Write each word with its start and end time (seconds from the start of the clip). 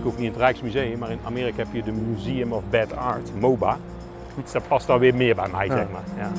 ik 0.00 0.06
hoef 0.06 0.16
niet 0.16 0.24
in 0.26 0.30
het 0.32 0.40
Rijksmuseum, 0.40 0.98
maar 0.98 1.10
in 1.10 1.18
Amerika 1.24 1.56
heb 1.56 1.66
je 1.72 1.82
de 1.82 1.92
Museum 1.92 2.52
of 2.52 2.62
Bad 2.70 2.96
Art, 2.96 3.30
MOBA. 3.40 3.78
Dus 4.42 4.52
dat 4.52 4.68
past 4.68 4.86
dan 4.86 4.98
weer 4.98 5.14
meer 5.14 5.34
bij 5.34 5.48
mij, 5.52 5.66
Ja. 5.66 5.76
zeg 5.76 5.86
maar. 5.90 6.04
Ja. 6.16 6.30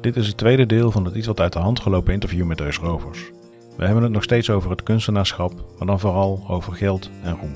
Dit 0.00 0.16
is 0.16 0.26
het 0.26 0.36
tweede 0.36 0.66
deel 0.66 0.90
van 0.90 1.04
het 1.04 1.14
iets 1.14 1.26
wat 1.26 1.40
uit 1.40 1.52
de 1.52 1.58
hand 1.58 1.80
gelopen 1.80 2.12
interview 2.12 2.44
met 2.46 2.60
Eus 2.60 2.78
Rovers. 2.78 3.30
We 3.76 3.84
hebben 3.84 4.02
het 4.02 4.12
nog 4.12 4.22
steeds 4.22 4.50
over 4.50 4.70
het 4.70 4.82
kunstenaarschap, 4.82 5.52
maar 5.78 5.86
dan 5.86 6.00
vooral 6.00 6.44
over 6.48 6.72
geld 6.72 7.10
en 7.22 7.36
roem. 7.40 7.52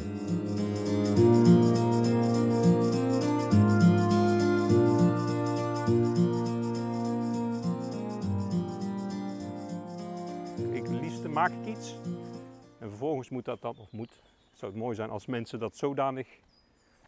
Vervolgens 13.02 13.30
moet 13.30 13.44
dat 13.44 13.60
dan, 13.60 13.76
of 13.78 13.92
moet, 13.92 14.22
zou 14.52 14.72
het 14.72 14.80
mooi 14.80 14.94
zijn 14.94 15.10
als 15.10 15.26
mensen 15.26 15.58
dat 15.58 15.76
zodanig 15.76 16.28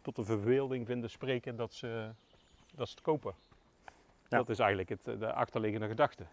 tot 0.01 0.15
de 0.15 0.23
verbeelding 0.23 0.85
vinden 0.85 1.09
spreken 1.09 1.55
dat 1.55 1.73
ze, 1.73 2.09
dat 2.73 2.87
ze 2.87 2.93
het 2.93 3.03
kopen. 3.03 3.33
Ja. 4.27 4.37
Dat 4.37 4.49
is 4.49 4.59
eigenlijk 4.59 4.89
het, 4.89 5.19
de 5.19 5.33
achterliggende 5.33 5.87
gedachte. 5.87 6.25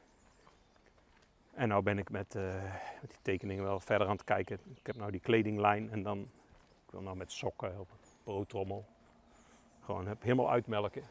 En 1.54 1.68
nou 1.68 1.82
ben 1.82 1.98
ik 1.98 2.10
met, 2.10 2.34
eh, 2.34 2.62
met 3.00 3.10
die 3.10 3.18
tekeningen 3.22 3.64
wel 3.64 3.80
verder 3.80 4.06
aan 4.06 4.12
het 4.12 4.24
kijken. 4.24 4.58
Ik 4.74 4.86
heb 4.86 4.96
nou 4.96 5.10
die 5.10 5.20
kledinglijn 5.20 5.90
en 5.90 6.02
dan, 6.02 6.18
ik 6.86 6.90
wil 6.90 7.02
nou 7.02 7.16
met 7.16 7.32
sokken 7.32 7.80
of 7.80 7.90
een 7.90 7.98
broodtrommel. 8.24 8.84
Gewoon 9.84 10.06
heb 10.06 10.22
helemaal 10.22 10.50
uitmelken. 10.50 11.02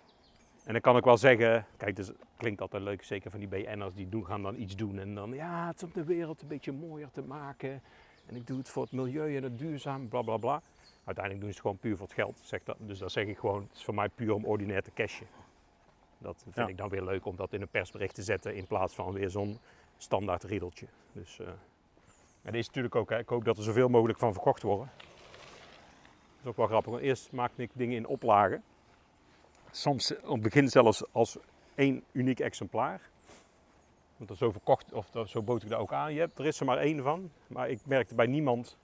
En 0.66 0.72
dan 0.72 0.81
kan 0.81 0.97
ik 0.97 1.03
wel 1.03 1.17
zeggen, 1.17 1.66
kijk, 1.77 1.95
dus 1.95 2.11
klinkt 2.38 2.61
altijd 2.61 2.83
leuk, 2.83 3.03
zeker 3.03 3.31
van 3.31 3.39
die 3.39 3.49
BN'ers 3.49 3.94
die 3.94 4.09
doen, 4.09 4.25
gaan 4.25 4.41
dan 4.41 4.55
iets 4.55 4.75
doen. 4.75 4.99
En 4.99 5.16
dan, 5.16 5.33
ja, 5.33 5.67
het 5.67 5.75
is 5.75 5.83
om 5.83 5.91
de 5.94 6.03
wereld 6.03 6.41
een 6.41 6.47
beetje 6.47 6.72
mooier 6.72 7.11
te 7.11 7.22
maken. 7.22 7.81
En 8.25 8.35
ik 8.35 8.48
doe 8.48 8.57
het 8.57 8.70
voor 8.70 8.84
het 8.84 8.91
milieu 8.91 9.35
en 9.38 9.43
het 9.43 9.57
duurzaam, 9.59 10.07
bla 10.07 10.21
bla 10.21 10.38
bla. 10.38 10.61
Uiteindelijk 11.03 11.39
doen 11.45 11.53
ze 11.53 11.59
het 11.59 11.59
gewoon 11.61 11.77
puur 11.77 11.97
voor 11.97 12.05
het 12.05 12.16
geld. 12.16 12.39
Zeg 12.44 12.64
dat, 12.64 12.75
dus 12.80 13.00
dat 13.00 13.11
zeg 13.11 13.25
ik 13.27 13.38
gewoon, 13.38 13.61
het 13.69 13.77
is 13.77 13.83
voor 13.83 13.94
mij 13.94 14.09
puur 14.09 14.33
om 14.33 14.45
ordinair 14.45 14.83
te 14.83 14.91
cashen. 14.94 15.27
Dat 16.17 16.42
vind 16.44 16.55
Ja. 16.55 16.67
ik 16.67 16.77
dan 16.77 16.89
weer 16.89 17.03
leuk 17.03 17.25
om 17.25 17.36
dat 17.36 17.53
in 17.53 17.61
een 17.61 17.67
persbericht 17.67 18.16
te 18.16 18.23
zetten 18.23 18.55
in 18.55 18.67
plaats 18.67 18.95
van 18.95 19.14
weer 19.14 19.30
zo'n 19.30 19.59
standaard 19.97 20.44
riedeltje. 20.44 20.88
Dus, 21.11 21.39
eh 21.39 21.47
en 22.42 22.53
is 22.53 22.67
natuurlijk 22.67 22.95
ook, 22.95 23.09
hè, 23.09 23.17
ik 23.17 23.30
hoop 23.30 23.45
dat 23.45 23.58
er 23.58 23.64
zoveel 23.64 23.89
mogelijk 23.89 24.19
van 24.19 24.33
verkocht 24.33 24.61
worden. 24.61 24.92
Dat 24.97 26.42
is 26.42 26.47
ook 26.49 26.58
wel 26.58 26.67
grappig, 26.67 26.92
want 26.92 27.03
eerst 27.03 27.31
maakte 27.31 27.61
ik 27.61 27.69
dingen 27.73 27.95
in 27.95 28.08
oplagen. 28.08 28.64
Soms 29.72 30.16
op 30.17 30.31
het 30.33 30.42
begin 30.42 30.69
zelfs 30.69 31.03
als 31.11 31.38
één 31.75 32.03
uniek 32.11 32.39
exemplaar. 32.39 33.09
Want 34.27 34.39
zo 34.39 34.52
verkocht, 34.52 34.94
of 34.94 35.09
zo 35.25 35.41
bood 35.41 35.64
ik 35.64 35.69
dat 35.69 35.80
ook 35.80 35.94
aan. 35.94 36.14
Je 36.14 36.19
hebt, 36.19 36.39
er 36.39 36.45
is 36.45 36.59
er 36.59 36.66
maar 36.66 36.77
één 36.77 37.03
van. 37.03 37.31
Maar 37.47 37.69
ik 37.69 37.80
merkte 37.86 38.16
bij 38.16 38.25
niemand 38.25 38.77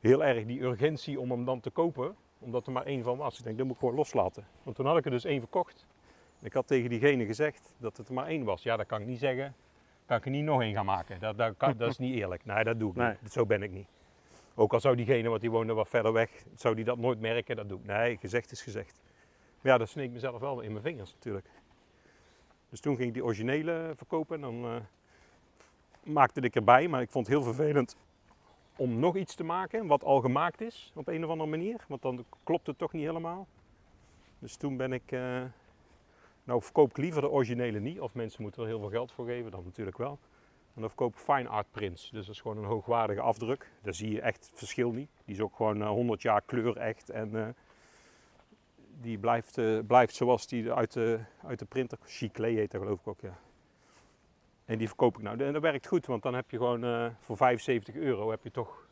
heel 0.00 0.24
erg 0.24 0.44
die 0.44 0.60
urgentie 0.62 1.20
om 1.20 1.30
hem 1.30 1.44
dan 1.44 1.60
te 1.60 1.70
kopen. 1.70 2.16
Omdat 2.38 2.66
er 2.66 2.72
maar 2.72 2.84
één 2.84 3.02
van 3.02 3.16
was. 3.16 3.38
Ik 3.38 3.44
denk, 3.44 3.56
dat 3.56 3.66
moet 3.66 3.74
ik 3.74 3.80
gewoon 3.80 3.94
loslaten. 3.94 4.46
Want 4.62 4.76
toen 4.76 4.86
had 4.86 4.96
ik 4.96 5.04
er 5.04 5.10
dus 5.10 5.24
één 5.24 5.40
verkocht. 5.40 5.86
En 6.40 6.46
ik 6.46 6.52
had 6.52 6.66
tegen 6.66 6.90
diegene 6.90 7.26
gezegd 7.26 7.74
dat 7.78 7.96
het 7.96 8.08
er 8.08 8.14
maar 8.14 8.26
één 8.26 8.44
was. 8.44 8.62
Ja, 8.62 8.76
dat 8.76 8.86
kan 8.86 9.00
ik 9.00 9.06
niet 9.06 9.18
zeggen. 9.18 9.54
Kan 10.06 10.16
ik 10.16 10.24
er 10.24 10.30
niet 10.30 10.44
nog 10.44 10.62
één 10.62 10.74
gaan 10.74 10.84
maken. 10.86 11.20
Dat, 11.20 11.38
dat, 11.38 11.54
kan, 11.56 11.76
dat 11.76 11.90
is 11.90 11.98
niet 11.98 12.14
eerlijk. 12.14 12.44
Nee, 12.44 12.64
dat 12.64 12.78
doe 12.78 12.90
ik 12.90 12.96
Nee. 12.96 13.14
niet. 13.22 13.32
Zo 13.32 13.46
ben 13.46 13.62
ik 13.62 13.70
niet. 13.70 13.88
Ook 14.54 14.72
al 14.72 14.80
zou 14.80 14.96
diegene, 14.96 15.28
want 15.28 15.40
die 15.40 15.50
woonde 15.50 15.72
wat 15.72 15.88
verder 15.88 16.12
weg, 16.12 16.30
zou 16.54 16.74
die 16.74 16.84
dat 16.84 16.98
nooit 16.98 17.20
merken. 17.20 17.56
Dat 17.56 17.68
doe 17.68 17.78
ik. 17.78 17.86
Nee, 17.86 18.16
gezegd 18.16 18.50
is 18.50 18.62
gezegd. 18.62 19.00
Maar 19.60 19.72
ja, 19.72 19.78
dat 19.78 19.88
sneek 19.88 20.10
mezelf 20.10 20.40
wel 20.40 20.60
in 20.60 20.70
mijn 20.70 20.82
vingers 20.84 21.12
natuurlijk. 21.12 21.46
Dus 22.68 22.80
toen 22.80 22.96
ging 22.96 23.08
ik 23.08 23.14
die 23.14 23.24
originele 23.24 23.92
verkopen 23.96 24.34
en 24.34 24.40
dan 24.40 24.64
eh, 24.64 24.76
maakte 26.02 26.40
ik 26.40 26.54
erbij. 26.54 26.88
Maar 26.88 27.02
ik 27.02 27.10
vond 27.10 27.26
het 27.26 27.36
heel 27.36 27.44
vervelend 27.44 27.96
om 28.76 28.98
nog 28.98 29.16
iets 29.16 29.34
te 29.34 29.44
maken 29.44 29.86
wat 29.86 30.04
al 30.04 30.20
gemaakt 30.20 30.60
is 30.60 30.92
op 30.94 31.08
een 31.08 31.24
of 31.24 31.30
andere 31.30 31.50
manier. 31.50 31.84
Want 31.88 32.02
dan 32.02 32.24
klopt 32.44 32.66
het 32.66 32.78
toch 32.78 32.92
niet 32.92 33.04
helemaal. 33.04 33.46
Dus 34.38 34.56
toen 34.56 34.76
ben 34.76 34.92
ik, 34.92 35.12
eh, 35.12 35.42
nou 36.44 36.62
verkoop 36.62 36.90
ik 36.90 36.96
liever 36.96 37.20
de 37.20 37.30
originele 37.30 37.80
niet. 37.80 38.00
Of 38.00 38.14
mensen 38.14 38.42
moeten 38.42 38.62
er 38.62 38.68
heel 38.68 38.80
veel 38.80 38.88
geld 38.88 39.12
voor 39.12 39.26
geven, 39.26 39.50
dan 39.50 39.64
natuurlijk 39.64 39.98
wel. 39.98 40.18
En 40.74 40.80
dan 40.80 40.88
verkoop 40.88 41.12
ik 41.12 41.18
fine 41.18 41.48
art 41.48 41.70
prints. 41.70 42.10
Dus 42.10 42.26
dat 42.26 42.34
is 42.34 42.40
gewoon 42.40 42.56
een 42.56 42.64
hoogwaardige 42.64 43.20
afdruk. 43.20 43.70
Daar 43.82 43.94
zie 43.94 44.10
je 44.10 44.20
echt 44.20 44.46
het 44.46 44.58
verschil 44.58 44.92
niet. 44.92 45.10
Die 45.24 45.34
is 45.34 45.40
ook 45.40 45.56
gewoon 45.56 45.82
eh, 45.82 45.88
100 45.88 46.22
jaar 46.22 46.42
kleur 46.42 46.76
echt. 46.76 47.10
En 47.10 47.36
eh, 47.36 47.48
die 49.00 49.18
blijft, 49.18 49.58
eh, 49.58 49.78
blijft 49.86 50.14
zoals 50.14 50.46
die 50.46 50.72
uit 50.72 50.92
de, 50.92 51.18
uit 51.46 51.58
de 51.58 51.64
printer. 51.64 51.98
Chiclé 52.04 52.48
heet 52.48 52.70
dat 52.70 52.80
geloof 52.80 53.00
ik 53.00 53.06
ook, 53.06 53.20
ja. 53.20 53.38
En 54.64 54.78
die 54.78 54.86
verkoop 54.86 55.16
ik 55.16 55.22
nou. 55.22 55.42
En 55.44 55.52
dat 55.52 55.62
werkt 55.62 55.86
goed, 55.86 56.06
want 56.06 56.22
dan 56.22 56.34
heb 56.34 56.50
je 56.50 56.56
gewoon 56.56 56.84
eh, 56.84 57.06
voor 57.20 57.36
75 57.36 57.94
euro 57.94 58.30
heb 58.30 58.42
je 58.42 58.50
toch 58.50 58.86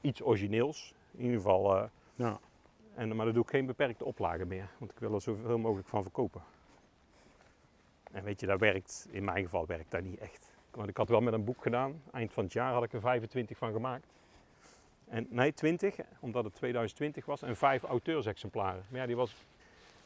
iets 0.00 0.22
origineels. 0.22 0.94
In 1.10 1.20
ieder 1.24 1.36
geval. 1.36 1.76
eh, 1.76 1.84
Ja. 2.14 2.38
en, 2.94 3.16
maar 3.16 3.24
dan 3.24 3.34
doe 3.34 3.42
ik 3.42 3.50
geen 3.50 3.66
beperkte 3.66 4.04
oplagen 4.04 4.48
meer. 4.48 4.68
Want 4.78 4.90
ik 4.90 4.98
wil 4.98 5.14
er 5.14 5.20
zoveel 5.20 5.58
mogelijk 5.58 5.88
van 5.88 6.02
verkopen. 6.02 6.42
En 8.12 8.24
weet 8.24 8.40
je, 8.40 8.46
dat 8.46 8.60
werkt, 8.60 9.08
in 9.10 9.24
mijn 9.24 9.44
geval 9.44 9.66
werkt 9.66 9.90
dat 9.90 10.02
niet 10.02 10.18
echt. 10.18 10.52
Want 10.70 10.88
ik 10.88 10.96
had 10.96 11.08
wel 11.08 11.20
met 11.20 11.32
een 11.32 11.44
boek 11.44 11.62
gedaan. 11.62 12.02
Eind 12.12 12.32
van 12.32 12.44
het 12.44 12.52
jaar 12.52 12.72
had 12.72 12.82
ik 12.84 12.92
er 12.92 13.00
25 13.00 13.58
van 13.58 13.72
gemaakt. 13.72 14.06
En, 15.10 15.26
nee, 15.30 15.52
20, 15.54 15.96
omdat 16.20 16.44
het 16.44 16.54
2020 16.54 17.24
was. 17.26 17.42
En 17.42 17.56
vijf 17.56 17.82
auteursexemplaren. 17.82 18.84
Maar 18.88 19.00
ja, 19.00 19.06
die, 19.06 19.16
was, 19.16 19.34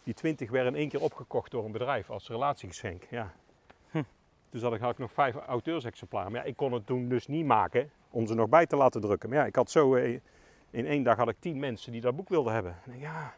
die 0.02 0.14
20 0.14 0.50
werden 0.50 0.72
in 0.72 0.78
één 0.78 0.88
keer 0.88 1.00
opgekocht 1.00 1.50
door 1.50 1.64
een 1.64 1.72
bedrijf 1.72 2.10
als 2.10 2.28
relatiegeschenk. 2.28 3.04
Ja. 3.10 3.32
Hm. 3.90 4.02
Dus 4.50 4.62
had 4.62 4.74
ik, 4.74 4.80
had 4.80 4.90
ik 4.90 4.98
nog 4.98 5.12
vijf 5.12 5.34
auteursexemplaren. 5.34 6.32
Maar 6.32 6.40
ja, 6.40 6.46
ik 6.46 6.56
kon 6.56 6.72
het 6.72 6.86
toen 6.86 7.08
dus 7.08 7.26
niet 7.26 7.46
maken 7.46 7.90
om 8.10 8.26
ze 8.26 8.34
nog 8.34 8.48
bij 8.48 8.66
te 8.66 8.76
laten 8.76 9.00
drukken. 9.00 9.28
Maar 9.28 9.38
ja, 9.38 9.44
ik 9.44 9.56
had 9.56 9.70
zo... 9.70 9.94
eh, 9.94 10.20
in 10.70 10.86
één 10.86 11.02
dag 11.02 11.16
had 11.16 11.28
ik 11.28 11.36
tien 11.38 11.58
mensen 11.58 11.92
die 11.92 12.00
dat 12.00 12.16
boek 12.16 12.28
wilden 12.28 12.52
hebben. 12.52 12.76
En 12.86 12.98
ja, 12.98 13.34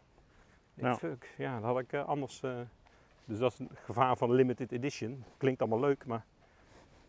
Ja. 0.75 0.95
fuck. 0.97 1.35
Ja, 1.37 1.55
dat 1.55 1.63
had 1.65 1.79
ik 1.79 1.93
eh, 1.93 2.05
anders... 2.05 2.43
eh, 2.43 2.51
dus 3.25 3.39
dat 3.39 3.53
is 3.53 3.59
een 3.59 3.71
gevaar 3.85 4.17
van 4.17 4.33
limited 4.33 4.73
edition. 4.73 5.25
Klinkt 5.37 5.61
allemaal 5.61 5.81
leuk, 5.81 6.07
maar... 6.07 6.25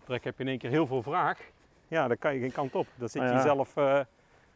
Trek 0.03 0.23
heb 0.23 0.37
je 0.37 0.43
in 0.43 0.49
één 0.49 0.57
keer 0.57 0.69
heel 0.69 0.87
veel 0.87 1.01
vraag. 1.01 1.39
Ja, 1.87 2.07
dan 2.07 2.17
kan 2.17 2.33
je 2.33 2.39
geen 2.39 2.51
kant 2.51 2.75
op. 2.75 2.87
Dan 2.95 3.09
zit 3.09 3.21
je 3.21 3.27
Nou 3.27 3.31
ja. 3.31 3.37
jezelf 3.37 3.75
eh, 3.77 3.99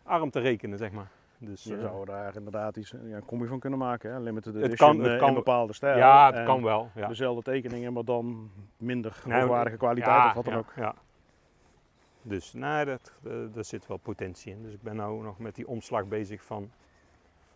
arm 0.03 0.29
te 0.31 0.39
rekenen, 0.39 0.77
zeg 0.77 0.91
maar. 0.91 1.09
Dus, 1.37 1.63
Je 1.63 1.75
eh, 1.75 1.81
zou 1.81 2.05
daar 2.05 2.35
inderdaad 2.35 2.75
iets, 2.77 2.91
ja, 2.91 3.15
een 3.15 3.25
combi 3.25 3.47
van 3.47 3.59
kunnen 3.59 3.79
maken. 3.79 4.11
Hè? 4.11 4.19
Limited 4.19 4.53
Het 4.53 4.63
edition 4.63 4.89
kan- 4.95 4.99
het 5.03 5.13
eh, 5.13 5.19
kan- 5.19 5.27
in 5.27 5.33
bepaalde 5.33 5.73
stijl. 5.73 5.97
ja, 5.97 6.33
het 6.33 6.45
kan 6.45 6.63
wel. 6.63 6.89
Ja. 6.95 7.07
Dezelfde 7.07 7.41
tekeningen, 7.41 7.93
maar 7.93 8.03
dan 8.05 8.51
minder 8.77 9.21
Nou, 9.25 9.39
hoogwaardige 9.41 9.77
kwaliteit 9.77 10.15
ja, 10.15 10.27
of 10.27 10.33
wat 10.33 10.45
dan 10.45 10.53
ook. 10.55 10.73
Ja. 10.75 10.95
Dus 12.21 12.53
nee, 12.53 12.85
dat, 12.85 13.13
eh, 13.23 13.31
daar 13.53 13.65
zit 13.65 13.87
wel 13.87 13.97
potentie 13.97 14.51
in. 14.53 14.63
Dus 14.63 14.73
ik 14.73 14.81
ben 14.81 14.95
nu 14.95 15.01
nog 15.21 15.39
met 15.39 15.55
die 15.55 15.67
omslag 15.67 16.05
bezig 16.05 16.43
van 16.43 16.71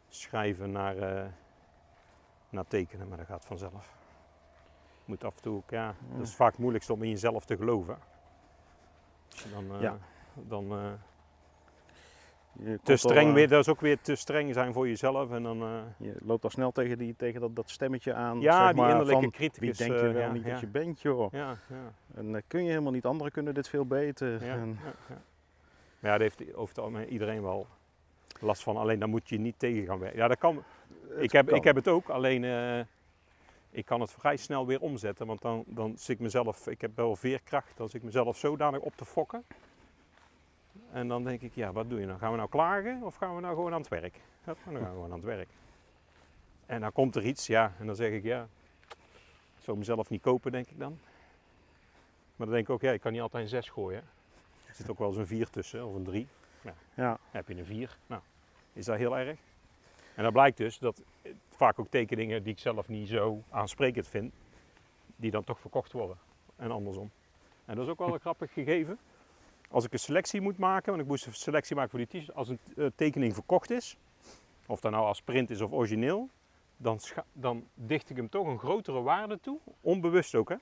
schrijven 0.09 0.71
naar, 0.71 0.97
eh, 0.97 1.25
naar 2.49 2.67
tekenen, 2.67 3.07
maar 3.07 3.17
dat 3.17 3.27
gaat 3.27 3.45
vanzelf. 3.45 3.93
Moet 5.05 5.23
af 5.23 5.35
en 5.35 5.41
toe 5.41 5.55
ook, 5.55 5.69
ja, 5.69 5.93
dat 6.17 6.21
is 6.27 6.35
vaak 6.35 6.51
het 6.51 6.59
moeilijkste 6.59 6.93
om 6.93 7.03
in 7.03 7.09
jezelf 7.09 7.45
te 7.45 7.57
geloven. 7.57 7.97
Dan, 9.53 9.79
Ja. 9.81 9.97
dan 10.33 10.71
te 12.83 12.95
streng 12.95 13.27
eh, 13.27 13.33
weer, 13.33 13.47
dat 13.47 13.59
is 13.59 13.69
ook 13.69 13.81
weer 13.81 13.97
te 14.01 14.15
streng 14.15 14.53
zijn 14.53 14.73
voor 14.73 14.87
jezelf. 14.87 15.31
En 15.31 15.43
dan, 15.43 15.61
eh, 15.61 15.69
je 15.97 16.15
loopt 16.21 16.43
al 16.43 16.49
snel 16.49 16.71
tegen, 16.71 16.97
die, 16.97 17.15
tegen 17.15 17.41
dat, 17.41 17.55
dat 17.55 17.69
stemmetje 17.69 18.13
aan. 18.13 18.41
ja, 18.41 18.57
zeg 18.57 18.67
die 18.67 18.81
maar, 18.81 18.89
innerlijke 18.89 19.21
van, 19.21 19.31
criticus. 19.31 19.77
Wie 19.77 19.87
denk 19.87 19.99
je 19.99 20.07
eh, 20.07 20.13
wel 20.13 20.21
ja, 20.21 20.31
niet 20.31 20.43
ja, 20.43 20.51
dat 20.51 20.59
je 20.59 20.67
bent, 20.67 21.01
joh. 21.01 21.31
Ja, 21.31 21.57
ja. 21.69 21.93
En 22.15 22.35
eh, 22.35 22.41
kun 22.47 22.63
je 22.63 22.69
helemaal 22.69 22.91
niet, 22.91 23.05
anderen 23.05 23.31
kunnen 23.31 23.53
dit 23.53 23.69
veel 23.69 23.85
beter. 23.85 24.45
Ja, 24.45 24.53
En, 24.53 24.79
ja, 24.83 24.93
ja. 25.09 25.21
Maar 25.99 26.11
ja, 26.11 26.17
daar 26.17 26.19
heeft 26.19 26.53
over 26.53 26.75
het 26.75 26.83
algemeen 26.83 27.09
iedereen 27.09 27.41
wel 27.41 27.67
last 28.39 28.63
van. 28.63 28.77
Alleen 28.77 28.99
dan 28.99 29.09
moet 29.09 29.29
je 29.29 29.39
niet 29.39 29.59
tegen 29.59 29.85
gaan 29.85 29.99
werken. 29.99 30.19
Ja, 30.19 30.27
dat 30.27 30.37
kan. 30.37 30.63
het 31.07 31.23
Ik 31.23 31.31
heb, 31.31 31.47
kan. 31.47 31.57
ik 31.57 31.63
heb 31.63 31.75
het 31.75 31.87
ook, 31.87 32.09
alleen 32.09 32.43
ik 33.71 33.85
kan 33.85 34.01
het 34.01 34.11
vrij 34.11 34.37
snel 34.37 34.65
weer 34.65 34.81
omzetten. 34.81 35.27
Want 35.27 35.41
dan, 35.41 35.63
dan 35.67 35.93
zit 35.97 36.15
ik 36.15 36.19
mezelf, 36.19 36.67
ik 36.67 36.81
heb 36.81 36.95
wel 36.95 37.15
veerkracht, 37.15 37.77
dan 37.77 37.87
zit 37.87 37.95
ik 37.95 38.03
mezelf 38.03 38.37
zodanig 38.37 38.79
op 38.79 38.95
te 38.95 39.05
fokken. 39.05 39.45
En 40.95 41.07
dan 41.07 41.23
denk 41.23 41.41
ik, 41.41 41.55
ja, 41.55 41.71
wat 41.71 41.89
doe 41.89 41.99
je 41.99 42.05
nou? 42.05 42.19
Gaan 42.19 42.31
we 42.31 42.37
nou 42.37 42.49
klagen 42.49 43.03
of 43.03 43.15
gaan 43.15 43.35
we 43.35 43.41
nou 43.41 43.55
gewoon 43.55 43.73
aan 43.73 43.79
het 43.79 43.89
werk? 43.89 44.19
Hup, 44.43 44.57
dan 44.65 44.73
gaan 44.73 44.83
we 44.83 44.89
gewoon 44.89 45.11
aan 45.11 45.17
het 45.17 45.25
werk. 45.25 45.49
En 46.65 46.81
dan 46.81 46.91
komt 46.91 47.15
er 47.15 47.25
iets, 47.25 47.47
ja, 47.47 47.73
en 47.79 47.85
dan 47.85 47.95
zeg 47.95 48.11
ik, 48.11 48.23
ja, 48.23 48.47
ik 49.57 49.63
zou 49.63 49.77
mezelf 49.77 50.09
niet 50.09 50.21
kopen, 50.21 50.51
denk 50.51 50.67
ik 50.67 50.79
dan. 50.79 50.99
Maar 52.35 52.47
dan 52.47 52.55
denk 52.55 52.67
ik 52.67 52.73
ook, 52.73 52.81
ja, 52.81 52.91
ik 52.91 53.01
kan 53.01 53.11
niet 53.11 53.21
altijd 53.21 53.43
een 53.43 53.49
6 53.49 53.69
gooien. 53.69 54.03
Er 54.65 54.75
zit 54.75 54.89
ook 54.89 54.97
wel 54.97 55.07
eens 55.07 55.17
een 55.17 55.27
4 55.27 55.49
tussen, 55.49 55.87
of 55.87 55.95
een 55.95 56.03
3. 56.03 56.27
Ja, 56.93 57.17
heb 57.31 57.47
je 57.47 57.57
een 57.57 57.65
4. 57.65 57.97
Nou, 58.07 58.21
is 58.73 58.85
dat 58.85 58.97
heel 58.97 59.17
erg? 59.17 59.39
En 60.15 60.23
dan 60.23 60.31
blijkt 60.31 60.57
dus 60.57 60.77
dat 60.79 61.01
vaak 61.49 61.79
ook 61.79 61.89
tekeningen 61.89 62.43
die 62.43 62.53
ik 62.53 62.59
zelf 62.59 62.87
niet 62.87 63.07
zo 63.07 63.43
aansprekend 63.49 64.07
vind, 64.07 64.33
die 65.15 65.31
dan 65.31 65.43
toch 65.43 65.59
verkocht 65.59 65.91
worden. 65.91 66.17
En 66.55 66.71
andersom. 66.71 67.11
En 67.65 67.75
dat 67.75 67.85
is 67.85 67.91
ook 67.91 67.99
wel 67.99 68.13
een 68.13 68.19
grappig 68.27 68.53
gegeven. 68.53 68.99
Als 69.69 69.85
ik 69.85 69.93
een 69.93 69.99
selectie 69.99 70.41
moet 70.41 70.57
maken, 70.57 70.89
want 70.89 71.03
ik 71.03 71.07
moest 71.07 71.25
een 71.25 71.33
selectie 71.33 71.75
maken 71.75 71.91
voor 71.91 71.99
die 71.99 72.07
t-shirt, 72.07 72.35
als 72.35 72.49
een 72.49 72.59
eh, 72.77 72.85
tekening 72.95 73.33
verkocht 73.33 73.71
is, 73.71 73.97
of 74.65 74.79
dat 74.79 74.91
nou 74.91 75.05
als 75.05 75.21
print 75.21 75.49
is 75.49 75.61
of 75.61 75.71
origineel, 75.71 76.29
dan, 76.77 76.99
dan 77.33 77.67
dicht 77.73 78.09
ik 78.09 78.15
hem 78.15 78.29
toch 78.29 78.47
een 78.47 78.59
grotere 78.59 79.01
waarde 79.01 79.39
toe, 79.39 79.59
onbewust 79.81 80.35
ook 80.35 80.49
hè, 80.49 80.55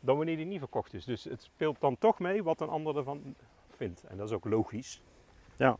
dan 0.00 0.16
wanneer 0.16 0.36
die 0.36 0.46
niet 0.46 0.58
verkocht 0.58 0.94
is. 0.94 1.04
Dus 1.04 1.24
het 1.24 1.42
speelt 1.42 1.80
dan 1.80 1.98
toch 1.98 2.18
mee 2.18 2.42
wat 2.42 2.60
een 2.60 2.68
ander 2.68 2.96
ervan 2.96 3.34
vindt. 3.76 4.04
En 4.04 4.16
dat 4.16 4.28
is 4.28 4.34
ook 4.34 4.44
logisch. 4.44 5.02
Ja. 5.56 5.76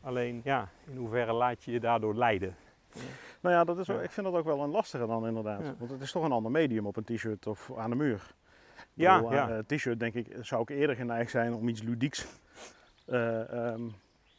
Alleen 0.00 0.40
ja, 0.44 0.68
in 0.86 0.96
hoeverre 0.96 1.32
laat 1.32 1.64
je 1.64 1.72
je 1.72 1.80
daardoor 1.80 2.14
leiden? 2.14 2.56
Nou 3.40 3.54
ja, 3.54 3.64
dat 3.64 3.78
is, 3.78 3.86
Ja. 3.86 4.00
ik 4.00 4.10
vind 4.10 4.26
dat 4.26 4.36
ook 4.36 4.44
wel 4.44 4.62
een 4.62 4.70
lastige 4.70 5.06
dan 5.06 5.26
inderdaad. 5.26 5.60
Ja. 5.64 5.74
Want 5.78 5.90
het 5.90 6.00
is 6.00 6.12
toch 6.12 6.24
een 6.24 6.32
ander 6.32 6.50
medium 6.50 6.86
op 6.86 6.96
een 6.96 7.04
t-shirt 7.04 7.46
of 7.46 7.72
aan 7.76 7.90
de 7.90 7.96
muur. 7.96 8.34
Ja, 8.94 9.16
bedoel, 9.16 9.32
ja. 9.32 9.42
aan 9.42 9.50
een 9.50 9.66
t-shirt 9.66 10.00
denk 10.00 10.14
ik, 10.14 10.36
zou 10.40 10.62
ik 10.62 10.68
eerder 10.68 10.96
geneigd 10.96 11.30
zijn 11.30 11.54
om 11.54 11.68
iets 11.68 11.82
ludieks 11.82 12.26
eh, 13.06 13.52
ehm, 13.52 13.82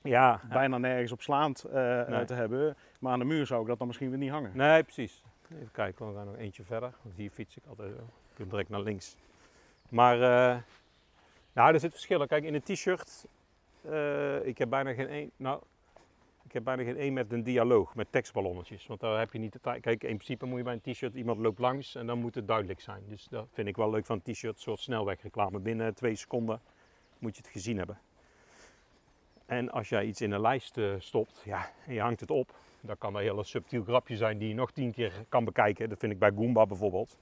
Ja, 0.02 0.42
bijna 0.50 0.78
nergens 0.78 1.12
op 1.12 1.22
slaand 1.22 1.64
eh, 1.64 2.02
eh, 2.02 2.08
Nee. 2.08 2.26
te 2.26 2.34
hebben. 2.34 2.76
Maar 3.00 3.12
aan 3.12 3.20
de 3.20 3.26
muur 3.26 3.46
zou 3.46 3.62
ik 3.62 3.68
dat 3.68 3.78
dan 3.78 3.88
misschien 3.88 4.10
weer 4.10 4.18
niet 4.18 4.32
hangen. 4.32 4.52
Nee, 4.54 4.84
precies. 4.84 5.22
Even 5.54 5.70
kijken, 5.72 6.08
we 6.10 6.16
gaan 6.16 6.26
nog 6.26 6.36
eentje 6.38 6.64
verder. 6.64 6.94
Want 7.02 7.16
hier 7.16 7.30
fiets 7.32 7.58
ik 7.58 7.64
altijd. 7.68 7.92
Ik 7.92 7.96
kan 8.36 8.48
direct 8.50 8.70
naar 8.70 8.82
links. 8.82 9.16
Maar, 9.90 10.22
eh 10.22 10.58
nou, 11.54 11.74
er 11.74 11.80
zit 11.80 11.92
verschillen. 11.92 12.28
Kijk, 12.28 12.44
in 12.44 12.54
een 12.54 12.64
t-shirt, 12.64 13.26
eh, 13.82 14.46
ik 14.46 14.58
heb 14.58 14.70
bijna 14.70 14.94
geen 14.94 15.08
één, 15.08 15.32
nou, 15.36 15.62
heb 16.56 16.64
bijna 16.64 16.84
geen 16.84 16.98
één 16.98 17.14
met 17.14 17.32
een 17.32 17.44
dialoog, 17.44 17.96
met 17.96 18.08
tekstballonnetjes. 18.12 18.88
Want 18.88 19.00
daar 19.00 19.20
heb 19.20 19.34
je 19.34 19.40
niet 19.40 19.54
de 19.54 19.60
tijd. 19.62 19.82
Kijk, 19.82 20.04
in 20.04 20.16
principe 20.16 20.46
moet 20.46 20.58
je 20.58 20.64
bij 20.64 20.80
een 20.84 20.94
t-shirt, 20.94 21.14
iemand 21.16 21.40
loopt 21.40 21.60
langs 21.60 21.96
en 21.96 22.08
dan 22.08 22.20
moet 22.20 22.36
het 22.36 22.48
duidelijk 22.48 22.82
zijn. 22.82 23.04
Dus 23.08 23.28
dat 23.30 23.48
vind 23.52 23.68
ik 23.68 23.76
wel 23.76 23.90
leuk 23.90 24.06
van 24.06 24.22
een 24.24 24.34
t-shirt, 24.34 24.56
een 24.56 24.62
soort 24.62 24.80
snelwegreclame. 24.80 25.60
Binnen 25.60 25.94
twee 25.94 26.16
seconden 26.16 26.62
moet 27.20 27.36
je 27.36 27.42
het 27.42 27.52
gezien 27.52 27.78
hebben. 27.78 28.00
En 29.46 29.72
als 29.72 29.90
jij 29.90 30.06
iets 30.06 30.22
in 30.22 30.32
een 30.32 30.42
lijst 30.42 30.78
eh, 30.78 30.94
stopt, 30.98 31.42
ja, 31.46 31.72
en 31.86 31.94
je 31.94 32.02
hangt 32.02 32.20
het 32.20 32.32
op, 32.32 32.56
dan 32.82 32.98
kan 32.98 33.14
dat 33.14 33.22
een 33.22 33.28
hele 33.28 33.44
subtiel 33.44 33.84
grapje 33.84 34.18
zijn 34.18 34.38
die 34.38 34.48
je 34.48 34.54
nog 34.54 34.72
tien 34.72 34.92
keer 34.92 35.12
kan 35.30 35.46
bekijken. 35.46 35.90
Dat 35.90 36.00
vind 36.00 36.12
ik 36.12 36.20
bij 36.20 36.32
Goomba 36.36 36.66
bijvoorbeeld. 36.66 37.18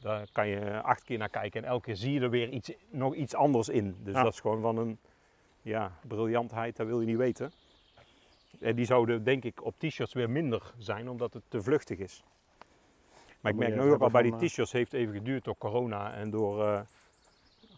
Daar 0.00 0.26
kan 0.32 0.48
je 0.48 0.80
acht 0.82 1.04
keer 1.04 1.18
naar 1.18 1.28
kijken 1.28 1.62
en 1.62 1.68
elke 1.68 1.84
keer 1.84 1.96
zie 1.96 2.12
je 2.12 2.20
er 2.20 2.30
weer 2.30 2.48
iets, 2.48 2.72
nog 2.90 3.14
iets 3.14 3.34
anders 3.34 3.68
in. 3.68 3.96
Dus 4.02 4.14
Ja. 4.14 4.22
dat 4.22 4.32
is 4.32 4.40
gewoon 4.40 4.60
van 4.60 4.76
een 4.76 4.98
ja, 5.62 5.92
briljantheid, 6.08 6.76
dat 6.76 6.86
wil 6.86 7.00
je 7.00 7.06
niet 7.06 7.16
weten. 7.16 7.52
En 8.60 8.74
die 8.76 8.84
zouden 8.84 9.24
denk 9.24 9.44
ik 9.44 9.64
op 9.64 9.74
t-shirts 9.78 10.12
weer 10.12 10.30
minder 10.30 10.72
zijn, 10.78 11.08
omdat 11.10 11.32
het 11.32 11.42
te 11.48 11.62
vluchtig 11.62 11.98
is. 11.98 12.24
Maar 13.40 13.52
ik 13.52 13.58
merk 13.58 13.74
nu 13.74 13.80
ook 13.92 14.00
al 14.00 14.10
bij 14.10 14.22
die 14.22 14.30
van, 14.30 14.40
t-shirts 14.40 14.72
heeft 14.72 14.92
even 14.92 15.14
geduurd 15.14 15.44
door 15.44 15.56
corona 15.58 16.12
en 16.12 16.30
door, 16.30 16.64
eh, 16.64 16.80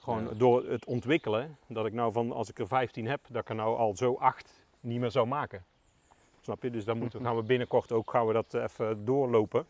gewoon 0.01 0.25
Ja. 0.25 0.31
door 0.35 0.65
het 0.69 0.85
ontwikkelen. 0.85 1.57
Dat 1.67 1.87
ik 1.87 1.93
nou 1.93 2.13
van, 2.13 2.33
als 2.33 2.49
ik 2.51 2.59
er 2.59 2.67
15 2.69 3.07
heb, 3.07 3.21
dat 3.29 3.43
ik 3.43 3.49
er 3.49 3.55
nou 3.55 3.77
al 3.77 3.97
zo 3.97 4.15
acht 4.15 4.65
niet 4.81 5.01
meer 5.01 5.11
zou 5.11 5.27
maken. 5.27 5.65
Snap 6.41 6.63
je? 6.63 6.71
Dus 6.71 6.85
dan 6.85 6.99
moeten, 6.99 7.19
we- 7.19 7.25
gaan 7.25 7.37
we 7.37 7.43
binnenkort 7.43 7.93
ook 7.93 8.11
gaan 8.11 8.27
we 8.27 8.33
dat 8.33 8.55
even 8.55 9.05
doorlopen. 9.05 9.67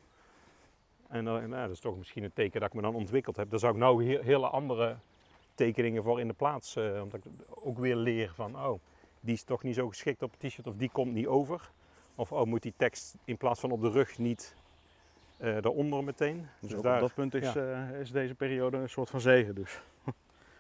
En 1.09 1.25
nou, 1.25 1.51
dat 1.51 1.71
is 1.71 1.81
toch 1.81 1.97
misschien 1.97 2.25
een 2.25 2.33
teken 2.33 2.61
dat 2.61 2.69
ik 2.69 2.75
me 2.75 2.83
dan 2.83 2.95
ontwikkeld 2.95 3.37
heb. 3.37 3.51
Daar 3.51 3.59
zou 3.59 3.73
ik 3.73 3.79
nou 3.79 4.05
he- 4.05 4.23
hele 4.23 4.47
andere 4.49 4.97
tekeningen 5.55 6.03
voor 6.03 6.21
in 6.21 6.27
de 6.29 6.35
plaats. 6.35 6.77
eh 6.77 7.01
omdat 7.03 7.25
ik 7.25 7.33
ook 7.65 7.79
weer 7.79 7.97
leer 7.97 8.31
van, 8.35 8.57
oh, 8.57 8.81
die 9.27 9.35
is 9.35 9.43
toch 9.43 9.63
niet 9.63 9.75
zo 9.75 9.89
geschikt 9.89 10.23
op 10.23 10.33
een 10.39 10.49
t-shirt 10.49 10.67
of 10.67 10.75
die 10.77 10.91
komt 10.93 11.13
niet 11.13 11.27
over. 11.27 11.71
Of 12.15 12.33
oh, 12.33 12.45
moet 12.47 12.63
die 12.63 12.75
tekst 12.77 13.15
in 13.25 13.37
plaats 13.37 13.61
van 13.61 13.71
op 13.71 13.81
de 13.81 13.91
rug 13.91 14.19
niet 14.19 14.55
eh 15.37 15.61
daaronder 15.61 16.05
meteen. 16.05 16.49
Dus, 16.61 16.71
Dus 16.71 16.81
daar- 16.81 16.95
op 16.95 17.01
dat 17.01 17.15
punt 17.15 17.35
is, 17.35 17.57
eh, 17.57 18.01
is 18.01 18.11
deze 18.13 18.35
periode 18.35 18.77
een 18.77 18.89
soort 18.89 19.11
van 19.11 19.21
zegen 19.21 19.55
dus. 19.55 19.81
Eh, 20.05 20.13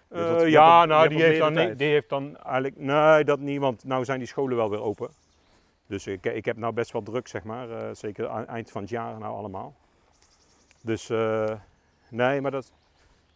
Dus 0.19 0.27
dat- 0.29 0.39
hebt 0.41 0.51
ja, 0.51 0.85
nou, 0.85 1.09
die 1.09 1.23
heeft, 1.23 1.39
dan 1.39 1.55
die 1.77 1.89
heeft 1.89 2.09
dan 2.09 2.37
eigenlijk. 2.37 2.77
Nee, 2.77 3.25
dat 3.25 3.39
niet, 3.39 3.61
want 3.61 3.85
nou 3.85 4.05
zijn 4.05 4.19
die 4.19 4.29
scholen 4.29 4.57
wel 4.57 4.71
weer 4.71 4.83
open. 4.83 5.11
Dus 5.87 6.07
ik, 6.07 6.25
ik 6.25 6.45
heb 6.45 6.57
nou 6.57 6.73
best 6.73 6.93
wel 6.93 7.03
druk, 7.03 7.29
zeg 7.29 7.45
maar. 7.45 7.71
eh, 7.71 7.95
zeker 7.95 8.27
eind 8.31 8.71
van 8.71 8.81
het 8.81 8.91
jaar 8.91 9.19
nou 9.19 9.37
allemaal. 9.37 9.75
Dus 10.83 11.11
eh, 11.11 11.55
nee, 12.11 12.41
maar 12.41 12.51
dat, 12.51 12.73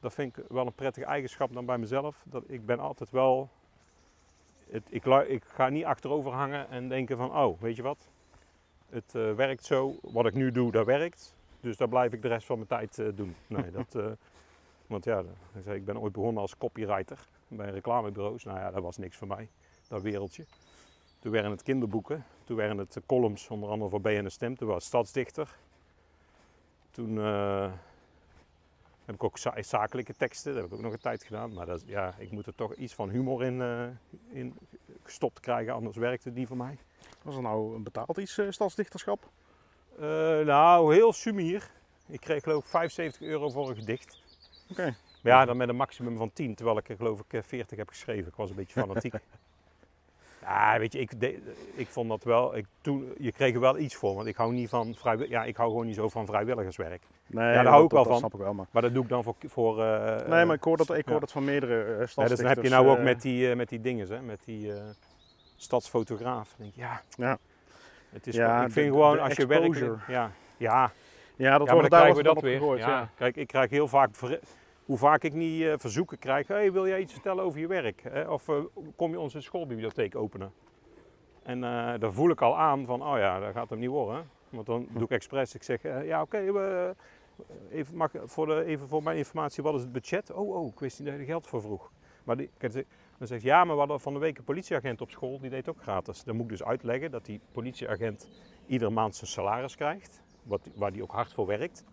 dat 0.01 0.15
vind 0.15 0.37
ik 0.37 0.45
wel 0.49 0.67
een 0.67 0.73
prettige 0.73 1.07
eigenschap 1.07 1.53
dan 1.53 1.67
bij 1.67 1.79
mezelf. 1.79 2.23
Dat 2.25 2.45
ik 2.47 2.67
ben 2.67 2.79
altijd 2.81 3.11
wel. 3.11 3.49
Het, 4.71 4.83
ik, 4.89 5.05
ik 5.05 5.45
ga 5.45 5.69
niet 5.69 5.85
achterover 5.85 6.33
hangen 6.33 6.69
en 6.69 6.89
denken 6.89 7.17
van, 7.17 7.37
oh, 7.37 7.61
weet 7.61 7.77
je 7.77 7.83
wat? 7.83 8.09
Het 8.91 9.15
eh, 9.15 9.35
werkt 9.35 9.65
zo. 9.65 9.99
Wat 10.03 10.27
ik 10.27 10.35
nu 10.35 10.53
doe, 10.53 10.73
dat 10.73 10.87
werkt. 10.87 11.35
Dus 11.61 11.77
daar 11.77 11.89
blijf 11.89 12.13
ik 12.13 12.23
de 12.23 12.29
rest 12.29 12.47
van 12.47 12.57
mijn 12.57 12.69
tijd 12.69 12.99
eh, 12.99 13.07
doen. 13.15 13.35
Nee, 13.47 13.71
dat, 13.71 13.95
eh, 13.95 14.11
want 14.87 15.05
ja, 15.05 15.23
ik 15.65 15.85
ben 15.85 16.01
ooit 16.01 16.13
begonnen 16.13 16.43
als 16.43 16.57
copywriter 16.57 17.19
bij 17.49 17.71
reclamebureaus. 17.71 18.45
Nou 18.45 18.59
ja, 18.59 18.71
dat 18.71 18.83
was 18.83 18.97
niks 18.97 19.17
voor 19.17 19.29
mij, 19.29 19.49
dat 19.89 20.03
wereldje. 20.03 20.45
Toen 21.19 21.33
werden 21.33 21.51
het 21.51 21.63
kinderboeken, 21.63 22.25
toen 22.45 22.57
werden 22.57 22.79
het 22.79 23.01
columns, 23.07 23.49
onder 23.49 23.69
andere 23.69 23.91
voor 23.91 24.01
BN 24.01 24.29
Stem. 24.29 24.57
Toen 24.57 24.69
was 24.69 24.77
ik 24.77 24.83
stadsdichter. 24.83 25.57
Toen 26.91 27.19
heb 29.11 29.21
ik 29.21 29.25
ook 29.25 29.39
za- 29.39 29.63
zakelijke 29.63 30.15
teksten, 30.15 30.53
dat 30.53 30.63
heb 30.63 30.71
ik 30.71 30.77
ook 30.77 30.85
nog 30.85 30.93
een 30.93 31.01
tijd 31.01 31.25
gedaan. 31.25 31.53
Maar 31.53 31.67
dat, 31.67 31.83
ja, 31.87 32.15
ik 32.19 32.31
moet 32.31 32.47
er 32.47 32.55
toch 32.55 32.75
iets 32.75 32.95
van 32.95 33.09
humor 33.11 33.45
in, 33.45 33.61
eh, 33.63 33.87
in 34.29 34.59
gestopt 35.03 35.41
krijgen, 35.41 35.73
anders 35.75 35.97
werkt 35.97 36.25
het 36.25 36.35
niet 36.35 36.47
voor 36.49 36.57
mij. 36.57 36.79
Was 37.23 37.37
er 37.37 37.43
nou 37.43 37.75
een 37.75 37.83
betaald 37.83 38.19
iets, 38.19 38.39
eh, 38.39 38.47
stadsdichterschap? 38.51 39.29
Eh, 39.99 40.01
nou, 40.41 40.95
heel 40.95 41.13
sumier. 41.13 41.71
Ik 42.07 42.21
kreeg 42.21 42.43
geloof 42.43 42.65
ik 42.65 42.71
75 42.71 43.21
euro 43.23 43.51
voor 43.51 43.69
een 43.69 43.77
gedicht. 43.77 44.23
Oké. 44.71 44.83
Maar 45.23 45.33
ja, 45.33 45.45
dan 45.45 45.57
met 45.57 45.69
een 45.69 45.77
maximum 45.77 46.17
van 46.17 46.33
10, 46.33 46.55
terwijl 46.55 46.79
ik 46.79 46.89
er 46.89 46.97
geloof 46.97 47.21
ik 47.21 47.33
eh, 47.33 47.43
40 47.43 47.79
heb 47.79 47.89
geschreven. 47.89 48.29
Ik 48.29 48.35
was 48.37 48.51
een 48.51 48.57
beetje 48.57 48.81
fanatiek. 48.81 49.15
ja, 50.41 50.79
weet 50.79 50.93
je, 50.93 50.99
ik, 50.99 51.21
de- 51.21 51.41
ik 51.75 51.89
vond 51.89 52.09
dat 52.09 52.25
wel, 52.25 52.57
ik, 52.57 52.67
toen, 52.81 53.13
je 53.19 53.33
kreeg 53.33 53.55
er 53.55 53.61
wel 53.61 53.79
iets 53.79 53.95
voor, 53.95 54.15
want 54.15 54.27
ik 54.27 54.37
hou 54.37 54.53
niet 54.53 54.69
van 54.69 54.95
vrijwi- 54.95 55.29
ja, 55.29 55.45
ik 55.45 55.57
hou 55.57 55.71
gewoon 55.71 55.87
niet 55.87 55.95
zo 55.95 56.09
van 56.09 56.27
vrijwilligerswerk. 56.27 57.03
Nee, 57.27 57.55
daar 57.55 57.67
hou 57.67 57.85
ik 57.85 57.91
wel 57.91 58.01
dat, 58.03 58.09
van. 58.13 58.19
Snap 58.19 58.35
ik 58.35 58.41
wel. 58.41 58.55
Maar, 58.55 58.67
Maar 58.71 58.83
dat 58.83 58.95
doe 58.95 59.03
ik 59.03 59.09
dan 59.09 59.23
voor, 59.23 59.35
voor 59.47 59.83
eh, 59.85 60.29
nee, 60.29 60.45
maar 60.45 60.57
ik 60.57 60.63
hoor 60.65 60.77
dat, 60.77 60.91
ik 60.95 61.05
ja. 61.05 61.11
hoor 61.11 61.21
dat 61.21 61.33
van 61.33 61.45
meerdere 61.45 61.83
eh 61.83 62.07
Ja, 62.15 62.25
dus 62.27 62.39
dan 62.39 62.47
heb 62.47 62.63
je 62.63 62.69
nou 62.69 62.89
ook 62.89 62.97
eh, 62.97 63.03
met 63.05 63.23
die, 63.23 63.51
eh, 63.51 63.57
met 63.57 63.69
die 63.69 63.81
dingen, 63.81 64.09
hè, 64.09 64.21
met 64.23 64.41
die 64.45 64.73
eh, 64.73 64.83
stadsfotograaf. 65.57 66.55
Denk 66.57 66.71
ik, 66.71 66.77
ja, 66.77 67.03
Ja. 67.17 67.39
Het 68.11 68.27
is 68.27 68.35
Ja, 68.35 68.57
ik 68.65 68.73
vind 68.73 68.87
de- 68.87 68.93
gewoon 68.93 69.15
de 69.17 69.21
als 69.23 69.35
je 69.37 69.47
werkelijk, 69.47 69.99
ja, 70.09 70.31
ja, 70.57 70.93
Ja, 71.37 71.59
dat 71.59 71.67
ja, 71.67 71.73
wordt 71.75 71.81
dan 71.81 71.81
daar 71.81 71.89
krijgen 72.01 72.17
we 72.17 72.23
dat 72.23 72.41
weer. 72.43 72.59
gegooid, 72.59 72.81
ja. 72.81 73.09
Kijk, 73.17 73.37
ik 73.37 73.47
krijg 73.47 73.71
heel 73.71 73.89
vaak, 73.89 74.11
hoe 74.91 74.99
vaak 74.99 75.25
ik 75.25 75.33
niet 75.33 75.63
eh, 75.63 75.75
verzoeken 75.77 76.19
krijg, 76.19 76.47
hey, 76.47 76.73
wil 76.73 76.87
jij 76.87 77.01
iets 77.01 77.13
vertellen 77.13 77.45
over 77.45 77.61
je 77.61 77.67
werk? 77.67 78.03
Of 78.29 78.49
eh, 78.49 78.57
kom 78.97 79.11
je 79.11 79.21
onze 79.21 79.41
schoolbibliotheek 79.41 80.17
openen? 80.17 80.53
En 81.43 81.65
eh 81.65 81.95
daar 81.99 82.13
voel 82.13 82.31
ik 82.31 82.41
al 82.41 82.59
aan 82.59 82.87
van, 82.87 83.03
oh 83.03 83.19
ja, 83.19 83.41
dat 83.41 83.53
gaat 83.53 83.71
hem 83.71 83.79
niet 83.79 83.89
worden. 83.89 84.31
Want 84.49 84.67
dan 84.67 84.89
doe 84.91 85.03
ik 85.03 85.11
expres, 85.11 85.55
ik 85.55 85.63
zeg, 85.63 85.83
ja 85.83 86.23
oké, 86.23 86.39
even, 87.71 87.97
mag, 87.97 88.11
voor 88.25 88.61
even 88.61 88.89
voor 88.89 89.03
mijn 89.03 89.17
informatie, 89.17 89.63
wat 89.63 89.75
is 89.75 89.81
het 89.81 89.93
budget? 89.93 90.33
Oh, 90.33 90.57
oh, 90.57 90.67
ik 90.67 90.81
wist 90.81 90.99
niet 90.99 91.09
dat 91.09 91.17
je 91.17 91.23
er 91.23 91.29
geld 91.29 91.47
voor 91.47 91.61
vroeg. 91.61 91.91
Maar 92.25 92.37
die, 92.37 92.51
dan 93.19 93.27
zegt 93.27 93.43
ja, 93.43 93.65
maar 93.65 93.75
we 93.75 93.81
hadden 93.81 94.01
van 94.01 94.13
de 94.13 94.19
week 94.19 94.39
een 94.39 94.45
politieagent 94.45 95.01
op 95.01 95.11
school, 95.11 95.41
die 95.41 95.51
deed 95.51 95.69
ook 95.69 95.83
gratis. 95.83 96.25
Dan 96.25 96.35
moet 96.35 96.45
ik 96.45 96.51
dus 96.51 96.65
uitleggen 96.65 97.11
dat 97.11 97.25
die 97.25 97.41
politieagent 97.53 98.29
iedere 98.67 98.91
maand 98.91 99.17
zijn 99.17 99.31
salaris 99.31 99.77
krijgt, 99.77 100.23
wat, 100.43 100.69
waar 100.75 100.93
die 100.93 101.03
ook 101.03 101.13
hard 101.13 101.33
voor 101.33 101.47
werkt. 101.47 101.85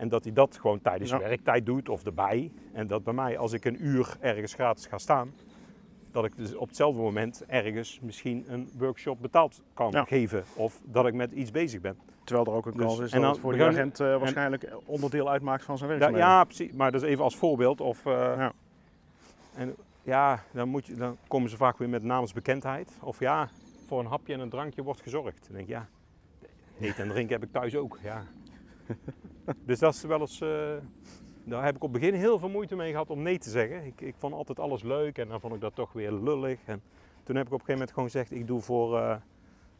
En 0.00 0.08
dat 0.08 0.24
hij 0.24 0.32
dat 0.32 0.58
gewoon 0.60 0.80
tijdens 0.80 1.10
Ja. 1.10 1.18
werktijd 1.18 1.66
doet 1.66 1.88
of 1.88 2.04
erbij. 2.04 2.52
En 2.72 2.86
dat 2.86 3.04
bij 3.04 3.12
mij, 3.12 3.38
als 3.38 3.52
ik 3.52 3.64
een 3.64 3.86
uur 3.86 4.16
ergens 4.20 4.54
gratis 4.54 4.86
ga 4.86 4.98
staan, 4.98 5.34
dat 6.12 6.24
ik 6.24 6.36
dus 6.36 6.54
op 6.54 6.66
hetzelfde 6.68 7.00
moment 7.00 7.44
ergens 7.46 8.00
misschien 8.02 8.44
een 8.48 8.70
workshop 8.78 9.18
betaald 9.20 9.62
kan 9.74 9.90
Ja. 9.90 10.04
geven. 10.04 10.44
Of 10.54 10.80
dat 10.84 11.06
ik 11.06 11.14
met 11.14 11.32
iets 11.32 11.50
bezig 11.50 11.80
ben. 11.80 11.96
Terwijl 12.24 12.46
er 12.46 12.52
ook 12.52 12.66
een 12.66 12.72
Dus- 12.72 12.80
kans 12.86 12.98
is 12.98 13.04
en 13.04 13.10
dat 13.10 13.20
dan 13.20 13.30
het 13.30 13.40
voor 13.40 13.52
die 13.52 13.60
begon- 13.60 13.74
agent 13.78 14.00
eh, 14.00 14.18
waarschijnlijk 14.18 14.72
onderdeel 14.84 15.30
uitmaakt 15.30 15.64
van 15.64 15.78
zijn 15.78 15.90
werkzaamheden. 15.90 16.28
ja, 16.28 16.44
precies. 16.44 16.72
Maar 16.72 16.92
dat 16.92 17.02
is 17.02 17.08
even 17.08 17.24
als 17.24 17.36
voorbeeld. 17.36 17.80
Of, 17.80 18.06
eh, 18.06 18.12
Ja. 18.12 18.52
En 19.54 19.74
ja, 20.02 20.42
dan, 20.52 20.68
moet 20.68 20.86
je, 20.86 20.94
dan 20.94 21.16
komen 21.28 21.50
ze 21.50 21.56
vaak 21.56 21.78
weer 21.78 21.88
met 21.88 22.02
namensbekendheid. 22.02 22.96
Of 23.00 23.18
ja, 23.18 23.48
voor 23.86 24.00
een 24.00 24.06
hapje 24.06 24.32
en 24.34 24.40
een 24.40 24.48
drankje 24.50 24.82
wordt 24.82 25.00
gezorgd. 25.00 25.42
Dan 25.46 25.56
denk 25.56 25.68
ik, 25.68 25.74
ja, 25.74 25.88
eten 26.80 27.02
en 27.04 27.08
drinken 27.10 27.34
heb 27.40 27.44
ik 27.44 27.52
thuis 27.52 27.76
ook. 27.76 27.98
Ja. 28.02 28.22
dus 29.64 29.78
dat 29.78 29.94
is 29.94 30.02
wel 30.02 30.20
eens... 30.20 30.40
eh, 30.40 30.76
daar 31.44 31.64
heb 31.64 31.76
ik 31.76 31.82
op 31.84 31.92
het 31.92 32.00
begin 32.00 32.14
heel 32.18 32.38
veel 32.38 32.48
moeite 32.48 32.76
mee 32.76 32.90
gehad 32.90 33.10
om 33.10 33.22
nee 33.22 33.38
te 33.38 33.50
zeggen. 33.50 33.84
Ik, 33.84 34.00
ik 34.00 34.14
vond 34.18 34.34
altijd 34.34 34.60
alles 34.60 34.82
leuk 34.82 35.18
en 35.18 35.28
dan 35.28 35.40
vond 35.40 35.54
ik 35.54 35.60
dat 35.60 35.74
toch 35.74 35.92
weer 35.92 36.12
lullig. 36.12 36.58
En 36.64 36.82
toen 37.22 37.36
heb 37.36 37.46
ik 37.46 37.52
op 37.52 37.58
een 37.60 37.66
gegeven 37.66 37.72
moment 37.72 37.90
gewoon 37.90 38.10
gezegd, 38.10 38.30
ik 38.32 38.46
doe 38.46 38.60
voor... 38.60 38.98
eh, 38.98 39.16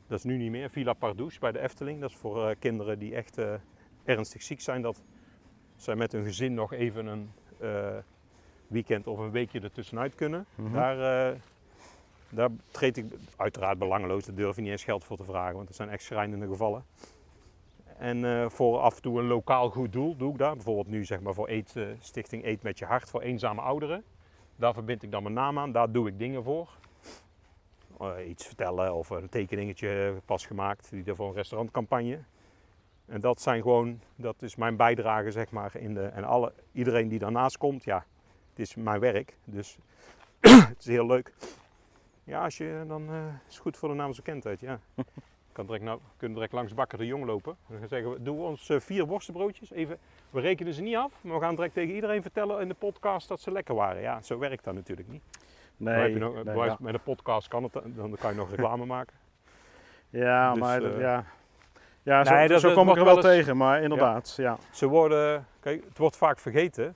dat 0.07 0.19
is 0.19 0.25
nu 0.25 0.37
niet 0.37 0.51
meer, 0.51 0.71
Villa 0.71 0.93
Pardoes 0.93 1.39
bij 1.39 1.53
de 1.53 1.59
Efteling. 1.61 2.01
Dat 2.01 2.11
is 2.11 2.17
voor 2.17 2.49
eh, 2.49 2.57
kinderen 2.59 2.99
die 2.99 3.15
echt 3.15 3.39
ernstig 4.05 4.43
ziek 4.43 4.61
zijn. 4.61 4.83
Dat 4.83 5.03
zij 5.77 5.95
met 5.97 6.13
hun 6.13 6.25
gezin 6.25 6.55
nog 6.55 6.73
even 6.73 7.07
een 7.07 7.31
weekend 8.67 9.07
of 9.07 9.19
een 9.19 9.31
weekje 9.31 9.61
ertussenuit 9.61 10.15
kunnen. 10.15 10.47
Mhm. 10.55 10.73
Daar, 10.73 11.37
daar 12.31 12.49
treed 12.71 12.97
ik 12.97 13.05
uiteraard 13.37 13.79
belangeloos, 13.79 14.25
daar 14.25 14.35
durf 14.35 14.57
je 14.57 14.63
niet 14.63 14.71
eens 14.71 14.85
geld 14.85 15.05
voor 15.05 15.17
te 15.17 15.25
vragen, 15.25 15.55
want 15.55 15.67
dat 15.67 15.77
zijn 15.77 15.89
echt 15.89 16.03
schrijnende 16.03 16.47
gevallen. 16.47 16.85
En 18.01 18.25
eh, 18.25 18.49
voor 18.49 18.79
af 18.79 18.97
en 18.97 19.03
toe 19.03 19.19
een 19.19 19.27
lokaal 19.27 19.71
goed 19.71 19.93
doel 19.93 20.17
doe 20.17 20.33
ik 20.33 20.39
dat. 20.39 20.55
Bijvoorbeeld 20.55 20.89
nu 20.89 21.05
zeg 21.05 21.21
maar 21.21 21.35
voor 21.35 21.49
eet, 21.49 21.77
eh, 21.77 21.85
Stichting 21.99 22.45
Eet 22.45 22.63
met 22.63 22.79
je 22.79 22.85
hart 22.85 23.11
voor 23.11 23.21
eenzame 23.21 23.61
ouderen. 23.61 24.05
Daar 24.57 24.75
verbind 24.75 25.03
ik 25.03 25.11
dan 25.11 25.23
mijn 25.23 25.35
naam 25.35 25.59
aan, 25.59 25.73
daar 25.73 25.93
doe 25.93 26.09
ik 26.09 26.19
dingen 26.19 26.43
voor. 26.43 26.71
Eh, 27.99 28.29
iets 28.29 28.47
vertellen 28.47 28.95
of 28.95 29.11
een 29.11 29.29
tekeningetje 29.29 30.21
pas 30.25 30.47
gemaakt, 30.47 30.91
die 30.91 31.05
er 31.05 31.17
voor 31.17 31.29
een 31.29 31.35
restaurantcampagne. 31.35 32.19
En 33.07 33.21
dat 33.21 33.41
zijn 33.41 33.63
gewoon, 33.63 34.01
dat 34.17 34.43
is 34.43 34.57
mijn 34.57 34.77
bijdrage 34.77 35.31
zeg 35.31 35.51
maar 35.51 35.77
in 35.77 35.95
de, 35.95 36.05
en 36.05 36.25
alle, 36.25 36.53
iedereen 36.73 37.09
die 37.09 37.19
daarnaast 37.19 37.59
komt, 37.59 37.85
ja, 37.85 38.05
het 38.51 38.59
is 38.59 38.75
mijn 38.75 39.01
werk, 39.01 39.37
dus 39.45 39.79
het 40.41 40.79
is 40.79 40.87
heel 40.87 41.07
leuk. 41.07 41.33
Ja, 42.25 42.45
als 42.45 42.57
je, 42.57 42.85
dan 42.87 43.03
is 43.49 43.55
het 43.55 43.57
goed 43.57 43.77
voor 43.77 43.89
de 43.89 43.95
naamsbekendheid, 43.95 44.61
ja. 44.61 44.81
Kan 45.67 45.67
direct, 45.79 45.85
nou, 45.85 46.01
kunnen 46.17 46.37
direct 46.37 46.53
langs 46.53 46.75
Bakker 46.75 46.99
de 46.99 47.07
Jong 47.07 47.25
lopen. 47.25 47.57
En 47.69 47.79
dan 47.79 47.89
zeggen 47.89 48.11
we, 48.13 48.23
doen 48.23 48.37
we 48.37 48.43
ons 48.43 48.69
eh, 48.69 48.81
vier 48.81 49.07
worstenbroodjes. 49.07 49.71
Even, 49.73 49.99
we 50.31 50.41
rekenen 50.41 50.75
ze 50.75 50.83
niet 50.83 50.97
af, 50.97 51.13
maar 51.21 51.35
we 51.39 51.41
gaan 51.45 51.55
direct 51.55 51.75
tegen 51.75 51.95
iedereen 51.95 52.23
vertellen 52.23 52.61
in 52.61 52.69
de 52.69 52.75
podcast 52.75 53.29
dat 53.29 53.41
ze 53.41 53.51
lekker 53.53 53.75
waren. 53.75 54.03
Ja, 54.03 54.23
zo 54.23 54.39
werkt 54.39 54.65
dat 54.65 54.75
natuurlijk 54.75 55.09
niet. 55.09 55.23
Dan 55.77 55.93
heb 55.93 56.03
Nee, 56.03 56.13
je 56.13 56.19
nog, 56.19 56.45
nee, 56.45 56.57
ja. 56.57 56.77
Met 56.81 56.95
een 56.95 57.03
podcast 57.03 57.49
kan 57.49 57.63
het, 57.63 57.73
dan 57.73 58.17
kan 58.21 58.31
je 58.31 58.37
nog 58.37 58.51
reclame 58.51 58.85
maken. 58.97 59.15
Ja, 60.11 60.51
Dus, 60.51 60.61
maar 60.61 60.83
eh, 60.83 61.01
ja. 61.01 61.25
Ja, 62.03 62.25
zo, 62.25 62.35
Nee, 62.35 62.49
dat- 62.49 62.61
zo 62.61 62.73
kwam 62.73 62.89
ik 62.91 62.97
er 62.97 63.05
wel 63.05 63.17
eens- 63.17 63.25
tegen, 63.25 63.57
maar 63.57 63.83
inderdaad, 63.83 64.35
ja. 64.37 64.59
Ze 64.71 64.87
worden, 64.87 65.47
kijk, 65.61 65.85
het 65.89 65.99
wordt 65.99 66.17
vaak 66.17 66.39
vergeten. 66.39 66.95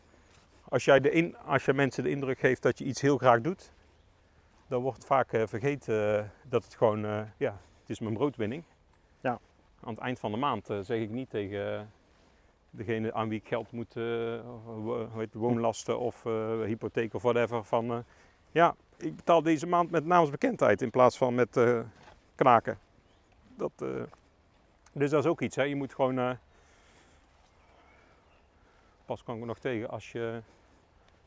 Als, 0.68 0.84
jij 0.84 1.00
de 1.00 1.10
in, 1.10 1.36
als 1.38 1.64
je 1.64 1.72
mensen 1.72 2.02
de 2.02 2.10
indruk 2.10 2.38
geeft 2.38 2.62
dat 2.62 2.78
je 2.78 2.84
iets 2.84 3.00
heel 3.00 3.18
graag 3.18 3.40
doet, 3.40 3.72
dan 4.68 4.82
wordt 4.82 5.04
vaak 5.06 5.32
eh, 5.32 5.42
vergeten 5.46 6.30
dat 6.48 6.64
het 6.64 6.74
gewoon, 6.74 7.26
ja, 7.36 7.56
het 7.84 7.92
is 7.92 8.00
mijn 8.00 8.14
broodwinning. 8.14 8.62
Ja. 9.20 9.38
Aan 9.80 9.94
het 9.94 9.98
eind 9.98 10.18
van 10.18 10.30
de 10.30 10.36
maand 10.36 10.70
eh, 10.70 10.78
zeg 10.80 11.00
ik 11.00 11.10
niet 11.10 11.30
tegen 11.30 11.78
eh, 11.78 11.84
degene 12.70 13.12
aan 13.12 13.28
wie 13.28 13.38
ik 13.38 13.48
geld 13.48 13.72
moet, 13.72 13.96
eh, 13.96 14.40
woonlasten 15.32 15.98
of 15.98 16.22
hypotheek 16.64 17.14
of 17.14 17.22
whatever, 17.22 17.64
van 17.64 18.04
ja, 18.50 18.74
ik 18.96 19.16
betaal 19.16 19.42
deze 19.42 19.66
maand 19.66 19.90
met 19.90 20.04
namensbekendheid 20.04 20.82
in 20.82 20.90
plaats 20.90 21.16
van 21.16 21.34
met 21.34 21.60
knaken. 22.34 22.78
Dat, 23.56 23.72
dus 24.92 25.10
dat 25.10 25.24
is 25.24 25.30
ook 25.30 25.40
iets, 25.40 25.56
hè. 25.56 25.62
je 25.62 25.76
moet 25.76 25.94
gewoon... 25.94 26.38
pas 29.04 29.22
kan 29.22 29.38
ik 29.38 29.44
nog 29.44 29.58
tegen, 29.58 29.90
als 29.90 30.12
je, 30.12 30.42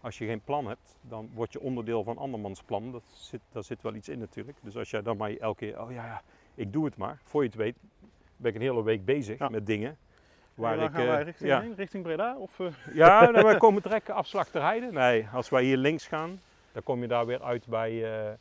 als 0.02 0.18
je 0.18 0.26
geen 0.26 0.42
plan 0.42 0.68
hebt, 0.68 0.98
dan 1.02 1.30
word 1.34 1.54
je 1.54 1.60
onderdeel 1.60 2.04
van 2.04 2.18
andermans 2.18 2.62
plan. 2.62 2.92
Dat 2.92 3.04
zit, 3.14 3.42
daar 3.52 3.64
zit 3.64 3.82
wel 3.82 3.96
iets 3.96 4.10
in 4.10 4.20
natuurlijk. 4.20 4.58
Dus 4.62 4.78
als 4.78 4.90
jij 4.90 5.02
dan 5.02 5.18
maar 5.18 5.36
elke 5.36 5.66
keer, 5.66 5.82
oh 5.82 5.92
ja, 5.92 6.06
ja, 6.06 6.22
ik 6.58 6.74
doe 6.74 6.86
het 6.86 6.98
maar. 6.98 7.20
Voor 7.24 7.42
je 7.42 7.48
het 7.48 7.58
weet, 7.58 7.76
ben 8.38 8.50
ik 8.50 8.56
een 8.56 8.62
hele 8.62 8.84
week 8.84 9.06
bezig 9.06 9.40
Ja. 9.40 9.50
met 9.50 9.66
dingen. 9.66 9.98
Waar 10.54 10.78
ik, 10.78 10.92
gaan 10.92 11.06
wij 11.06 11.20
eh, 11.20 11.26
richting 11.26 11.50
ja. 11.50 11.62
heen? 11.62 11.74
Richting 11.76 12.04
Breda? 12.04 12.36
Of, 12.38 12.60
eh? 12.60 12.68
Ja, 12.94 13.30
nou, 13.30 13.46
wij 13.46 13.58
komen 13.58 13.82
direct 13.82 14.10
afslag 14.10 14.48
te 14.48 14.60
rijden. 14.60 14.94
Nee, 14.94 15.28
als 15.34 15.50
wij 15.50 15.64
hier 15.64 15.78
links 15.78 16.08
gaan, 16.08 16.42
dan 16.72 16.84
kom 16.84 17.02
je 17.02 17.08
daar 17.08 17.26
weer 17.26 17.44
uit 17.44 17.68
bij 17.68 18.22
eh, 18.28 18.34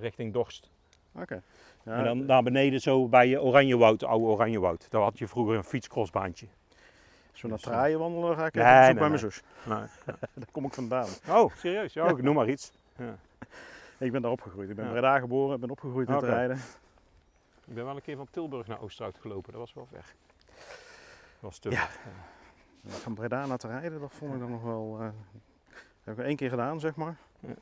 richting 0.00 0.32
Dorst. 0.32 0.70
Oké. 1.12 1.42
Ja, 1.82 1.92
en 1.92 2.04
dan 2.04 2.26
naar 2.26 2.42
beneden 2.42 2.80
zo 2.80 3.08
bij 3.08 3.38
Oranjewoud, 3.38 4.04
oude 4.04 4.24
Oranjewoud. 4.24 4.90
Daar 4.90 5.02
had 5.02 5.18
je 5.18 5.28
vroeger 5.28 5.56
een 5.56 5.64
fietscrossbaantje. 5.64 6.46
We 7.32 7.48
naar 7.48 7.50
dus, 7.50 7.66
Traaien 7.66 7.98
wandelen, 7.98 8.36
ga 8.36 8.46
ik 8.46 8.54
nee, 8.54 8.64
even 8.64 8.94
bezoek 8.94 9.00
nee, 9.00 9.08
bij 9.08 9.08
mijn 9.08 9.20
nee. 9.22 9.30
zus. 9.30 9.42
Daar 10.34 10.50
kom 10.52 10.64
ik 10.64 10.74
vandaan. 10.74 11.08
oh, 11.28 11.56
serieus? 11.56 11.92
Ja, 11.92 12.08
ik 12.08 12.22
noem 12.22 12.34
maar 12.34 12.48
iets. 12.48 12.72
Ja. 12.98 13.16
Ik 13.98 14.12
ben 14.12 14.22
daar 14.22 14.30
opgegroeid. 14.30 14.70
Ik 14.70 14.76
ben 14.76 14.90
Breda 14.90 15.18
geboren, 15.18 15.60
ben 15.60 15.70
opgegroeid 15.70 16.08
in 16.08 16.18
te 16.18 16.26
rijden. 16.26 16.58
Ik 17.66 17.74
ben 17.74 17.84
wel 17.84 17.96
een 17.96 18.02
keer 18.02 18.16
van 18.16 18.26
Tilburg 18.30 18.66
naar 18.66 18.80
Oosterhout 18.80 19.18
gelopen, 19.18 19.52
dat 19.52 19.60
was 19.60 19.74
wel 19.74 19.86
ver. 19.86 20.14
Dat 21.32 21.40
was 21.40 21.58
te 21.58 21.70
Ja. 21.70 21.86
ver. 21.86 22.12
Van 22.86 23.14
Breda 23.14 23.46
naar 23.46 23.58
te 23.58 23.66
rijden, 23.68 24.00
dat 24.00 24.12
vond 24.12 24.34
ik 24.34 24.40
dan 24.40 24.50
nog 24.50 24.62
wel... 24.62 24.98
eh 25.00 25.08
heb 26.04 26.18
ik 26.18 26.24
één 26.24 26.36
keer 26.36 26.48
gedaan, 26.50 26.80
zeg 26.80 26.96
maar. 26.96 27.16
Ja. 27.40 27.54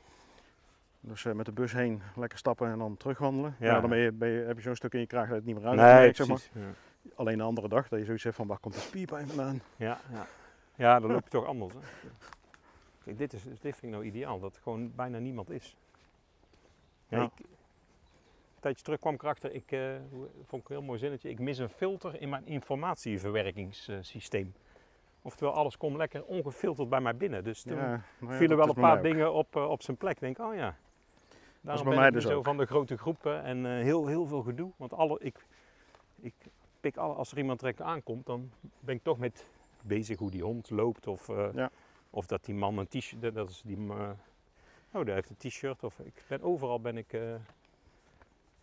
Dus 0.99 1.25
eh, 1.25 1.33
met 1.33 1.45
de 1.45 1.51
bus 1.51 1.71
heen, 1.71 2.01
lekker 2.15 2.37
stappen 2.37 2.71
en 2.71 2.77
dan 2.77 2.97
terugwandelen. 2.97 3.55
Ja. 3.59 3.73
Ja. 3.73 3.79
dan 3.79 3.89
ben 3.89 3.99
je, 3.99 4.11
ben 4.11 4.29
je, 4.29 4.43
heb 4.45 4.55
je 4.55 4.61
zo'n 4.61 4.75
stuk 4.75 4.93
in 4.93 4.99
je 4.99 5.07
kraag 5.07 5.27
dat 5.27 5.35
het 5.35 5.45
niet 5.45 5.55
meer 5.55 5.65
uit 5.65 5.75
Nee, 5.75 6.13
zeg 6.13 6.27
maar. 6.27 6.41
Ja. 6.51 6.69
Alleen 7.15 7.37
de 7.37 7.43
andere 7.43 7.67
dag, 7.67 7.87
dat 7.87 7.99
je 7.99 8.05
zoiets 8.05 8.23
hebt 8.23 8.35
van, 8.35 8.47
waar 8.47 8.57
komt 8.57 8.73
de 8.73 8.79
spierpijn 8.79 9.27
vandaan? 9.27 9.61
Ja, 9.75 9.99
ja. 10.11 10.27
ja, 10.75 10.99
dan 10.99 11.11
loop 11.11 11.23
je 11.23 11.29
toch 11.29 11.45
anders. 11.45 11.73
Hè. 11.73 11.79
Kijk, 13.03 13.17
dit, 13.17 13.33
is, 13.33 13.43
dit 13.43 13.59
vind 13.61 13.83
ik 13.83 13.89
nou 13.89 14.03
ideaal, 14.05 14.39
dat 14.39 14.55
er 14.55 14.61
gewoon 14.61 14.95
bijna 14.95 15.17
niemand 15.17 15.49
is. 15.49 15.77
Ja, 17.07 17.17
Ja. 17.17 17.23
Ik, 17.23 17.45
tijdje 18.65 18.83
terug 18.83 18.99
kwam 18.99 19.13
ik 19.13 19.23
erachter, 19.23 19.53
ik 19.53 19.65
vond 20.45 20.61
ik 20.63 20.69
een 20.69 20.75
heel 20.75 20.85
mooi 20.85 20.99
zinnetje, 20.99 21.29
ik 21.29 21.39
mis 21.39 21.57
een 21.57 21.69
filter 21.69 22.21
in 22.21 22.29
mijn 22.29 22.45
informatieverwerkingssysteem. 22.47 24.53
Oftewel, 25.21 25.53
alles 25.53 25.77
komt 25.77 25.95
lekker 25.95 26.23
ongefilterd 26.25 26.89
bij 26.89 27.01
mij 27.01 27.15
binnen. 27.15 27.43
Dus 27.43 27.61
toen 27.61 27.77
Ja, 27.77 28.01
ja, 28.19 28.31
vielen 28.37 28.57
wel 28.57 28.67
een 28.67 28.73
paar 28.73 29.01
dingen 29.01 29.33
op, 29.33 29.55
eh, 29.55 29.69
op 29.69 29.81
zijn 29.81 29.97
plek. 29.97 30.13
Ik 30.13 30.19
denk, 30.19 30.39
oh 30.39 30.55
ja, 30.55 30.75
daarom 31.61 31.83
bij 31.83 31.93
ben 31.93 31.99
mij 31.99 32.07
ik 32.07 32.13
dus 32.13 32.23
zo 32.23 32.37
ook. 32.37 32.45
van 32.45 32.57
de 32.57 32.65
grote 32.65 32.97
groepen 32.97 33.43
en 33.43 33.65
eh, 33.65 33.71
heel, 33.71 34.07
heel 34.07 34.25
veel 34.25 34.41
gedoe. 34.41 34.71
Want 34.77 34.93
alle, 34.93 35.19
ik, 35.21 35.45
ik 36.21 36.33
pik 36.79 36.97
alle, 36.97 37.13
als 37.13 37.31
er 37.31 37.37
iemand 37.37 37.59
direct 37.59 37.81
aankomt, 37.81 38.25
dan 38.25 38.51
ben 38.79 38.95
ik 38.95 39.03
toch 39.03 39.17
met 39.17 39.45
bezig 39.81 40.19
hoe 40.19 40.31
die 40.31 40.43
hond 40.43 40.69
loopt. 40.69 41.07
Of, 41.07 41.29
eh, 41.29 41.47
Ja. 41.53 41.69
of 42.09 42.25
dat 42.25 42.45
die 42.45 42.55
man 42.55 42.77
een 42.77 42.87
t-shirt, 42.87 43.33
dat- 43.35 43.49
is 43.49 43.61
die, 43.65 43.77
eh, 43.89 44.09
oh, 44.91 45.05
die 45.05 45.13
heeft 45.13 45.29
een 45.29 45.37
t-shirt. 45.49 45.83
Of 45.83 45.99
ik 45.99 46.23
ben 46.27 46.41
overal 46.41 46.79
ben 46.79 46.97
ik, 46.97 47.17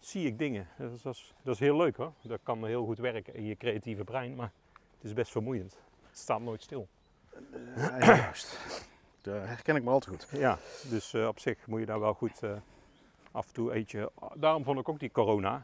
zie 0.07 0.27
ik 0.27 0.39
dingen. 0.39 0.69
Dat 0.79 0.93
is, 0.93 1.03
dat, 1.03 1.15
is, 1.15 1.35
dat 1.43 1.55
is 1.55 1.61
heel 1.61 1.77
leuk 1.77 1.97
hoor. 1.97 2.13
Dat 2.23 2.41
kan 2.43 2.67
heel 2.67 2.85
goed 2.85 2.99
werken 2.99 3.35
in 3.35 3.45
je 3.45 3.57
creatieve 3.57 4.05
brein, 4.05 4.35
maar 4.35 4.51
het 4.97 5.05
is 5.05 5.13
best 5.13 5.31
vermoeiend. 5.33 5.77
Het 6.09 6.19
staat 6.19 6.41
nooit 6.41 6.63
stil. 6.63 6.89
Ja, 7.77 7.99
juist. 8.17 8.61
Dat 9.21 9.35
herken 9.35 9.77
ik 9.77 9.83
me 9.83 9.91
al 9.91 9.99
te 10.01 10.09
goed. 10.09 10.29
Ja, 10.33 10.59
dus 10.91 11.13
eh, 11.15 11.27
op 11.27 11.39
zich 11.39 11.67
moet 11.67 11.81
je 11.81 11.87
daar 11.87 12.01
wel 12.01 12.15
goed 12.15 12.43
eh, 12.43 12.53
af 13.33 13.47
en 13.47 13.53
toe 13.53 13.75
eet 13.75 13.91
je. 13.91 14.11
Daarom 14.35 14.65
vond 14.65 14.79
ik 14.79 14.89
ook 14.89 14.99
die 14.99 15.11
corona. 15.11 15.63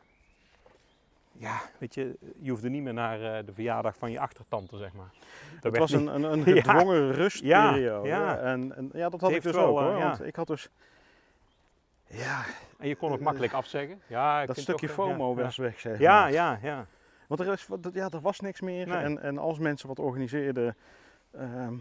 Ja, 1.32 1.60
weet 1.78 1.94
je, 1.94 2.16
je 2.40 2.50
hoefde 2.50 2.68
niet 2.68 2.82
meer 2.82 2.94
naar 2.94 3.22
eh, 3.38 3.46
de 3.46 3.52
verjaardag 3.52 3.96
van 3.96 4.10
je 4.10 4.20
achtertante, 4.20 4.76
zeg 4.76 4.92
maar. 4.92 5.10
Dat 5.60 5.72
Het 5.72 5.78
was 5.80 5.90
niet- 5.92 6.00
een, 6.08 6.22
een, 6.24 6.32
een 6.46 6.54
Ja. 6.54 6.62
gedwongen 6.62 7.12
rustperiode. 7.12 8.08
Ja, 8.08 8.32
ja. 8.34 8.38
En, 8.38 8.76
en 8.76 8.90
ja, 8.92 9.08
dat 9.08 9.20
had 9.20 9.30
ik 9.30 9.42
dus 9.42 9.54
wel, 9.54 9.66
ook 9.68 9.78
eh, 9.78 9.84
hoor. 9.84 9.96
ja. 9.98 10.08
Want 10.08 10.24
ik 10.24 10.36
had 10.36 10.46
dus... 10.46 10.68
Ja, 12.06 12.44
En 12.78 12.88
je 12.88 12.96
kon 12.96 13.12
het 13.12 13.20
makkelijk 13.20 13.52
afzeggen. 13.52 14.00
Ja, 14.06 14.40
ik 14.40 14.46
dat 14.46 14.56
stukje 14.58 14.86
eh, 14.88 14.92
FOMO 14.92 15.34
ja, 15.36 15.42
was 15.42 15.56
weg, 15.56 15.80
zeg 15.80 15.98
Ja, 15.98 16.20
maar. 16.20 16.32
ja, 16.32 16.58
ja. 16.62 16.86
Want 17.26 17.40
er, 17.40 17.52
is, 17.52 17.68
ja, 17.92 18.08
er 18.08 18.20
was 18.20 18.40
niks 18.40 18.60
meer. 18.60 18.86
Nee. 18.86 18.96
En, 18.96 19.22
en 19.22 19.38
als 19.38 19.58
mensen 19.58 19.88
wat 19.88 19.98
organiseerden... 19.98 20.76
ehm, 21.30 21.74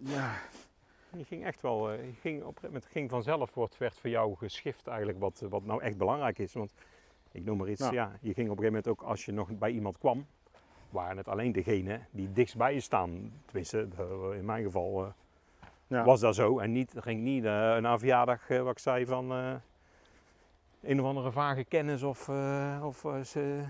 ja, 0.00 0.32
Je 1.16 1.24
ging 1.24 1.44
echt 1.44 1.62
wel, 1.62 1.90
eh, 1.90 2.06
je 2.06 2.12
ging 2.20 2.36
op 2.42 2.46
een 2.46 2.54
gegeven 2.54 2.66
moment 2.66 2.86
ging 2.86 3.10
vanzelf, 3.10 3.54
wordt, 3.54 3.78
werd 3.78 3.94
voor 3.98 4.10
jou 4.10 4.36
geschift 4.36 4.86
eigenlijk 4.86 5.18
wat, 5.18 5.42
wat 5.48 5.64
nou 5.64 5.82
echt 5.82 5.96
belangrijk 5.96 6.38
is. 6.38 6.52
Want 6.52 6.72
ik 7.32 7.44
noem 7.44 7.56
maar 7.58 7.68
iets, 7.68 7.80
Ja. 7.80 7.92
ja. 7.92 8.12
je 8.20 8.34
ging 8.34 8.50
op 8.50 8.58
een 8.58 8.64
gegeven 8.64 8.64
moment 8.64 8.88
ook 8.88 9.02
als 9.02 9.24
je 9.24 9.32
nog 9.32 9.48
bij 9.58 9.70
iemand 9.70 9.98
kwam, 9.98 10.26
waren 10.90 11.16
het 11.16 11.28
alleen 11.28 11.52
degenen 11.52 12.06
die 12.10 12.32
dichtst 12.32 12.56
bij 12.56 12.74
je 12.74 12.80
staan. 12.80 13.32
Tenminste, 13.44 13.88
eh, 13.98 14.38
in 14.38 14.44
mijn 14.44 14.64
geval 14.64 15.04
eh, 15.04 15.10
ja. 15.86 16.04
was 16.04 16.20
dat 16.20 16.34
zo. 16.34 16.58
En 16.58 16.72
niet, 16.72 16.94
ging 16.98 17.22
niet 17.22 17.44
eh, 17.44 17.76
een 17.80 17.98
verjaardag, 17.98 18.50
eh, 18.50 18.62
wat 18.62 18.72
ik 18.72 18.78
zei, 18.78 19.06
van 19.06 19.32
eh, 19.32 19.54
een 20.82 21.00
of 21.00 21.06
andere 21.06 21.32
vage 21.32 21.64
kennis 21.64 22.02
of, 22.02 22.28
eh, 22.28 22.80
of 22.84 23.04
eh, 23.04 23.62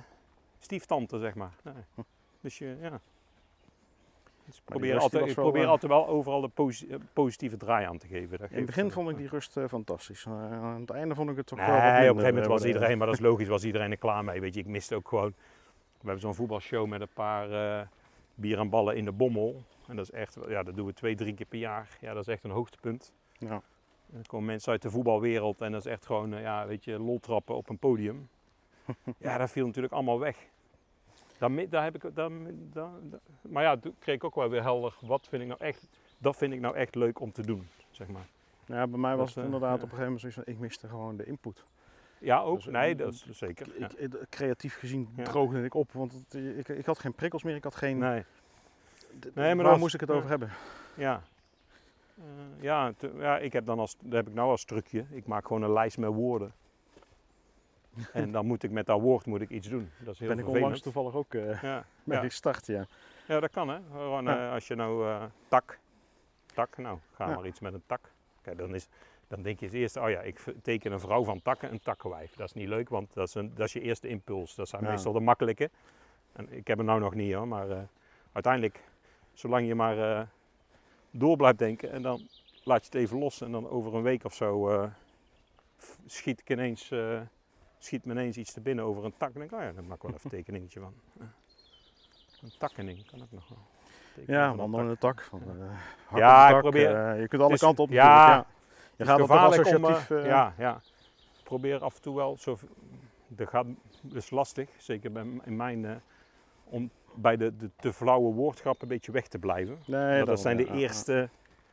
stieftante, 0.58 1.18
zeg 1.18 1.34
maar. 1.34 1.52
Nee. 1.64 1.74
Dus 2.40 2.58
je, 2.58 2.76
ja. 2.80 3.00
Dus 4.44 4.56
ik 4.56 4.62
probeer, 4.64 4.98
altijd, 4.98 5.26
ik 5.28 5.34
wel, 5.34 5.44
probeer 5.44 5.62
eh, 5.62 5.68
altijd 5.68 5.92
wel 5.92 6.06
overal 6.08 6.40
de 6.40 6.48
posi- 6.48 6.88
eh, 6.88 6.96
positieve 7.12 7.56
draai 7.56 7.86
aan 7.86 7.98
te 7.98 8.06
geven. 8.06 8.38
Dat 8.38 8.50
In 8.50 8.56
het 8.56 8.66
begin 8.66 8.90
vond 8.90 9.10
ik 9.10 9.16
die 9.16 9.28
rust 9.28 9.56
fantastisch. 9.68 10.26
Aan 10.26 10.80
het 10.80 10.90
einde 10.90 11.14
vond 11.14 11.30
ik 11.30 11.36
het 11.36 11.46
toch 11.46 11.58
Nee, 11.58 11.66
wel 11.66 11.76
wat 11.76 11.84
op 11.84 11.90
een 11.92 11.98
gegeven 12.00 12.24
moment 12.26 12.46
was 12.46 12.64
iedereen, 12.64 12.98
maar 12.98 13.06
dat 13.06 13.16
is 13.16 13.22
logisch, 13.30 13.48
was 13.48 13.64
iedereen 13.64 13.90
er 13.90 13.96
klaar 13.96 14.24
mee. 14.24 14.40
Weet 14.40 14.54
je, 14.54 14.60
ik 14.60 14.66
miste 14.66 14.94
ook 14.94 15.08
gewoon. 15.08 15.34
We 16.00 16.04
hebben 16.04 16.20
zo'n 16.20 16.34
voetbalshow 16.34 16.86
met 16.86 17.00
een 17.00 17.08
paar 17.14 17.50
eh, 17.80 17.86
bier 18.34 18.58
en 18.58 18.68
ballen 18.68 18.96
in 18.96 19.04
de 19.04 19.12
bommel. 19.12 19.62
En 19.88 19.96
dat 19.96 20.04
is 20.04 20.10
echt, 20.10 20.36
ja, 20.48 20.62
dat 20.62 20.76
doen 20.76 20.86
we 20.86 20.92
twee, 20.92 21.14
drie 21.16 21.34
keer 21.34 21.46
per 21.46 21.58
jaar. 21.58 21.88
Ja, 22.00 22.12
dat 22.14 22.26
is 22.26 22.32
echt 22.34 22.44
een 22.44 22.50
hoogtepunt. 22.50 23.12
Ja. 23.32 23.62
Dan 24.10 24.22
komen 24.26 24.46
mensen 24.46 24.72
uit 24.72 24.82
de 24.82 24.90
voetbalwereld 24.90 25.60
en 25.60 25.72
dat 25.72 25.84
is 25.86 25.92
echt 25.92 26.06
gewoon, 26.06 26.34
eh, 26.34 26.40
ja, 26.40 26.66
weet 26.66 26.84
je, 26.84 26.98
loltrappen 26.98 27.54
op 27.56 27.68
een 27.68 27.78
podium. 27.78 28.28
ja, 29.18 29.38
dat 29.38 29.50
viel 29.50 29.66
natuurlijk 29.66 29.94
allemaal 29.94 30.18
weg. 30.18 30.46
Daar, 31.38 31.68
daar 31.68 31.84
heb 31.84 31.94
ik, 31.94 32.02
daar, 32.14 32.30
daar, 32.72 32.90
daar- 33.02 33.20
maar 33.42 33.62
ja, 33.62 33.76
toen 33.76 33.94
kreeg 33.98 34.14
ik 34.14 34.24
ook 34.24 34.34
wel 34.34 34.48
weer 34.48 34.62
helder, 34.62 34.94
wat 35.00 35.26
vind 35.28 35.42
ik 35.42 35.48
nou 35.48 35.60
echt, 35.60 35.88
dat 36.18 36.36
vind 36.36 36.52
ik 36.52 36.60
nou 36.60 36.76
echt 36.76 36.94
leuk 36.94 37.20
om 37.20 37.32
te 37.32 37.42
doen, 37.42 37.68
zeg 37.90 38.08
maar. 38.08 38.26
Ja, 38.66 38.86
bij 38.86 38.98
mij 38.98 39.10
Dat, 39.10 39.18
was 39.18 39.28
het 39.28 39.38
eh, 39.38 39.44
inderdaad 39.44 39.68
ja. 39.68 39.74
op 39.76 39.82
een 39.82 39.96
gegeven 39.98 40.04
moment 40.12 40.20
zoiets 40.20 40.38
van, 40.38 40.54
ik 40.54 40.58
miste 40.60 40.88
gewoon 40.88 41.16
de 41.16 41.24
input. 41.24 41.64
Ja, 42.18 42.40
ook, 42.40 42.56
Dus, 42.56 42.66
eh, 42.66 42.72
nee, 42.72 42.94
dat 42.94 43.12
is 43.12 43.26
zeker. 43.30 43.78
Ja. 43.78 43.88
Ik, 43.96 44.26
creatief 44.30 44.78
gezien 44.78 45.08
droogde 45.22 45.64
ik 45.64 45.74
op, 45.74 45.92
want 45.92 46.12
het- 46.12 46.34
ik, 46.34 46.68
ik 46.68 46.86
had 46.86 46.98
geen 46.98 47.14
prikkels 47.14 47.42
meer, 47.42 47.54
ik 47.54 47.64
had 47.64 47.74
geen... 47.74 47.98
Nee. 47.98 48.24
Nee, 49.34 49.54
maar 49.54 49.64
was- 49.64 49.78
moest 49.78 49.94
ik 49.94 50.00
het 50.00 50.10
over 50.10 50.28
hebben? 50.28 50.50
Ja. 50.94 51.22
Eh, 52.18 52.62
ja, 52.62 52.92
te- 52.96 53.12
ja, 53.18 53.38
ik 53.38 53.52
heb 53.52 53.66
dan 53.66 53.78
als, 53.78 53.96
dat 54.00 54.12
heb 54.12 54.28
ik 54.28 54.34
nou 54.34 54.50
als 54.50 54.64
trucje. 54.64 55.04
Ik 55.10 55.26
maak 55.26 55.46
gewoon 55.46 55.62
een 55.62 55.72
lijst 55.72 55.98
met 55.98 56.10
woorden. 56.12 56.52
en 58.12 58.32
dan 58.32 58.46
moet 58.46 58.62
ik 58.62 58.70
met 58.70 58.86
dat 58.86 59.00
woord 59.00 59.26
moet 59.26 59.40
ik 59.40 59.50
iets 59.50 59.68
doen. 59.68 59.90
Dat 60.04 60.12
is 60.14 60.18
heel 60.18 60.28
Ben 60.28 60.38
ik 60.38 60.44
vervelend. 60.44 60.54
onlangs 60.64 60.80
toevallig 60.80 61.14
ook 61.14 61.34
eh 61.34 61.62
Ja, 61.62 61.84
mee 62.04 62.18
ja. 62.18 62.24
gestart, 62.24 62.66
ja. 62.66 62.86
ja, 63.26 63.40
dat 63.40 63.50
kan 63.50 63.68
hè. 63.68 63.78
Gewoon, 63.92 64.24
Ja. 64.24 64.46
eh, 64.46 64.52
als 64.52 64.66
je 64.68 64.74
nou 64.74 65.20
tak, 65.48 65.78
tak, 66.54 66.76
nou 66.78 66.98
ga 67.14 67.26
maar 67.26 67.46
iets 67.46 67.60
met 67.60 67.72
een 67.74 67.82
tak. 67.86 68.00
Kijk, 68.42 68.58
dan, 68.58 68.74
is, 68.74 68.88
dan 69.28 69.42
denk 69.42 69.58
je 69.60 69.66
als 69.66 69.74
eerste, 69.74 70.00
oh 70.00 70.10
ja, 70.10 70.20
ik 70.20 70.44
teken 70.62 70.92
een 70.92 71.00
vrouw 71.00 71.24
van 71.24 71.42
takken, 71.42 71.70
een 71.72 71.80
takkenwijf. 71.80 72.34
Dat 72.36 72.46
is 72.46 72.52
niet 72.52 72.68
leuk, 72.68 72.88
want 72.88 73.14
dat 73.14 73.28
is, 73.28 73.34
een, 73.34 73.52
dat 73.54 73.66
is 73.66 73.72
je 73.72 73.80
eerste 73.80 74.08
impuls. 74.08 74.54
Dat 74.54 74.68
zijn 74.68 74.84
meestal 74.84 75.12
de 75.12 75.20
makkelijke. 75.20 75.70
En 76.32 76.52
ik 76.52 76.66
heb 76.66 76.76
hem 76.76 76.86
nou 76.86 77.00
nog 77.00 77.14
niet 77.14 77.34
hoor, 77.34 77.48
maar 77.48 77.88
uiteindelijk, 78.32 78.84
zolang 79.32 79.66
je 79.66 79.74
maar 79.74 80.28
door 81.10 81.36
blijft 81.36 81.58
denken 81.58 81.90
en 81.92 82.02
dan 82.02 82.28
laat 82.64 82.80
je 82.80 82.90
het 82.90 82.94
even 82.94 83.18
los 83.18 83.40
en 83.40 83.52
dan 83.52 83.68
over 83.68 83.94
een 83.94 84.02
week 84.02 84.24
of 84.24 84.34
zo, 84.34 84.68
eh, 84.70 84.90
schiet 86.06 86.40
ik 86.40 86.50
ineens, 86.50 86.90
eh, 86.90 87.20
schiet 87.78 88.04
me 88.04 88.12
ineens 88.12 88.36
iets 88.36 88.52
te 88.52 88.60
binnen 88.60 88.84
over 88.84 89.04
een 89.04 89.14
tak. 89.16 89.28
En 89.34 89.38
denk 89.40 89.50
ik, 89.52 89.58
oh 89.58 89.64
ja, 89.64 89.72
daar 89.72 89.84
maak 89.84 89.96
ik 89.96 90.02
wel 90.02 90.12
even 90.12 90.24
een 90.24 90.36
tekeningetje 90.36 90.80
van. 90.80 90.94
Ja. 91.18 91.24
Een 92.42 92.52
takkening 92.58 93.06
kan 93.06 93.22
ook 93.22 93.30
nog 93.32 93.48
wel. 93.48 93.58
Ja, 94.26 94.44
een 94.44 94.48
tak. 94.50 94.58
wandelende 94.58 94.98
tak. 94.98 95.22
Van, 95.22 95.42
eh, 96.10 96.18
Ja, 96.18 96.42
op 96.42 96.46
ik 96.46 96.52
tak, 96.52 96.60
probeer- 96.60 97.10
eh, 97.10 97.20
je 97.20 97.28
kunt 97.28 97.42
alle 97.42 97.52
is- 97.52 97.60
kanten 97.60 97.84
op 97.84 97.90
ja. 97.90 98.46
Je 98.96 99.04
gaat 99.04 99.20
om, 99.20 99.30
associatief... 99.30 100.10
eh, 100.10 100.18
eh, 100.18 100.26
ja, 100.26 100.54
ja. 100.58 100.74
Ik 101.38 101.44
probeer 101.44 101.82
af 101.82 101.94
en 101.96 102.02
toe 102.02 102.16
wel, 102.16 102.36
zo, 102.38 102.58
dat 103.28 103.48
gaat, 103.48 103.66
is 104.12 104.30
lastig, 104.30 104.70
zeker 104.78 105.12
bij, 105.12 105.24
in 105.44 105.56
mijn, 105.56 105.84
eh, 105.84 105.96
om 106.64 106.90
bij 107.14 107.36
de, 107.36 107.56
de 107.56 107.70
te 107.76 107.92
flauwe 107.92 108.32
woordgrappen 108.34 108.82
een 108.82 108.94
beetje 108.94 109.12
weg 109.12 109.28
te 109.28 109.38
blijven. 109.38 109.78
Nee, 109.86 110.24
dat 110.24 110.40
zijn 110.40 110.56
de 110.56 110.64
ja, 110.64 110.72
ja, 110.72 110.78
eerste, 110.78 111.28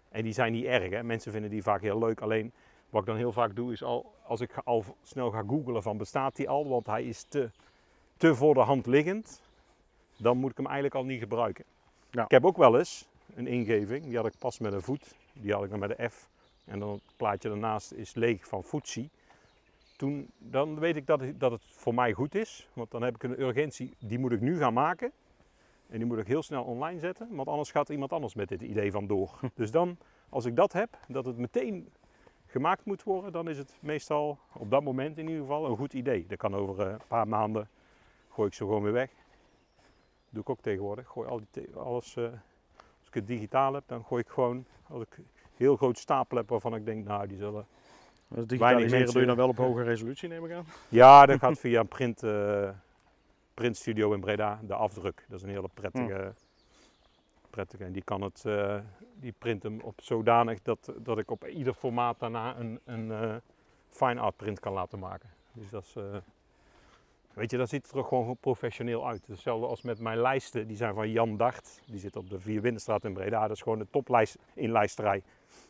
en 0.10 0.24
die 0.24 0.34
zijn 0.34 0.52
niet 0.52 0.66
erg. 0.66 0.90
Hè. 0.90 1.04
Mensen 1.04 1.32
vinden 1.32 1.50
die 1.50 1.64
vaak 1.64 1.82
heel 1.82 2.00
leuk. 2.00 2.22
Alleen 2.22 2.52
wat 2.90 3.02
ik 3.02 3.08
dan 3.08 3.18
heel 3.18 3.32
vaak 3.32 3.56
doe, 3.56 3.72
is 3.72 3.84
al, 3.84 4.14
als 4.24 4.42
ik 4.42 4.52
al 4.64 4.84
snel 5.04 5.32
ga 5.32 5.44
googlen 5.48 5.84
van 5.84 5.98
bestaat 5.98 6.36
die 6.36 6.50
al, 6.50 6.68
want 6.68 6.86
hij 6.86 7.04
is 7.04 7.24
te, 7.24 7.50
te 8.18 8.36
voor 8.36 8.54
de 8.54 8.60
hand 8.60 8.86
liggend, 8.86 9.42
dan 10.18 10.38
moet 10.38 10.52
ik 10.52 10.58
hem 10.58 10.66
eigenlijk 10.66 10.96
al 10.96 11.04
niet 11.06 11.20
gebruiken. 11.20 11.66
Ja. 12.12 12.24
Ik 12.24 12.32
heb 12.32 12.46
ook 12.46 12.58
wel 12.58 12.78
eens 12.78 13.08
een 13.36 13.48
ingeving, 13.48 14.04
die 14.06 14.16
had 14.16 14.26
ik 14.26 14.34
pas 14.40 14.60
met 14.60 14.74
een 14.74 14.82
voet, 14.82 15.16
die 15.34 15.54
had 15.54 15.64
ik 15.64 15.70
dan 15.70 15.80
met 15.80 15.98
de 15.98 16.10
F. 16.10 16.30
En 16.66 16.80
dan 16.80 16.90
het 16.92 17.02
plaatje 17.18 17.50
daarnaast 17.50 17.92
is 17.92 18.14
leeg 18.16 18.48
van 18.48 18.64
Footsie. 18.64 19.10
Toen, 19.98 20.30
dan 20.38 20.80
weet 20.80 20.96
ik 20.96 21.06
dat, 21.08 21.20
het- 21.20 21.40
dat 21.40 21.52
het 21.52 21.62
voor 21.66 21.94
mij 21.94 22.14
goed 22.14 22.36
is, 22.36 22.68
want 22.74 22.92
dan 22.92 23.02
heb 23.02 23.16
ik 23.16 23.24
een 23.24 23.42
urgentie, 23.42 23.94
die 24.00 24.20
moet 24.20 24.32
ik 24.32 24.42
nu 24.42 24.58
gaan 24.58 24.74
maken. 24.74 25.12
En 25.90 25.98
die 25.98 26.06
moet 26.06 26.18
ik 26.18 26.28
heel 26.28 26.44
snel 26.44 26.64
online 26.64 27.00
zetten, 27.00 27.28
want 27.36 27.48
anders 27.48 27.72
gaat 27.72 27.90
iemand 27.90 28.12
anders 28.14 28.36
met 28.36 28.48
dit 28.50 28.62
idee 28.62 28.92
van 28.92 29.08
door. 29.08 29.40
Dus 29.54 29.72
dan, 29.72 29.98
als 30.30 30.46
ik 30.46 30.56
dat 30.56 30.74
heb, 30.74 30.98
dat 31.08 31.26
het 31.26 31.38
meteen 31.38 31.92
gemaakt 32.46 32.86
moet 32.86 33.04
worden, 33.04 33.32
dan 33.32 33.50
is 33.50 33.58
het 33.58 33.74
meestal 33.80 34.40
op 34.54 34.70
dat 34.72 34.84
moment 34.84 35.18
in 35.18 35.28
ieder 35.28 35.42
geval 35.42 35.66
een 35.66 35.78
goed 35.78 35.94
idee. 35.94 36.26
Dat 36.28 36.38
kan 36.38 36.56
over 36.56 36.86
eh, 36.86 36.92
een 36.92 37.00
paar 37.08 37.28
maanden, 37.28 37.70
gooi 38.30 38.48
ik 38.48 38.54
ze 38.54 38.64
gewoon 38.64 38.84
weer 38.84 38.92
weg. 38.94 39.10
doe 40.30 40.42
ik 40.42 40.50
ook 40.50 40.62
tegenwoordig. 40.62 41.08
Gooi 41.08 41.28
al 41.30 41.42
die 41.52 41.76
alles, 41.76 42.16
eh, 42.16 42.24
als 43.00 43.08
ik 43.08 43.14
het 43.14 43.28
digitaal 43.28 43.74
heb, 43.74 43.84
dan 43.88 44.04
gooi 44.06 44.22
ik 44.22 44.30
gewoon, 44.30 44.66
als 44.88 45.02
ik 45.02 45.18
een 45.18 45.28
heel 45.56 45.76
groot 45.76 45.98
stapel 45.98 46.38
heb 46.38 46.50
waarvan 46.50 46.76
ik 46.76 46.86
denk, 46.86 47.06
nou 47.06 47.28
die 47.28 47.38
zullen... 47.38 47.66
Dat 48.28 48.50
digitaliseren 48.50 48.92
mensen- 48.98 49.12
doe 49.14 49.22
je 49.22 49.28
dan 49.28 49.38
wel 49.38 49.48
op 49.48 49.58
hoge 49.58 49.84
resolutie, 49.84 50.30
neem 50.30 50.46
ik 50.46 50.52
aan. 50.52 50.66
Ja, 50.88 51.26
dat 51.26 51.40
gaat 51.40 51.60
via 51.60 51.80
een 51.80 51.88
print, 51.88 52.24
eh, 52.24 52.70
printstudio 53.56 54.14
in 54.14 54.20
Breda, 54.20 54.60
de 54.64 54.74
afdruk. 54.74 55.26
Dat 55.28 55.38
is 55.38 55.44
een 55.44 55.50
hele 55.50 55.70
prettige, 55.74 56.34
prettige 57.50 57.84
en 57.84 57.92
die 57.92 58.04
kan 58.04 58.22
het, 58.22 58.46
eh, 58.46 58.78
die 59.20 59.34
print 59.38 59.64
hem 59.64 59.80
op 59.82 60.02
zodanig 60.02 60.62
dat, 60.62 60.94
dat 60.98 61.18
ik 61.18 61.32
op 61.32 61.48
ieder 61.48 61.74
formaat 61.74 62.20
daarna 62.20 62.58
een, 62.58 62.80
een 62.86 63.12
eh, 63.12 63.36
fine 63.90 64.20
art 64.20 64.36
print 64.36 64.60
kan 64.60 64.74
laten 64.74 65.00
maken. 65.00 65.30
Dus 65.54 65.70
dat 65.70 65.84
is, 65.84 65.96
eh, 65.96 66.04
weet 67.34 67.52
je, 67.52 67.58
dat 67.58 67.70
ziet 67.70 67.92
er 67.92 68.04
gewoon 68.04 68.38
professioneel 68.38 69.08
uit. 69.08 69.28
Hetzelfde 69.28 69.68
als 69.68 69.82
met 69.82 70.00
mijn 70.00 70.18
lijsten, 70.18 70.68
die 70.68 70.78
zijn 70.78 70.94
van 70.94 71.12
Jan 71.12 71.38
Dart. 71.38 71.82
Die 71.86 72.00
zit 72.00 72.16
op 72.16 72.30
de 72.30 72.40
Vierwindenstraat 72.40 73.06
in 73.06 73.14
Breda. 73.14 73.42
Dat 73.42 73.56
is 73.56 73.62
gewoon 73.62 73.80
de 73.80 73.88
toplijst 73.90 74.38
in 74.54 74.72
lijsterij. 74.72 75.24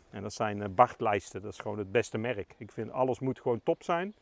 En 0.10 0.22
dat 0.22 0.34
zijn 0.34 0.76
Bart-lijsten, 0.76 1.42
dat 1.42 1.52
is 1.52 1.60
gewoon 1.60 1.78
het 1.78 1.92
beste 1.92 2.18
merk. 2.18 2.56
Ik 2.58 2.72
vind 2.72 2.92
alles 2.92 3.20
moet 3.20 3.42
gewoon 3.42 3.64
top 3.64 3.84
zijn. 3.84 4.14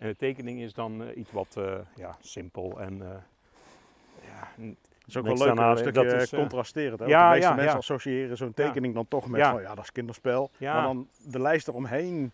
En 0.00 0.08
de 0.08 0.16
tekening 0.16 0.60
is 0.60 0.74
dan 0.74 1.02
eh, 1.02 1.16
iets 1.16 1.32
wat 1.32 1.56
eh, 1.56 1.78
ja, 1.94 2.16
simpel 2.20 2.80
en 2.80 3.02
eh, 3.02 3.08
ja, 4.24 4.48
Dat 4.56 4.76
is 5.06 5.16
ook 5.16 5.24
wel 5.24 5.36
leuk, 5.36 5.58
een 5.58 5.76
stukje 5.76 5.92
dat 5.92 6.22
is, 6.22 6.30
contrasterend. 6.30 7.00
Hè? 7.00 7.06
ja, 7.06 7.24
de 7.24 7.34
meeste 7.34 7.48
ja, 7.48 7.54
mensen 7.54 7.72
ja. 7.72 7.78
associëren 7.78 8.36
zo'n 8.36 8.54
tekening 8.54 8.94
dan 8.94 9.08
toch 9.08 9.28
met 9.28 9.40
Ja. 9.40 9.50
van 9.50 9.62
ja, 9.62 9.74
dat 9.74 9.84
is 9.84 9.92
kinderspel. 9.92 10.50
Maar 10.58 10.82
dan 10.82 11.08
de 11.26 11.40
lijst 11.40 11.68
eromheen 11.68 12.32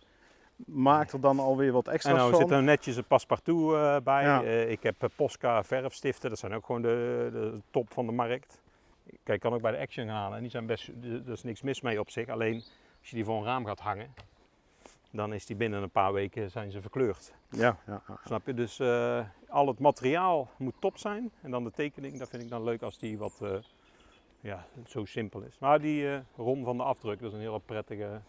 maakt 0.57 1.13
er 1.13 1.21
dan 1.21 1.39
alweer 1.39 1.73
wat 1.73 1.87
En 1.87 1.93
extra's 1.93 2.17
nou 2.17 2.31
van. 2.31 2.41
zit 2.41 2.51
er 2.51 2.63
netjes 2.63 2.97
een 2.97 3.05
paspartout 3.05 4.05
bij. 4.05 4.67
Ik 4.67 4.83
heb 4.83 4.97
Posca 5.17 5.65
verfstiften, 5.65 6.31
dat 6.31 6.39
zijn 6.39 6.55
ook 6.55 6.67
gewoon 6.67 6.83
de, 6.83 7.29
de 7.33 7.61
top 7.71 7.93
van 7.93 8.07
de 8.07 8.13
markt. 8.13 8.61
Kijk, 9.23 9.41
kan 9.41 9.55
ook 9.55 9.63
bij 9.63 9.73
de 9.73 9.79
Action 9.79 10.09
halen. 10.09 10.37
En 10.37 10.43
die 10.43 10.51
zijn 10.51 10.67
best, 10.67 10.89
er 11.27 11.33
is 11.33 11.43
niks 11.43 11.63
mis 11.63 11.81
mee 11.81 12.01
op 12.01 12.11
zich. 12.11 12.29
Alleen 12.29 12.55
als 13.01 13.11
je 13.11 13.17
die 13.17 13.25
voor 13.25 13.37
een 13.37 13.45
raam 13.45 13.67
gaat 13.67 13.81
hangen, 13.81 14.15
dan 15.11 15.33
is 15.33 15.47
die 15.47 15.57
binnen 15.57 15.83
een 15.83 15.91
paar 15.91 16.13
weken 16.13 16.51
zijn 16.51 16.71
ze 16.71 16.81
verkleurd. 16.81 17.33
Ja, 17.57 17.77
ja. 17.87 18.03
Snap 18.25 18.47
je? 18.47 18.55
Dus 18.55 18.79
eh, 18.79 19.25
al 19.49 19.67
het 19.67 19.79
materiaal 19.79 20.51
moet 20.59 20.75
top 20.81 20.99
zijn. 20.99 21.31
En 21.43 21.51
dan 21.51 21.65
de 21.65 21.71
tekening, 21.71 22.19
dat 22.19 22.29
vind 22.29 22.43
ik 22.43 22.49
dan 22.49 22.65
leuk 22.65 22.83
als 22.83 22.99
die 22.99 23.19
wat 23.19 23.39
eh, 23.43 23.51
ja, 24.41 24.67
zo 24.87 25.05
simpel 25.05 25.43
is. 25.43 25.59
Maar 25.59 25.81
die 25.81 26.09
eh 26.09 26.19
Ron 26.37 26.65
van 26.65 26.77
de 26.77 26.83
Afdruk, 26.83 27.21
dat 27.21 27.29
is 27.29 27.37
een 27.37 27.45
hele 27.45 27.61
prettige 27.61 28.21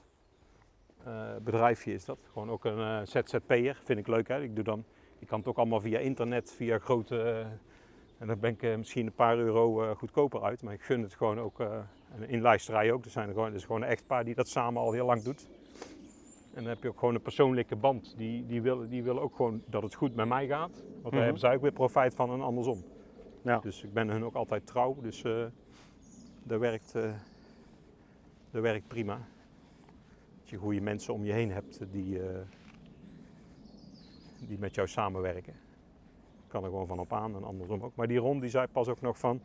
bedrijfje 1.41 1.93
is 1.93 2.05
dat. 2.05 2.17
Gewoon 2.31 2.49
ook 2.49 2.65
een 2.65 3.07
ZZP'er, 3.07 3.81
vind 3.83 3.99
ik 3.99 4.07
leuk. 4.07 4.27
Hè? 4.27 4.41
Ik 4.41 4.55
doe 4.55 4.63
dan, 4.63 4.83
ik 5.19 5.27
kan 5.27 5.39
het 5.39 5.47
ook 5.47 5.57
allemaal 5.57 5.81
via 5.81 5.99
internet, 5.99 6.53
via 6.55 6.79
grote... 6.79 7.45
en 8.17 8.27
dan 8.27 8.39
ben 8.39 8.57
ik 8.59 8.77
misschien 8.77 9.05
een 9.05 9.13
paar 9.13 9.37
euro 9.37 9.95
goedkoper 9.95 10.43
uit. 10.43 10.63
Maar 10.63 10.73
ik 10.73 10.81
gun 10.81 11.01
het 11.01 11.13
gewoon 11.13 11.39
ook, 11.39 11.59
en 11.59 12.29
in 12.29 12.41
lijsterij 12.41 12.91
ook. 12.91 13.05
Er 13.05 13.11
zijn 13.11 13.27
er 13.27 13.33
gewoon, 13.33 13.49
er 13.49 13.55
is 13.55 13.65
gewoon 13.65 13.81
een 13.81 13.87
echtpaar 13.87 14.23
die 14.23 14.35
dat 14.35 14.47
samen 14.47 14.81
al 14.81 14.91
heel 14.91 15.05
lang 15.05 15.21
doet. 15.21 15.47
En 16.57 16.63
dan 16.63 16.71
heb 16.71 16.83
je 16.83 16.89
ook 16.89 16.99
gewoon 16.99 17.15
een 17.15 17.21
persoonlijke 17.21 17.75
band. 17.75 18.13
Die, 18.17 18.45
die, 18.45 18.61
willen, 18.61 18.89
die 18.89 19.03
willen 19.03 19.21
ook 19.21 19.35
gewoon 19.35 19.61
dat 19.65 19.83
het 19.83 19.93
goed 19.93 20.15
met 20.15 20.27
mij 20.27 20.47
gaat. 20.47 20.71
Want 20.71 21.03
daar 21.03 21.11
Mhm. 21.13 21.21
hebben 21.21 21.39
zij 21.39 21.55
ook 21.55 21.61
weer 21.61 21.71
profijt 21.71 22.15
van 22.15 22.31
en 22.31 22.41
andersom. 22.41 22.83
Ja. 23.41 23.59
Dus 23.59 23.83
ik 23.83 23.93
ben 23.93 24.09
hun 24.09 24.25
ook 24.25 24.33
altijd 24.35 24.67
trouw. 24.67 24.97
Dus 25.01 25.23
eh 25.23 25.45
dat, 26.43 26.59
werkt, 26.59 26.91
dat 28.51 28.61
werkt 28.61 28.87
prima. 28.87 29.19
Dat 30.39 30.49
je 30.49 30.57
goede 30.57 30.81
mensen 30.81 31.13
om 31.13 31.25
je 31.25 31.31
heen 31.33 31.51
hebt 31.51 31.79
die, 31.91 32.21
eh, 32.23 32.39
die 34.47 34.59
met 34.59 34.75
jou 34.75 34.87
samenwerken. 34.87 35.53
Kan 36.47 36.63
er 36.63 36.69
gewoon 36.69 36.87
van 36.87 36.99
op 36.99 37.13
aan 37.13 37.35
en 37.35 37.43
andersom 37.43 37.81
ook. 37.83 37.95
Maar 37.95 38.07
die 38.07 38.17
Ron 38.17 38.39
die 38.39 38.49
zei 38.49 38.67
pas 38.67 38.87
ook 38.87 39.01
nog 39.01 39.17
van, 39.19 39.41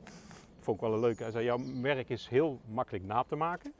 vond 0.58 0.76
ik 0.76 0.82
wel 0.82 0.94
een 0.94 1.00
leuke. 1.00 1.22
Hij 1.22 1.32
zei, 1.32 1.44
jouw 1.44 1.58
werk 1.80 2.08
is 2.08 2.28
heel 2.28 2.60
makkelijk 2.68 3.04
na 3.04 3.22
te 3.22 3.36
maken. 3.36 3.72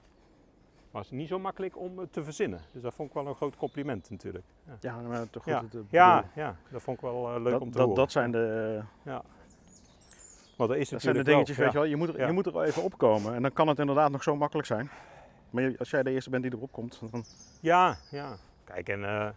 Maar 0.92 1.02
het 1.02 1.11
is 1.12 1.18
niet 1.18 1.28
zo 1.28 1.38
makkelijk 1.38 1.78
om 1.78 1.98
het 1.98 2.12
te 2.12 2.24
verzinnen. 2.24 2.61
Dus 2.72 2.83
dat 2.83 2.94
vond 2.94 3.09
ik 3.09 3.14
wel 3.14 3.26
een 3.26 3.35
groot 3.35 3.57
compliment 3.57 4.11
natuurlijk. 4.11 4.44
Ja, 4.66 4.76
Ja, 4.81 5.00
maar 5.00 5.31
toch 5.31 5.44
Ja. 5.46 5.59
goed. 5.59 5.72
het- 5.72 5.90
ja, 5.90 6.24
ja 6.35 6.57
dat 6.70 6.83
vond 6.83 6.96
ik 6.96 7.02
wel 7.02 7.35
eh, 7.35 7.42
leuk 7.42 7.52
dat, 7.52 7.61
om 7.61 7.70
te 7.70 7.76
dat, 7.76 7.87
horen. 7.87 8.00
dat 8.00 8.12
zijn 8.12 8.31
de, 8.31 8.81
Want 10.57 10.70
dat 10.70 10.76
is 10.81 10.88
dat 10.88 11.00
zijn 11.02 11.14
de 11.16 11.22
dingetjes, 11.24 11.57
wel, 11.57 11.64
weet 11.64 11.74
je 11.74 11.81
wel. 11.81 11.88
Je 11.88 11.96
moet, 11.96 12.09
er, 12.09 12.18
Ja. 12.18 12.26
je 12.26 12.33
moet 12.33 12.46
er 12.46 12.52
wel 12.52 12.64
even 12.64 12.83
opkomen. 12.83 13.35
En 13.35 13.42
dan 13.42 13.52
kan 13.52 13.68
het 13.68 13.78
inderdaad 13.78 14.11
nog 14.11 14.22
zo 14.22 14.37
makkelijk 14.37 14.66
zijn. 14.66 14.90
Maar 15.50 15.74
als 15.78 15.90
jij 15.90 16.02
de 16.02 16.11
eerste 16.11 16.31
bent 16.31 16.42
die 16.42 16.52
erop 16.55 16.72
komt, 16.72 17.00
dan... 17.11 17.24
Ja, 17.61 17.96
ja. 18.11 18.37
Kijk, 18.64 18.88
en 18.88 19.05
eh, 19.05 19.28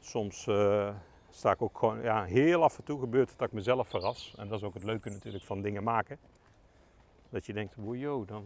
soms 0.00 0.46
eh, 0.46 0.94
sta 1.30 1.50
ik 1.52 1.62
ook 1.62 1.78
gewoon, 1.78 2.02
ja, 2.02 2.24
heel 2.24 2.62
af 2.62 2.78
en 2.78 2.84
toe 2.84 3.00
gebeurt 3.00 3.28
het 3.30 3.38
dat 3.38 3.48
ik 3.48 3.54
mezelf 3.54 3.88
verras. 3.88 4.34
En 4.38 4.48
dat 4.48 4.60
is 4.60 4.66
ook 4.66 4.74
het 4.74 4.84
leuke 4.84 5.10
natuurlijk 5.10 5.44
van 5.44 5.62
dingen 5.62 5.82
maken. 5.82 6.18
Dat 7.30 7.46
je 7.46 7.52
denkt, 7.52 7.74
wojo, 7.76 8.24
dan 8.24 8.44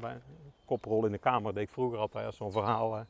bij 0.00 0.20
koprol 0.64 1.04
in 1.06 1.12
de 1.12 1.18
kamer 1.18 1.54
deed 1.54 1.62
ik 1.62 1.70
vroeger 1.70 1.98
altijd 1.98 2.26
als 2.26 2.36
zo'n 2.36 2.52
verhaal. 2.52 2.90
Maar 2.90 3.06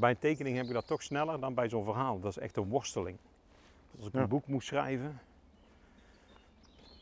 bij 0.00 0.10
een 0.10 0.18
tekening 0.18 0.56
heb 0.56 0.66
ik 0.66 0.72
dat 0.72 0.86
toch 0.86 1.02
sneller 1.02 1.40
dan 1.40 1.54
bij 1.54 1.68
zo'n 1.68 1.84
verhaal. 1.84 2.20
Dat 2.20 2.30
is 2.30 2.38
echt 2.38 2.56
een 2.56 2.68
worsteling. 2.68 3.18
Als 3.98 4.06
ik 4.06 4.12
Ja. 4.12 4.20
een 4.20 4.28
boek 4.28 4.46
moest 4.46 4.66
schrijven. 4.66 5.20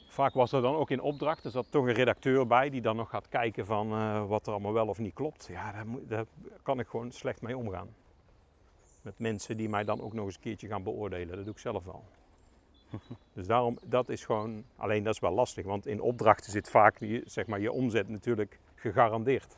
Vaak 0.09 0.35
was 0.35 0.53
er 0.53 0.63
dan 0.63 0.75
ook 0.75 0.91
in 0.91 1.01
opdracht, 1.01 1.45
er 1.45 1.51
zat 1.51 1.67
toch 1.71 1.87
een 1.87 1.93
redacteur 1.93 2.47
bij 2.47 2.71
die 2.71 2.81
dan 2.81 2.97
nog 2.97 3.11
gaat 3.11 3.29
kijken 3.29 3.67
van 3.67 3.93
eh, 3.93 4.27
wat 4.27 4.47
er 4.47 4.53
allemaal 4.53 4.73
wel 4.73 4.89
of 4.89 4.99
niet 4.99 5.15
klopt. 5.15 5.47
Ja, 5.47 5.73
daar, 5.73 5.87
moet- 5.87 6.09
daar 6.09 6.25
kan 6.63 6.79
ik 6.79 6.87
gewoon 6.89 7.11
slecht 7.13 7.43
mee 7.43 7.57
omgaan. 7.57 7.89
Met 9.03 9.19
mensen 9.19 9.57
die 9.57 9.69
mij 9.69 9.85
dan 9.85 10.01
ook 10.01 10.13
nog 10.13 10.25
eens 10.25 10.35
een 10.35 10.41
keertje 10.41 10.69
gaan 10.69 10.83
beoordelen. 10.83 11.37
Dat 11.37 11.45
doe 11.45 11.55
ik 11.55 11.61
zelf 11.61 11.85
wel. 11.85 12.05
Dus 13.35 13.47
daarom, 13.47 13.79
dat 13.85 14.09
is 14.09 14.25
gewoon, 14.25 14.65
alleen 14.77 15.03
dat 15.03 15.15
is 15.15 15.21
wel 15.21 15.33
lastig, 15.33 15.65
want 15.65 15.87
in 15.87 16.01
opdrachten 16.01 16.53
zit 16.53 16.71
vaak 16.71 16.99
je, 16.99 17.23
zeg 17.27 17.47
maar, 17.47 17.61
je 17.61 17.73
omzet 17.73 18.09
natuurlijk 18.09 18.59
gegarandeerd. 18.75 19.57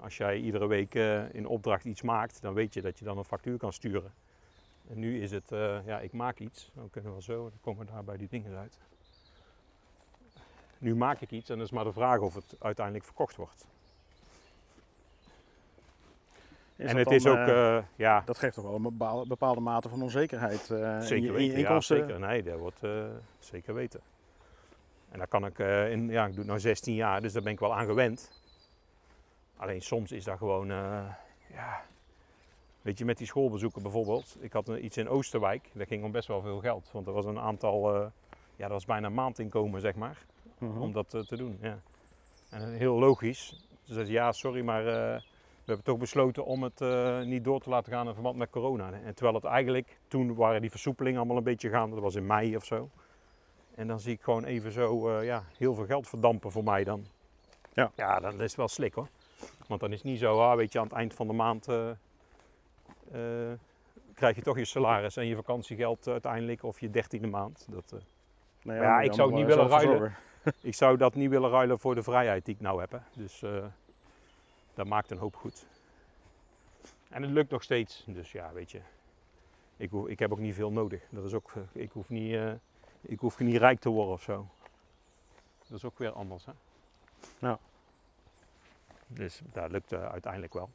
Als 0.00 0.16
jij 0.16 0.38
iedere 0.38 0.66
week 0.66 0.94
eh, 0.94 1.34
in 1.34 1.46
opdracht 1.46 1.84
iets 1.84 2.02
maakt, 2.02 2.42
dan 2.42 2.54
weet 2.54 2.74
je 2.74 2.82
dat 2.82 2.98
je 2.98 3.04
dan 3.04 3.18
een 3.18 3.24
factuur 3.24 3.58
kan 3.58 3.72
sturen. 3.72 4.12
En 4.88 4.98
nu 4.98 5.22
is 5.22 5.30
het, 5.30 5.52
eh, 5.52 5.86
ja, 5.86 6.00
ik 6.00 6.12
maak 6.12 6.38
iets, 6.38 6.70
dan 6.74 6.90
kunnen 6.90 7.14
we 7.14 7.22
zo, 7.22 7.42
dan 7.42 7.58
komen 7.60 7.86
we 7.86 7.92
daar 7.92 8.04
bij 8.04 8.16
die 8.16 8.28
dingen 8.28 8.56
uit. 8.56 8.78
Nu 10.78 10.96
maak 10.96 11.20
ik 11.20 11.30
iets 11.30 11.50
en 11.50 11.56
dan 11.56 11.64
is 11.64 11.72
maar 11.72 11.84
de 11.84 11.92
vraag 11.92 12.20
of 12.20 12.34
het 12.34 12.56
uiteindelijk 12.58 13.04
verkocht 13.04 13.36
wordt. 13.36 13.66
Is 16.73 16.73
en 16.88 16.96
dat 16.96 17.04
het 17.04 17.14
is 17.14 17.22
dan, 17.22 17.38
ook, 17.40 17.48
eh, 17.48 17.76
eh, 17.76 17.84
ja, 17.96 18.22
dat 18.26 18.38
geeft 18.38 18.54
toch 18.54 18.64
wel 18.64 18.74
een 18.74 18.82
bepaalde, 18.82 19.26
bepaalde 19.28 19.60
mate 19.60 19.88
van 19.88 20.02
onzekerheid 20.02 20.70
eh, 20.70 20.78
in 21.10 21.22
je, 21.22 21.26
in 21.26 21.32
weten, 21.32 21.44
je 21.44 21.50
ja, 21.50 21.56
inkomsten. 21.58 21.96
zeker. 21.96 22.20
Nee, 22.20 22.42
dat 22.42 22.58
wordt 22.58 22.80
zeker 23.38 23.74
weten. 23.74 24.00
En 25.10 25.18
daar 25.18 25.28
kan 25.28 25.46
ik, 25.46 25.58
in, 25.58 26.08
ja, 26.08 26.26
ik 26.26 26.34
doe 26.34 26.44
het 26.44 26.52
nu 26.52 26.60
16 26.60 26.94
jaar, 26.94 27.20
dus 27.20 27.32
daar 27.32 27.42
ben 27.42 27.52
ik 27.52 27.58
wel 27.60 27.74
aan 27.74 27.86
gewend. 27.86 28.30
Alleen 29.56 29.82
soms 29.82 30.12
is 30.12 30.24
dat 30.24 30.38
gewoon, 30.38 30.66
ja, 31.52 31.84
weet 32.82 32.98
je, 32.98 33.04
met 33.04 33.18
die 33.18 33.26
schoolbezoeken 33.26 33.82
bijvoorbeeld. 33.82 34.36
Ik 34.40 34.52
had 34.52 34.68
iets 34.68 34.96
in 34.96 35.08
Oosterwijk, 35.08 35.70
daar 35.72 35.86
ging 35.86 36.04
om 36.04 36.12
best 36.12 36.28
wel 36.28 36.40
veel 36.40 36.58
geld. 36.60 36.88
Want 36.92 37.06
er 37.06 37.12
was 37.12 37.24
een 37.24 37.38
aantal, 37.38 37.94
ja, 37.94 38.10
dat 38.56 38.70
was 38.70 38.84
bijna 38.84 39.06
een 39.06 39.14
maandinkomen, 39.14 39.80
zeg 39.80 39.94
maar, 39.94 40.24
Mhm. 40.58 40.80
om 40.80 40.92
dat 40.92 41.08
te 41.10 41.36
doen. 41.36 41.58
Ja. 41.60 41.78
En 42.50 42.72
heel 42.72 42.98
logisch. 42.98 43.66
Ze 43.82 43.94
zei, 43.94 44.10
ja, 44.10 44.32
sorry, 44.32 44.60
maar 44.64 44.84
we 45.64 45.72
hebben 45.72 45.84
toch 45.84 45.98
besloten 45.98 46.44
om 46.44 46.62
het 46.62 46.80
eh, 46.80 47.20
niet 47.20 47.44
door 47.44 47.60
te 47.60 47.68
laten 47.68 47.92
gaan 47.92 48.06
in 48.06 48.14
verband 48.14 48.36
met 48.36 48.50
corona. 48.50 48.92
En 48.92 49.14
terwijl 49.14 49.34
het 49.36 49.44
eigenlijk, 49.44 49.98
toen 50.08 50.34
waren 50.34 50.60
die 50.60 50.70
versoepelingen 50.70 51.18
allemaal 51.18 51.36
een 51.36 51.44
beetje 51.44 51.70
gaande, 51.70 51.94
dat 51.94 52.04
was 52.04 52.14
in 52.14 52.26
mei 52.26 52.56
of 52.56 52.64
zo. 52.64 52.90
En 53.74 53.86
dan 53.86 54.00
zie 54.00 54.12
ik 54.12 54.22
gewoon 54.22 54.44
even 54.44 54.72
zo 54.72 55.08
eh, 55.08 55.24
ja, 55.24 55.44
heel 55.58 55.74
veel 55.74 55.86
geld 55.86 56.08
verdampen 56.08 56.52
voor 56.52 56.64
mij 56.64 56.84
dan. 56.84 57.06
Ja. 57.72 57.90
Ja, 57.94 58.20
dan 58.20 58.40
is 58.40 58.54
wel 58.54 58.68
slik 58.68 58.94
hoor. 58.94 59.08
Want 59.66 59.80
dan 59.80 59.90
is 59.90 59.96
het 59.96 60.06
niet 60.06 60.18
zo, 60.18 60.40
ah, 60.40 60.56
weet 60.56 60.72
je, 60.72 60.78
aan 60.78 60.84
het 60.84 60.94
eind 60.94 61.14
van 61.14 61.26
de 61.26 61.32
maand 61.32 61.68
eh, 61.68 61.90
krijg 64.14 64.36
je 64.36 64.42
toch 64.42 64.58
je 64.58 64.64
salaris 64.64 65.16
en 65.16 65.26
je 65.26 65.34
vakantiegeld 65.34 66.08
uiteindelijk 66.08 66.62
of 66.62 66.80
je 66.80 66.90
dertiende 66.90 67.28
maand. 67.28 67.66
Dat, 67.70 67.94
Nou 68.62 68.80
Ja, 68.80 69.00
ik 69.00 69.12
zou 69.12 69.28
het 69.28 69.38
niet 69.38 69.46
willen 69.46 69.68
ruilen. 69.68 70.14
ik 70.60 70.74
zou 70.74 70.96
dat 70.96 71.14
niet 71.14 71.30
willen 71.30 71.50
ruilen 71.50 71.78
voor 71.78 71.94
de 71.94 72.02
vrijheid 72.02 72.44
die 72.44 72.54
ik 72.54 72.60
nou 72.60 72.80
heb. 72.80 72.90
Hè. 72.90 72.98
Dus 73.12 73.42
dat 74.74 74.86
maakt 74.86 75.10
een 75.10 75.18
hoop 75.18 75.36
goed. 75.36 75.66
En 77.08 77.22
het 77.22 77.30
lukt 77.30 77.50
nog 77.50 77.62
steeds. 77.62 78.04
Dus 78.06 78.32
ja, 78.32 78.52
weet 78.52 78.70
je. 78.70 78.80
Ik, 79.76 79.90
hoef, 79.90 80.08
ik 80.08 80.18
heb 80.18 80.32
ook 80.32 80.38
niet 80.38 80.54
veel 80.54 80.70
nodig. 80.70 81.02
Dat 81.10 81.24
is 81.24 81.32
ook, 81.32 81.52
eh, 81.54 81.82
ik, 81.82 81.90
hoef 81.92 82.08
niet, 82.08 82.34
eh, 82.34 82.52
ik 83.00 83.18
hoef 83.20 83.38
niet 83.38 83.56
rijk 83.56 83.80
te 83.80 83.88
worden 83.88 84.12
of 84.12 84.22
zo. 84.22 84.46
Dat 85.68 85.76
is 85.76 85.84
ook 85.84 85.98
weer 85.98 86.12
anders. 86.12 86.44
Hè? 86.44 86.52
Ja. 87.38 87.58
Dus 89.06 89.40
dat 89.52 89.70
lukt 89.70 89.92
eh, 89.92 90.08
uiteindelijk 90.08 90.52
wel. 90.52 90.70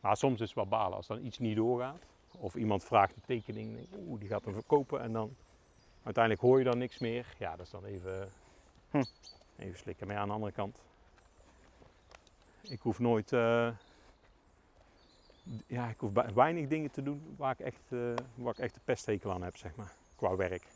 Maar 0.00 0.16
soms 0.16 0.40
is 0.40 0.46
het 0.46 0.54
wel 0.54 0.66
balen 0.66 0.96
als 0.96 1.06
dan 1.06 1.24
iets 1.24 1.38
niet 1.38 1.56
doorgaat. 1.56 2.02
Of 2.30 2.54
iemand 2.54 2.84
vraagt 2.84 3.16
een 3.16 3.22
tekening. 3.26 3.86
Oeh, 4.06 4.20
die 4.20 4.28
gaat 4.28 4.44
hem 4.44 4.54
verkopen. 4.54 5.00
En 5.00 5.12
dan 5.12 5.36
uiteindelijk 6.02 6.44
hoor 6.44 6.58
je 6.58 6.64
dan 6.64 6.78
niks 6.78 6.98
meer. 6.98 7.26
Ja, 7.38 7.56
dat 7.56 7.66
is 7.66 7.70
dan 7.72 7.84
even, 7.84 8.28
Hm. 8.90 9.02
even 9.58 9.78
slikken. 9.78 10.06
Maar 10.06 10.16
ja, 10.16 10.22
aan 10.22 10.28
de 10.28 10.34
andere 10.34 10.52
kant. 10.52 10.78
Ik 12.68 12.80
hoef 12.80 12.98
nooit. 12.98 13.32
eh, 13.32 13.68
ja, 15.66 15.88
ik 15.88 15.98
hoef 15.98 16.12
weinig 16.34 16.68
dingen 16.68 16.90
te 16.90 17.02
doen 17.02 17.34
waar 17.36 17.52
ik 17.52 17.60
echt, 17.60 17.82
eh, 17.88 17.98
waar 18.34 18.52
ik 18.52 18.58
echt 18.58 18.74
de 18.74 18.80
pesthekel 18.84 19.32
aan 19.32 19.42
heb, 19.42 19.56
zeg 19.56 19.74
maar. 19.76 19.92
Qua 20.16 20.36
werk. 20.36 20.66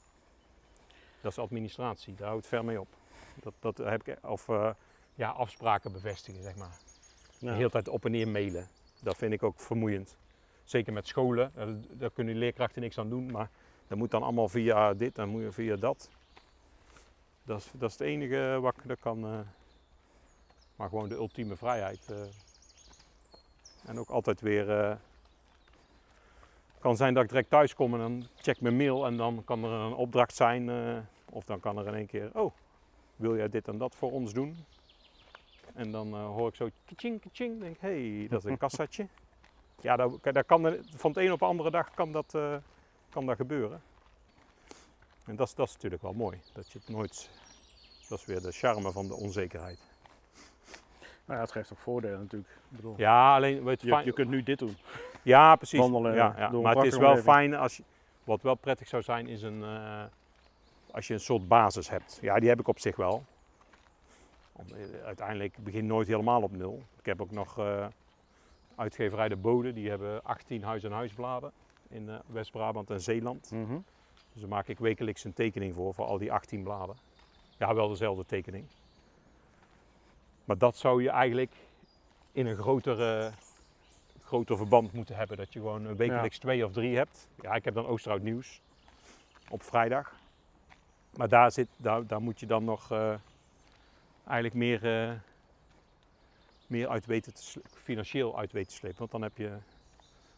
Dat 1.20 1.32
is 1.32 1.38
administratie, 1.38 2.14
daar 2.14 2.28
houdt 2.28 2.44
het 2.44 2.54
ver 2.54 2.64
mee 2.64 2.80
op. 2.80 2.88
Dat, 3.42 3.54
dat 3.60 3.76
heb 3.76 4.08
ik, 4.08 4.16
of 4.22 4.48
eh, 4.48 4.70
ja, 5.14 5.28
afspraken 5.30 5.92
bevestigen, 5.92 6.42
zeg 6.42 6.56
maar. 6.56 6.76
Ja. 7.38 7.50
De 7.50 7.56
hele 7.56 7.70
tijd 7.70 7.88
op 7.88 8.04
en 8.04 8.10
neer 8.10 8.28
mailen. 8.28 8.68
Dat 9.00 9.16
vind 9.16 9.32
ik 9.32 9.42
ook 9.42 9.60
vermoeiend. 9.60 10.16
Zeker 10.64 10.92
met 10.92 11.06
scholen, 11.06 11.52
daar 11.90 12.10
kunnen 12.10 12.36
leerkrachten 12.36 12.82
niks 12.82 12.98
aan 12.98 13.08
doen, 13.08 13.30
maar 13.30 13.50
dat 13.88 13.98
moet 13.98 14.10
dan 14.10 14.22
allemaal 14.22 14.48
via 14.48 14.94
dit 14.94 15.18
en 15.18 15.28
moet 15.28 15.42
je 15.42 15.52
via 15.52 15.76
dat. 15.76 16.10
Dat 17.44 17.58
is, 17.58 17.70
dat 17.72 17.90
is 17.90 17.98
het 17.98 18.06
enige 18.06 18.58
wat 18.60 18.76
ik 18.76 18.88
dat 18.88 18.98
kan. 19.00 19.46
Maar 20.82 20.90
gewoon 20.90 21.08
de 21.08 21.14
ultieme 21.14 21.56
vrijheid. 21.56 22.10
eh. 22.10 22.16
En 23.86 23.98
ook 23.98 24.08
altijd 24.10 24.40
weer. 24.40 24.70
eh, 24.80 24.96
kan 26.78 26.96
zijn 26.96 27.14
dat 27.14 27.22
ik 27.22 27.28
direct 27.28 27.50
thuis 27.50 27.74
kom 27.74 27.92
en 27.92 27.98
dan 27.98 28.26
check 28.40 28.60
mijn 28.60 28.76
mail 28.76 29.06
en 29.06 29.16
dan 29.16 29.42
kan 29.44 29.64
er 29.64 29.70
een 29.70 29.94
opdracht 29.94 30.34
zijn. 30.34 30.68
eh, 30.70 30.98
of 31.30 31.44
dan 31.44 31.60
kan 31.60 31.78
er 31.78 31.86
in 31.86 31.94
één 31.94 32.06
keer, 32.06 32.30
oh, 32.34 32.52
wil 33.16 33.36
jij 33.36 33.48
dit 33.48 33.68
en 33.68 33.78
dat 33.78 33.94
voor 33.94 34.10
ons 34.12 34.32
doen? 34.32 34.64
En 35.74 35.90
dan 35.92 36.14
hoor 36.14 36.48
ik 36.48 36.54
zo 36.54 36.68
kaching, 36.86 37.20
kaching. 37.20 37.60
denk 37.60 37.74
ik, 37.74 37.80
hé, 37.80 38.18
hey, 38.18 38.28
dat 38.28 38.44
is 38.44 38.50
een 38.50 38.58
kassatje. 38.58 39.06
Ja, 39.80 39.96
dat 39.96 40.46
kan 40.46 40.64
er- 40.64 40.80
van 40.96 41.10
het 41.10 41.18
een 41.20 41.32
op 41.32 41.38
de 41.38 41.44
andere 41.44 41.70
dag 41.70 41.90
kan 41.90 42.12
dat, 42.12 42.36
kan 43.10 43.26
dat 43.26 43.36
gebeuren. 43.36 43.82
En 45.24 45.36
dat, 45.36 45.46
is- 45.48 45.54
dat 45.54 45.66
is 45.68 45.74
natuurlijk 45.74 46.02
wel 46.02 46.12
mooi. 46.12 46.40
Dat 46.52 46.72
je 46.72 46.78
het 46.78 46.88
nooit... 46.88 47.30
Dat 48.08 48.18
is 48.18 48.24
weer 48.24 48.42
de 48.42 48.52
charme 48.52 48.92
van 48.92 49.06
de 49.06 49.14
onzekerheid. 49.14 49.91
Nou 51.24 51.38
ja, 51.38 51.44
het 51.44 51.52
geeft 51.52 51.72
ook 51.72 51.78
voordelen 51.78 52.18
natuurlijk. 52.18 52.50
Ik 52.70 52.76
bedoel, 52.76 52.94
Ja, 52.96 53.34
alleen... 53.34 53.64
Weet, 53.64 53.82
je, 53.82 54.02
je 54.04 54.12
kunt 54.12 54.28
nu 54.30 54.42
dit 54.42 54.58
doen. 54.58 54.76
Ja, 55.22 55.56
precies. 55.56 55.78
wandelen 55.78 56.14
ja, 56.14 56.50
Maar 56.50 56.76
het 56.76 56.84
is 56.84 56.96
wel 56.96 57.08
omgeving. 57.08 57.34
fijn 57.34 57.54
als 57.54 57.76
je, 57.76 57.82
wat 58.24 58.42
wel 58.42 58.54
prettig 58.54 58.88
zou 58.88 59.02
zijn, 59.02 59.26
is 59.26 59.42
een, 59.42 59.62
eh, 59.62 60.02
als 60.90 61.06
je 61.06 61.14
een 61.14 61.20
soort 61.20 61.48
basis 61.48 61.88
hebt. 61.88 62.18
Ja, 62.20 62.38
die 62.38 62.48
heb 62.48 62.60
ik 62.60 62.68
op 62.68 62.78
zich 62.78 62.96
wel. 62.96 63.24
Eh, 64.56 65.04
uiteindelijk 65.04 65.56
begin 65.58 65.86
nooit 65.86 66.08
helemaal 66.08 66.42
op 66.42 66.56
nul. 66.56 66.82
Ik 66.98 67.06
heb 67.06 67.20
ook 67.20 67.30
nog 67.30 67.58
eh, 67.58 67.86
uitgeverij 68.76 69.28
De 69.28 69.36
Bode, 69.36 69.72
die 69.72 69.88
hebben 69.88 70.24
18 70.24 70.62
huis- 70.62 70.84
en 70.84 70.92
huisbladen 70.92 71.52
in 71.88 72.10
West-Brabant 72.26 72.90
en 72.90 73.00
Zeeland. 73.00 73.50
Mhm. 73.50 73.78
Dus 74.32 74.40
daar 74.40 74.50
maak 74.50 74.68
ik 74.68 74.78
wekelijks 74.78 75.24
een 75.24 75.32
tekening 75.32 75.74
voor, 75.74 75.94
voor 75.94 76.04
al 76.04 76.18
die 76.18 76.32
18 76.32 76.62
bladen. 76.62 76.96
Ja, 77.58 77.74
wel 77.74 77.88
dezelfde 77.88 78.24
tekening. 78.26 78.66
Maar 80.44 80.58
dat 80.58 80.76
zou 80.76 81.02
je 81.02 81.10
eigenlijk 81.10 81.52
in 82.32 82.46
een 82.46 82.56
grotere, 82.56 83.32
groter 84.22 84.56
verband 84.56 84.92
moeten 84.92 85.16
hebben. 85.16 85.36
Dat 85.36 85.52
je 85.52 85.58
gewoon 85.58 85.96
wekelijks 85.96 86.38
twee 86.38 86.64
of 86.64 86.72
drie 86.72 86.96
hebt. 86.96 87.28
Ja, 87.40 87.54
ik 87.54 87.64
heb 87.64 87.74
dan 87.74 87.86
Oosterhout 87.86 88.22
Nieuws 88.22 88.60
op 89.48 89.62
vrijdag. 89.62 90.14
Maar 91.16 91.28
daar, 91.28 91.52
zit, 91.52 91.68
daar, 91.76 92.06
daar 92.06 92.22
moet 92.22 92.40
je 92.40 92.46
dan 92.46 92.64
nog 92.64 92.90
eh, 92.90 93.14
eigenlijk 94.24 94.54
meer, 94.54 95.08
eh, 95.08 95.14
meer 96.66 96.88
uit 96.88 97.06
weten 97.06 97.34
te 97.34 97.60
financieel 97.82 98.38
uit 98.38 98.52
weten 98.52 98.70
te 98.70 98.76
slepen. 98.76 98.98
Want 98.98 99.10
dan 99.10 99.22
heb 99.22 99.36
je, 99.36 99.56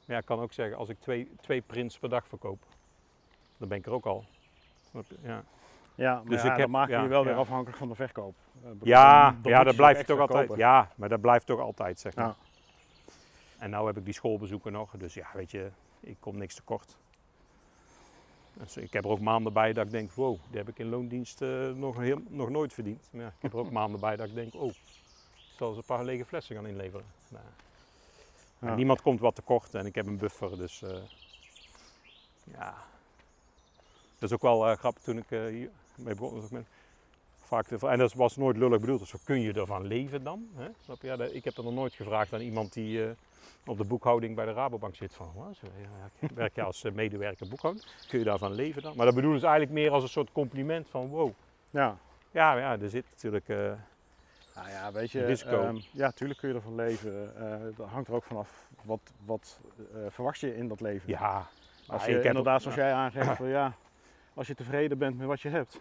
ja, 0.05 0.19
ik 0.19 0.25
kan 0.25 0.41
ook 0.41 0.53
zeggen, 0.53 0.77
als 0.77 0.89
ik 0.89 1.01
twee, 1.01 1.31
twee 1.41 1.61
prints 1.61 1.99
per 1.99 2.09
dag 2.09 2.29
verkoop, 2.29 2.63
dan 3.57 3.69
ben 3.69 3.79
ik 3.79 3.87
er 3.87 3.93
ook 3.93 4.07
al. 4.07 4.25
Ja, 5.23 5.45
Ja, 5.95 6.15
maar 6.15 6.25
Dus 6.25 6.43
ja, 6.43 6.51
ik 6.51 6.51
heb- 6.51 6.59
dan 6.59 6.71
maak 6.71 6.89
je 6.89 6.97
je 6.97 7.09
wel 7.09 7.25
weer 7.25 7.35
afhankelijk 7.35 7.77
van 7.79 7.89
de 7.89 7.95
verkoop. 7.95 8.35
Eh, 8.65 8.71
ja, 8.83 9.37
dan 9.43 9.53
ja 9.53 9.65
dat 9.65 9.77
blijft 9.77 10.01
ze 10.01 10.07
toch 10.07 10.21
altijd. 10.21 10.55
Ja, 10.57 10.89
maar 10.97 11.09
dat 11.09 11.21
blijft 11.21 11.47
toch 11.47 11.61
altijd, 11.61 12.01
zeg 12.01 12.15
maar. 12.15 12.25
Ja. 12.27 12.37
En 13.59 13.71
nou 13.71 13.87
heb 13.87 13.97
ik 13.97 14.05
die 14.05 14.15
schoolbezoeken 14.15 14.73
nog, 14.73 14.91
dus 14.97 15.15
ja, 15.15 15.27
weet 15.33 15.51
je, 15.51 15.71
ik 16.01 16.17
kom 16.21 16.37
niks 16.39 16.55
tekort. 16.55 16.97
Dus 18.53 18.77
ik 18.77 18.93
heb 18.93 19.05
er 19.05 19.11
ook 19.11 19.21
maanden 19.21 19.53
bij 19.53 19.73
dat 19.73 19.85
ik 19.87 19.91
denk, 19.93 20.13
wow, 20.13 20.39
die 20.49 20.59
heb 20.59 20.69
ik 20.69 20.79
in 20.79 20.89
loondienst 20.89 21.43
eh, 21.43 21.71
nog, 21.71 21.97
heel, 21.99 22.21
nog 22.29 22.49
nooit 22.51 22.73
verdiend. 22.73 23.09
Maar 23.13 23.23
ja, 23.23 23.29
ik 23.29 23.43
heb 23.43 23.53
er 23.53 23.59
ook 23.59 23.71
maanden 23.81 24.01
bij 24.01 24.17
dat 24.17 24.27
ik 24.27 24.35
denk, 24.35 24.55
oh, 24.55 24.69
ik 24.71 24.77
zal 25.57 25.69
eens 25.69 25.77
een 25.77 25.85
paar 25.85 26.05
lege 26.05 26.25
flessen 26.25 26.57
gaan 26.57 26.67
inleveren. 26.67 27.07
Nou, 27.29 27.45
Ja. 28.59 28.75
Niemand 28.75 29.03
komt 29.03 29.21
wat 29.21 29.35
tekort 29.35 29.75
en 29.75 29.87
ik 29.87 29.95
heb 29.95 30.07
een 30.07 30.19
buffer, 30.19 30.57
dus 30.59 30.83
eh, 30.83 30.91
ja. 32.45 32.75
Dat 34.19 34.29
is 34.31 34.33
ook 34.33 34.43
wel 34.43 34.77
grappig 34.77 35.03
toen 35.03 35.17
ik 35.19 35.29
hier 35.29 35.71
mee 35.99 36.15
Vaak 37.43 37.71
en 37.71 37.99
dat 37.99 38.13
was 38.13 38.37
nooit 38.37 38.57
lullig 38.57 38.81
bedoeld, 38.81 38.99
dus 39.01 39.15
kun 39.25 39.41
je 39.41 39.53
ervan 39.53 39.87
leven 39.87 40.23
dan? 40.25 40.49
Hè? 40.55 40.69
Snap 40.85 41.01
je? 41.03 41.07
Ja, 41.07 41.17
dat- 41.17 41.35
ik 41.35 41.45
heb 41.45 41.57
er 41.57 41.65
nog 41.65 41.73
nooit 41.73 41.95
gevraagd 41.95 42.33
aan 42.33 42.41
iemand 42.41 42.73
die 42.73 43.05
eh, 43.05 43.11
op 43.67 43.79
de 43.79 43.85
boekhouding 43.85 44.37
bij 44.37 44.45
de 44.45 44.53
Rabobank 44.53 44.95
zit 44.97 45.15
van, 45.15 45.33
"Wat, 45.35 45.57
zo, 45.57 45.67
ja, 45.81 46.29
werk 46.35 46.55
je 46.55 46.63
als 46.63 46.85
eh, 46.85 46.93
medewerker 46.93 47.49
boekhouding? 47.49 47.85
Kun 48.09 48.19
je 48.19 48.25
daarvan 48.25 48.53
leven 48.53 48.83
dan? 48.83 48.97
Maar 48.97 49.07
dat 49.07 49.15
bedoelen 49.15 49.41
ze 49.41 49.47
eigenlijk 49.47 49.75
meer 49.79 49.91
als 49.91 50.03
een 50.03 50.09
soort 50.09 50.33
compliment 50.33 50.89
van 50.89 51.09
wow. 51.09 51.31
Ja. 51.71 51.97
Ja, 52.31 52.57
ja 52.57 52.79
er 52.81 52.91
zit 52.91 53.05
natuurlijk, 53.11 53.49
eh, 53.49 53.73
Nou 54.55 54.69
ja, 54.69 54.93
weet 54.93 55.11
je, 55.11 55.25
Risico. 55.25 55.61
ehm, 55.63 55.77
ja, 55.91 56.11
tuurlijk 56.11 56.39
kun 56.41 56.49
je 56.49 56.55
ervan 56.55 56.75
leven. 56.75 57.33
Dat 57.77 57.89
hangt 57.89 58.09
er 58.09 58.15
ook 58.15 58.23
vanaf 58.25 58.69
wat, 58.83 59.01
wat 59.25 59.61
verwacht 60.09 60.41
je 60.41 60.57
in 60.57 60.69
dat 60.69 60.81
leven. 60.81 61.09
ja. 61.11 61.49
Als 61.87 62.05
je 62.05 62.23
inderdaad, 62.23 62.55
ook- 62.55 62.61
zoals 62.61 62.77
jij 62.77 62.93
aangeeft, 62.93 63.37
van, 63.37 63.49
ja, 63.49 63.73
als 64.35 64.47
je 64.47 64.55
tevreden 64.55 64.99
bent 64.99 65.19
met 65.19 65.27
wat 65.27 65.41
je 65.41 65.49
hebt. 65.49 65.81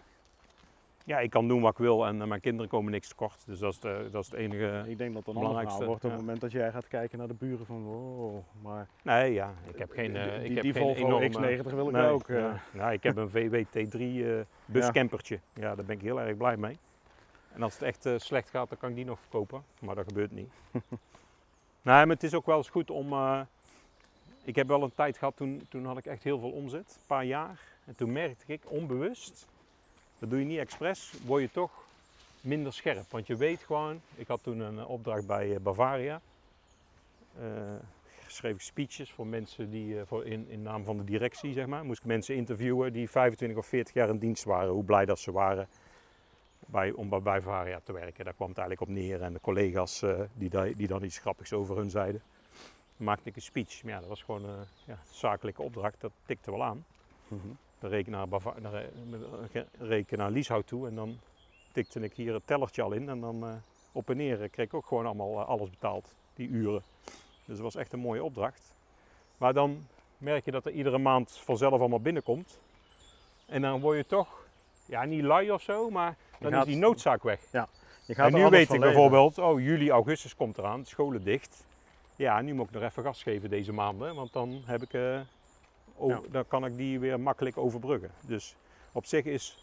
Ja, 1.06 1.20
ik 1.20 1.30
kan 1.30 1.48
doen 1.48 1.62
wat 1.62 1.72
ik 1.72 1.78
wil 1.78 2.06
en 2.06 2.22
eh, 2.22 2.28
mijn 2.28 2.42
kinderen 2.42 2.70
komen 2.70 2.92
niks 2.92 3.08
tekort. 3.08 3.44
Dus 3.46 3.60
dat 3.60 3.74
is, 3.74 3.80
de, 3.80 4.08
dat 4.12 4.24
is 4.24 4.30
het 4.30 4.39
enige. 4.39 4.84
Ik 4.88 4.98
denk 4.98 5.13
dat 5.13 5.26
het 5.26 5.36
een 5.36 5.42
belangrijkste, 5.42 5.86
wordt 5.86 6.04
op 6.04 6.10
ja. 6.10 6.16
het 6.16 6.26
moment 6.26 6.42
dat 6.42 6.52
jij 6.52 6.72
gaat 6.72 6.88
kijken 6.88 7.18
naar 7.18 7.28
de 7.28 7.34
buren 7.34 7.66
van, 7.66 7.84
wow, 7.84 8.44
maar 8.62 8.88
Nee, 9.02 9.34
ja, 9.34 9.54
ik 9.68 9.78
heb 9.78 9.92
geen. 9.92 10.13
die, 10.13 10.24
die, 10.24 10.44
ik 10.44 10.54
heb 10.54 10.63
die 10.63 10.74
geen 10.74 10.84
Volvo 10.84 11.20
enorme, 11.20 11.58
X90 11.60 11.74
wil 11.76 11.88
ik 11.88 11.94
Nee, 11.94 12.10
ook. 12.10 12.28
ja. 12.28 12.62
Nou, 12.72 12.92
ik 12.92 13.04
heb 13.04 13.18
een 13.18 13.30
VW 13.30 13.56
T3 13.56 14.00
eh 14.00 14.39
buscampertje. 14.66 15.39
Ja, 15.54 15.76
daar 15.76 15.86
ben 15.86 15.96
ik 15.96 16.02
heel 16.02 16.22
erg 16.22 16.38
blij 16.38 16.58
mee. 16.58 16.78
En 17.54 17.63
als 17.63 17.74
het 17.74 17.82
echt 17.82 18.22
slecht 18.24 18.50
gaat, 18.50 18.70
dan 18.70 18.78
kan 18.78 18.89
ik 18.89 18.96
die 18.96 19.06
nog 19.06 19.20
verkopen. 19.20 19.63
Maar 19.80 19.96
dat 19.96 20.06
gebeurt 20.08 20.32
niet. 20.32 20.50
nee, 20.72 20.82
maar 21.82 22.08
het 22.08 22.24
is 22.24 22.34
ook 22.34 22.46
wel 22.46 22.58
eens 22.58 22.70
goed 22.70 22.89
om. 22.89 23.13
ik 24.44 24.56
heb 24.56 24.68
wel 24.68 24.84
een 24.84 24.94
tijd 24.96 25.18
gehad, 25.18 25.36
toen, 25.36 25.66
toen 25.70 25.86
had 25.86 25.98
ik 25.98 26.06
echt 26.06 26.24
heel 26.24 26.39
veel 26.39 26.52
omzet, 26.52 26.96
een 27.00 27.08
paar 27.08 27.26
jaar. 27.26 27.60
En 27.86 27.96
toen 27.96 28.12
merkte 28.12 28.43
ik 28.48 28.62
onbewust, 28.65 29.48
dat 30.19 30.30
doe 30.30 30.39
je 30.39 30.46
niet 30.46 30.60
expres, 30.60 31.13
word 31.26 31.41
je 31.41 31.52
toch 31.52 31.72
minder 32.41 32.74
scherp. 32.74 33.12
Want 33.12 33.28
je 33.28 33.36
weet 33.36 33.62
gewoon, 33.62 34.02
ik 34.15 34.28
had 34.28 34.43
toen 34.43 34.60
een 34.60 34.80
eh, 34.80 34.89
opdracht 34.89 35.28
bij 35.28 35.56
eh, 35.56 35.60
Bavaria. 35.60 36.22
Eh, 37.39 37.46
schreef 38.28 38.56
ik 38.56 38.62
speeches 38.62 39.12
voor 39.12 39.28
mensen 39.28 39.69
die, 39.69 40.06
voor 40.06 40.26
in, 40.26 40.50
in 40.50 40.62
naam 40.62 40.84
van 40.84 40.98
de 40.98 41.04
directie, 41.04 41.54
zeg 41.54 41.65
maar. 41.65 41.86
Moest 41.86 42.00
ik 42.00 42.06
mensen 42.06 42.36
interviewen 42.36 42.93
die 42.93 43.10
25 43.10 43.58
of 43.58 43.65
40 43.65 43.93
jaar 43.93 44.10
in 44.10 44.17
dienst 44.17 44.43
waren, 44.43 44.72
hoe 44.72 44.84
blij 44.84 45.06
dat 45.06 45.19
ze 45.19 45.32
waren 45.32 45.67
bij, 46.60 46.91
om 46.91 47.10
bij 47.10 47.19
Bavaria 47.19 47.80
te 47.84 47.93
werken. 47.93 48.26
Daar 48.26 48.34
kwam 48.34 48.50
het 48.50 48.58
eigenlijk 48.58 48.89
op 48.89 48.96
neer 48.96 49.22
en 49.22 49.34
de 49.34 49.39
collega's 49.39 50.04
die, 50.34 50.76
die 50.76 50.88
dan 50.88 51.04
iets 51.04 51.17
grappigs 51.17 51.54
over 51.54 51.78
hun 51.78 51.89
zeiden. 51.89 52.22
Maakte 52.98 53.30
ik 53.30 53.36
een 53.36 53.41
speech. 53.41 53.84
Maar 53.84 53.93
ja, 53.93 54.00
dat 54.00 54.10
was 54.10 54.24
gewoon 54.24 54.46
een 54.46 54.65
ja, 54.86 55.00
zakelijke 55.12 55.62
opdracht, 55.62 56.02
dat 56.02 56.12
tikte 56.26 56.52
wel 56.52 56.63
aan. 56.63 56.86
Mhm. 57.28 57.48
Reken 57.89 58.12
naar, 58.12 58.28
Bava- 58.28 58.56
naar, 58.62 58.86
met- 59.10 59.65
reken 59.80 60.17
naar 60.17 60.32
Lieshout 60.32 60.67
toe 60.67 60.88
en 60.88 60.96
dan 60.96 61.19
tikte 61.72 62.00
ik 62.00 62.13
hier 62.13 62.34
het 62.34 62.48
tellertje 62.48 62.82
al 62.82 62.91
in 62.91 63.10
en 63.10 63.19
dan 63.19 63.43
eh, 63.48 63.54
op 63.91 64.10
en 64.10 64.17
neer 64.17 64.50
kreeg 64.50 64.65
ik 64.65 64.74
ook 64.74 64.86
gewoon 64.86 65.06
allemaal 65.06 65.39
eh, 65.39 65.48
alles 65.48 65.69
betaald. 65.69 66.13
die 66.36 66.48
uren. 66.50 66.82
Dus 67.46 67.56
het 67.56 67.60
was 67.60 67.76
echt 67.76 67.93
een 67.93 68.00
mooie 68.00 68.24
opdracht. 68.24 68.74
Maar 69.38 69.54
dan 69.54 69.88
merk 70.17 70.46
je 70.46 70.52
dat 70.52 70.65
er 70.65 70.72
iedere 70.72 70.98
maand 70.98 71.32
vanzelf 71.43 71.80
allemaal 71.80 72.00
binnenkomt. 72.02 72.58
En 73.46 73.62
dan 73.62 73.80
word 73.82 73.98
je 73.98 74.06
toch, 74.06 74.46
ja 74.86 75.04
niet 75.04 75.24
lui 75.24 75.52
of 75.52 75.62
zo, 75.62 75.89
maar 75.89 76.15
dan 76.39 76.52
gaat- 76.52 76.67
is 76.67 76.74
die 76.74 76.82
noodzaak 76.82 77.24
weg. 77.24 77.39
Je 78.06 78.15
gaat 78.15 78.28
En 78.28 78.34
nu 78.34 78.39
weet 78.50 78.74
ik 78.74 78.80
bijvoorbeeld, 78.80 79.38
oh 79.38 79.60
juli, 79.60 79.89
augustus 79.91 80.36
komt 80.36 80.58
eraan, 80.58 80.80
de 80.82 80.88
scholen 80.88 81.24
dicht. 81.24 81.65
Ja, 82.15 82.41
nu 82.41 82.54
moet 82.54 82.67
ik 82.67 82.74
nog 82.74 82.84
even 82.84 83.04
gas 83.04 83.24
geven 83.24 83.50
deze 83.50 83.74
maanden, 83.74 84.15
want 84.15 84.34
dan, 84.34 84.62
heb 84.65 84.82
ik, 84.82 84.93
eh, 84.93 85.19
Ja. 85.99 86.21
dan 86.29 86.47
kan 86.47 86.65
ik 86.65 86.77
die 86.77 86.99
weer 86.99 87.19
makkelijk 87.19 87.58
overbruggen. 87.58 88.12
Dus 88.25 88.56
op 88.91 89.06
zich 89.06 89.25
is 89.25 89.58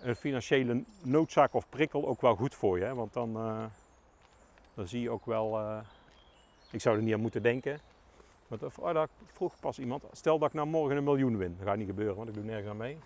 een 0.00 0.16
financiële 0.16 0.84
noodzaak 1.02 1.54
of 1.54 1.68
prikkel 1.68 2.08
ook 2.08 2.20
wel 2.20 2.34
goed 2.36 2.54
voor 2.54 2.78
je. 2.78 2.84
Hè? 2.84 2.94
Want 2.94 3.12
dan, 3.12 3.36
eh, 3.36 3.64
dan 4.74 4.88
zie 4.88 5.00
je 5.00 5.10
ook 5.10 5.26
wel, 5.26 5.58
eh, 5.58 5.78
ik 6.70 6.80
zou 6.80 6.96
er 6.96 7.02
niet 7.02 7.14
aan 7.14 7.20
moeten 7.20 7.42
denken. 7.42 7.80
Maar 8.48 8.58
dat, 8.58 8.78
oh, 8.78 8.92
dat 8.92 9.08
vroeg 9.32 9.54
pas 9.60 9.78
iemand, 9.78 10.04
stel 10.12 10.38
dat 10.38 10.48
ik 10.48 10.54
nou 10.54 10.66
morgen 10.68 10.96
een 10.96 11.04
miljoen 11.04 11.36
win. 11.36 11.54
Dat 11.58 11.66
gaat 11.66 11.76
niet 11.76 11.86
gebeuren, 11.86 12.16
want 12.16 12.28
ik 12.28 12.34
doe 12.34 12.44
nergens 12.44 12.68
aan 12.68 12.76
mee. 12.76 12.98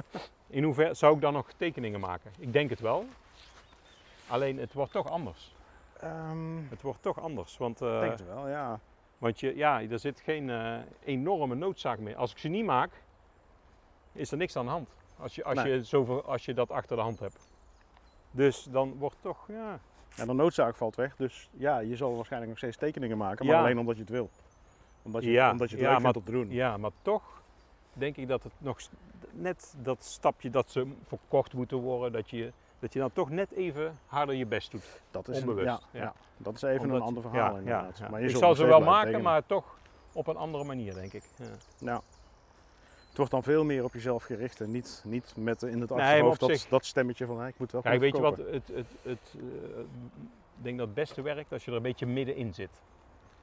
In 0.46 0.62
hoeverre 0.62 0.94
zou 0.94 1.14
ik 1.14 1.20
dan 1.20 1.32
nog 1.32 1.52
tekeningen 1.56 2.00
maken? 2.00 2.32
Ik 2.38 2.52
denk 2.52 2.70
het 2.70 2.80
wel. 2.80 3.04
Alleen 4.28 4.58
het 4.58 4.72
wordt 4.72 4.92
toch 4.92 5.10
anders. 5.10 5.54
Ehm, 6.00 6.68
Het 6.68 6.82
wordt 6.82 7.02
toch 7.02 7.20
anders. 7.20 7.56
Want, 7.58 7.80
ik 7.80 7.86
eh, 7.88 8.00
denk 8.00 8.18
het 8.18 8.26
wel, 8.26 8.48
ja. 8.48 8.80
Want 9.18 9.40
je, 9.40 9.56
ja, 9.56 9.82
er 9.82 9.98
zit 9.98 10.20
geen 10.20 10.50
eh, 10.50 10.78
enorme 11.04 11.54
noodzaak 11.54 11.98
meer. 11.98 12.16
Als 12.16 12.30
ik 12.30 12.38
ze 12.38 12.48
niet 12.48 12.64
maak, 12.64 12.90
is 14.12 14.30
er 14.30 14.36
niks 14.36 14.56
aan 14.56 14.64
de 14.64 14.70
hand. 14.70 14.88
Als 15.18 15.34
je, 15.34 15.44
als 15.44 15.54
Nee. 15.62 15.72
je, 15.72 15.84
zoveel, 15.84 16.24
als 16.24 16.44
je 16.44 16.54
dat 16.54 16.70
achter 16.70 16.96
de 16.96 17.02
hand 17.02 17.20
hebt. 17.20 17.48
Dus 18.30 18.62
dan 18.70 18.94
wordt 18.98 19.16
toch, 19.20 19.48
ja. 19.48 19.78
ja. 20.16 20.24
De 20.24 20.32
noodzaak 20.32 20.76
valt 20.76 20.96
weg, 20.96 21.16
dus 21.16 21.48
ja, 21.52 21.78
je 21.78 21.96
zal 21.96 22.14
waarschijnlijk 22.14 22.50
nog 22.50 22.58
steeds 22.60 22.76
tekeningen 22.76 23.16
maken, 23.18 23.46
maar 23.46 23.54
Ja. 23.54 23.60
alleen 23.60 23.78
omdat 23.78 23.94
je 23.94 24.00
het 24.00 24.10
wil. 24.10 24.30
Omdat 25.02 25.22
je, 25.22 25.30
Ja, 25.30 25.50
omdat 25.50 25.70
je 25.70 25.76
het 25.76 25.84
ja, 25.84 25.92
leuk 25.92 26.02
maar- 26.02 26.12
vindt 26.12 26.28
om 26.28 26.34
te 26.34 26.38
doen. 26.40 26.50
Ja, 26.56 26.76
maar 26.76 26.90
toch 27.02 27.42
denk 27.92 28.16
ik 28.16 28.28
dat 28.28 28.42
het 28.42 28.52
nog 28.58 28.78
net 29.32 29.74
dat 29.82 30.04
stapje 30.04 30.50
dat 30.50 30.70
ze 30.70 30.86
verkocht 31.06 31.52
moeten 31.54 31.78
worden, 31.78 32.12
dat 32.12 32.30
je, 32.30 32.52
dat 32.78 32.92
je 32.92 32.98
dan 32.98 33.12
toch 33.12 33.30
net 33.30 33.50
even 33.52 33.98
harder 34.06 34.34
je 34.34 34.46
best 34.46 34.70
doet. 34.70 35.00
Dat 35.10 35.28
is 35.28 35.36
een- 35.36 35.48
Onbewust, 35.48 35.66
ja, 35.66 35.80
ja. 35.98 36.00
ja. 36.02 36.12
dat 36.36 36.54
is 36.54 36.62
even 36.62 36.80
Omdat- 36.80 36.96
een 37.00 37.06
ander 37.06 37.22
verhaal 37.22 37.56
inderdaad. 37.56 38.10
Maar 38.10 38.20
je 38.22 38.28
ik 38.28 38.36
zal 38.36 38.54
ze 38.54 38.64
wel 38.64 38.80
maken, 38.80 39.04
tekenen. 39.04 39.22
maar 39.22 39.46
toch 39.46 39.78
op 40.12 40.26
een 40.26 40.36
andere 40.36 40.64
manier, 40.64 40.94
denk 40.94 41.12
ik. 41.12 41.22
Ja. 41.78 42.00
Het 43.08 43.16
wordt 43.16 43.30
dan 43.30 43.54
veel 43.54 43.64
meer 43.64 43.84
op 43.84 43.92
jezelf 43.92 44.22
gericht 44.24 44.60
en 44.60 44.70
niet, 44.70 45.02
niet 45.06 45.32
met 45.36 45.62
in 45.62 45.80
het 45.80 45.92
achterhoofd 45.92 46.40
dat, 46.40 46.48
zich- 46.50 46.68
dat 46.68 46.84
stemmetje 46.84 47.26
van 47.26 47.40
"Hé, 47.40 47.46
ik 47.46 47.58
moet 47.58 47.72
wel 47.72 47.82
Kijk, 47.82 48.00
weet 48.00 48.16
je 48.16 48.22
wat, 48.22 48.34
verkopen." 48.34 48.54
het, 48.60 48.68
het, 48.76 48.86
het, 49.02 49.34
eh, 49.34 49.78
ik 50.58 50.62
denk 50.64 50.78
dat 50.78 50.86
het 50.86 50.94
beste 50.96 51.22
werkt 51.22 51.52
als 51.52 51.64
je 51.64 51.70
er 51.70 51.76
een 51.76 51.82
beetje 51.82 52.06
middenin 52.06 52.54
zit. 52.54 52.70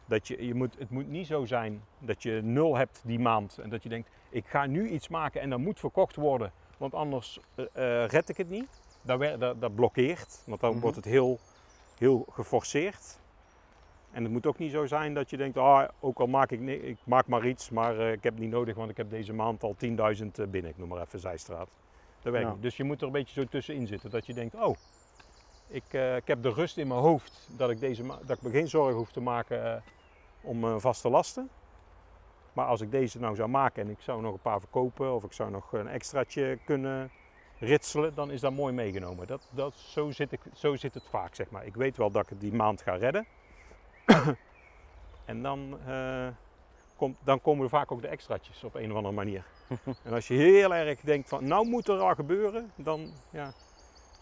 Dat 0.06 0.28
je, 0.28 0.46
je 0.46 0.54
moet, 0.54 0.76
het 0.80 0.90
moet 0.90 1.08
niet 1.10 1.28
zo 1.28 1.46
zijn 1.46 1.84
dat 2.00 2.24
je 2.24 2.40
nul 2.44 2.76
hebt 2.76 3.02
die 3.06 3.20
maand 3.20 3.58
en 3.58 3.70
dat 3.70 3.84
je 3.84 3.90
denkt, 3.90 4.10
ik 4.30 4.48
ga 4.48 4.66
nu 4.66 4.90
iets 4.90 5.08
maken 5.08 5.42
en 5.42 5.50
dat 5.50 5.60
moet 5.60 5.80
verkocht 5.80 6.16
worden, 6.16 6.52
want 6.78 6.94
anders 6.94 7.40
eh, 7.56 8.06
red 8.06 8.30
ik 8.30 8.38
het 8.38 8.50
niet. 8.50 8.82
Dat, 9.04 9.40
dat, 9.40 9.62
dat 9.62 9.76
blokkeert, 9.76 10.44
want 10.46 10.62
dan 10.62 10.72
Mhm. 10.72 10.80
wordt 10.82 10.96
het 10.96 11.06
heel, 11.06 11.40
heel 11.98 12.26
geforceerd. 12.32 13.20
En 14.12 14.24
het 14.24 14.32
moet 14.32 14.46
ook 14.46 14.58
niet 14.58 14.72
zo 14.72 14.86
zijn 14.86 15.14
dat 15.14 15.30
je 15.30 15.38
denkt, 15.38 15.58
ah, 15.58 15.88
ook 16.00 16.20
al 16.20 16.28
maak 16.28 16.52
ik, 16.52 16.62
ik 16.62 16.98
maak 17.04 17.28
maar 17.28 17.48
iets, 17.48 17.70
maar 17.70 18.00
eh, 18.00 18.12
ik 18.12 18.24
heb 18.24 18.34
het 18.34 18.42
niet 18.42 18.52
nodig, 18.52 18.76
want 18.76 18.90
ik 18.90 18.98
heb 18.98 19.10
deze 19.10 19.34
maand 19.34 19.64
al 19.64 19.76
10.000 19.78 20.40
eh, 20.40 20.48
binnen, 20.48 20.72
ik 20.72 20.78
noem 20.78 20.88
maar 20.88 21.02
even 21.02 21.20
Zijstraat. 21.20 21.68
Dat 22.22 22.32
werkt 22.34 22.48
Ja. 22.50 22.56
Dus 22.60 22.78
je 22.78 22.84
moet 22.84 23.02
er 23.02 23.08
een 23.08 23.14
beetje 23.14 23.42
zo 23.42 23.48
tussenin 23.48 23.88
zitten, 23.88 24.10
dat 24.10 24.26
je 24.26 24.34
denkt, 24.34 24.56
oh, 24.56 24.76
ik, 25.68 25.84
eh, 25.90 26.16
ik 26.16 26.28
heb 26.28 26.44
de 26.44 26.50
rust 26.54 26.78
in 26.78 26.88
mijn 26.88 27.00
hoofd 27.00 27.50
dat 27.58 27.70
ik, 27.70 27.80
deze 27.80 28.04
dat 28.04 28.38
ik 28.38 28.42
me 28.42 28.50
geen 28.50 28.68
zorgen 28.68 28.96
hoef 28.98 29.12
te 29.12 29.22
maken 29.22 29.74
eh, 29.76 29.82
om 30.42 30.80
vaste 30.80 31.10
lasten. 31.10 31.50
Maar 32.54 32.66
als 32.66 32.82
ik 32.82 32.92
deze 32.92 33.20
nou 33.20 33.36
zou 33.36 33.50
maken 33.50 33.84
en 33.84 33.90
ik 33.90 34.00
zou 34.02 34.22
nog 34.22 34.34
een 34.34 34.40
paar 34.42 34.60
verkopen 34.60 35.14
of 35.14 35.24
ik 35.24 35.34
zou 35.34 35.52
nog 35.52 35.74
een 35.74 35.88
extraatje 35.88 36.58
kunnen 36.66 37.12
ritselen, 37.60 38.16
dan 38.16 38.32
is 38.32 38.42
dat 38.42 38.52
mooi 38.52 38.74
meegenomen. 38.74 39.28
Dat, 39.28 39.48
dat, 39.52 39.74
zo, 39.76 40.12
zit 40.12 40.32
ik, 40.32 40.40
zo 40.56 40.76
zit 40.76 40.94
het 40.94 41.08
vaak, 41.10 41.36
zeg 41.36 41.50
maar. 41.50 41.66
Ik 41.66 41.76
weet 41.76 41.98
wel 41.98 42.12
dat 42.12 42.24
ik 42.24 42.30
het 42.30 42.40
die 42.40 42.54
maand 42.54 42.82
ga 42.82 42.96
redden. 42.96 43.26
en 45.26 45.42
dan, 45.42 45.78
eh, 45.86 46.28
komt, 46.96 47.18
dan 47.24 47.42
komen 47.42 47.64
er 47.64 47.70
vaak 47.70 47.92
ook 47.92 48.02
de 48.02 48.08
extraatjes 48.08 48.64
op 48.64 48.76
een 48.76 48.92
of 48.92 48.98
andere 48.98 49.16
manier. 49.16 49.46
en 50.04 50.14
als 50.14 50.28
je 50.28 50.34
heel 50.34 50.76
erg 50.76 51.00
denkt 51.00 51.30
van, 51.30 51.48
nou 51.48 51.68
moet 51.68 51.88
er 51.88 52.00
al 52.00 52.16
gebeuren, 52.16 52.72
dan 52.76 53.12
ja, 53.30 53.54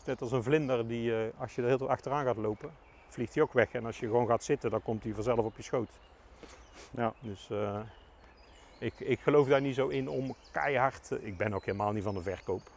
net 0.05 0.21
als 0.21 0.31
een 0.31 0.43
vlinder 0.43 0.87
die, 0.87 1.15
eh, 1.15 1.39
als 1.39 1.55
je 1.55 1.61
er 1.61 1.67
heel 1.67 1.77
veel 1.77 1.89
achteraan 1.89 2.25
gaat 2.25 2.37
lopen, 2.37 2.71
vliegt 3.07 3.33
hij 3.33 3.43
ook 3.43 3.53
weg. 3.53 3.71
En 3.71 3.85
als 3.85 3.99
je 3.99 4.05
gewoon 4.05 4.27
gaat 4.27 4.43
zitten, 4.43 4.69
dan 4.69 4.81
komt 4.81 5.03
hij 5.03 5.13
vanzelf 5.13 5.39
op 5.39 5.55
je 5.55 5.63
schoot. 5.63 5.89
Ja. 6.91 7.13
Dus 7.19 7.49
eh, 7.49 7.79
ik, 8.77 8.93
ik 8.99 9.19
geloof 9.19 9.47
daar 9.47 9.61
niet 9.61 9.75
zo 9.75 9.87
in 9.87 10.09
om 10.09 10.35
keihard. 10.51 11.11
Ik 11.19 11.37
ben 11.37 11.53
ook 11.53 11.65
helemaal 11.65 11.91
niet 11.91 12.03
van 12.03 12.13
de 12.13 12.21
verkoop. 12.21 12.69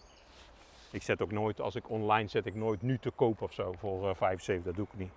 Ik 0.95 1.03
zet 1.03 1.23
ook 1.23 1.33
nooit, 1.33 1.61
als 1.61 1.75
ik 1.75 1.91
online 1.91 2.29
zet, 2.29 2.47
ik 2.47 2.55
nooit 2.55 2.83
nu 2.83 2.99
te 2.99 3.11
koop 3.11 3.43
of 3.43 3.53
zo 3.53 3.75
voor 3.79 4.09
eh 4.09 4.15
75. 4.15 4.65
Dat 4.65 4.75
doe 4.77 4.87
ik 4.93 4.99
niet. 4.99 5.13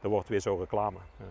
Dat 0.00 0.10
wordt 0.10 0.28
weer 0.28 0.40
zo 0.40 0.56
reclame. 0.56 0.98
Ja. 1.16 1.24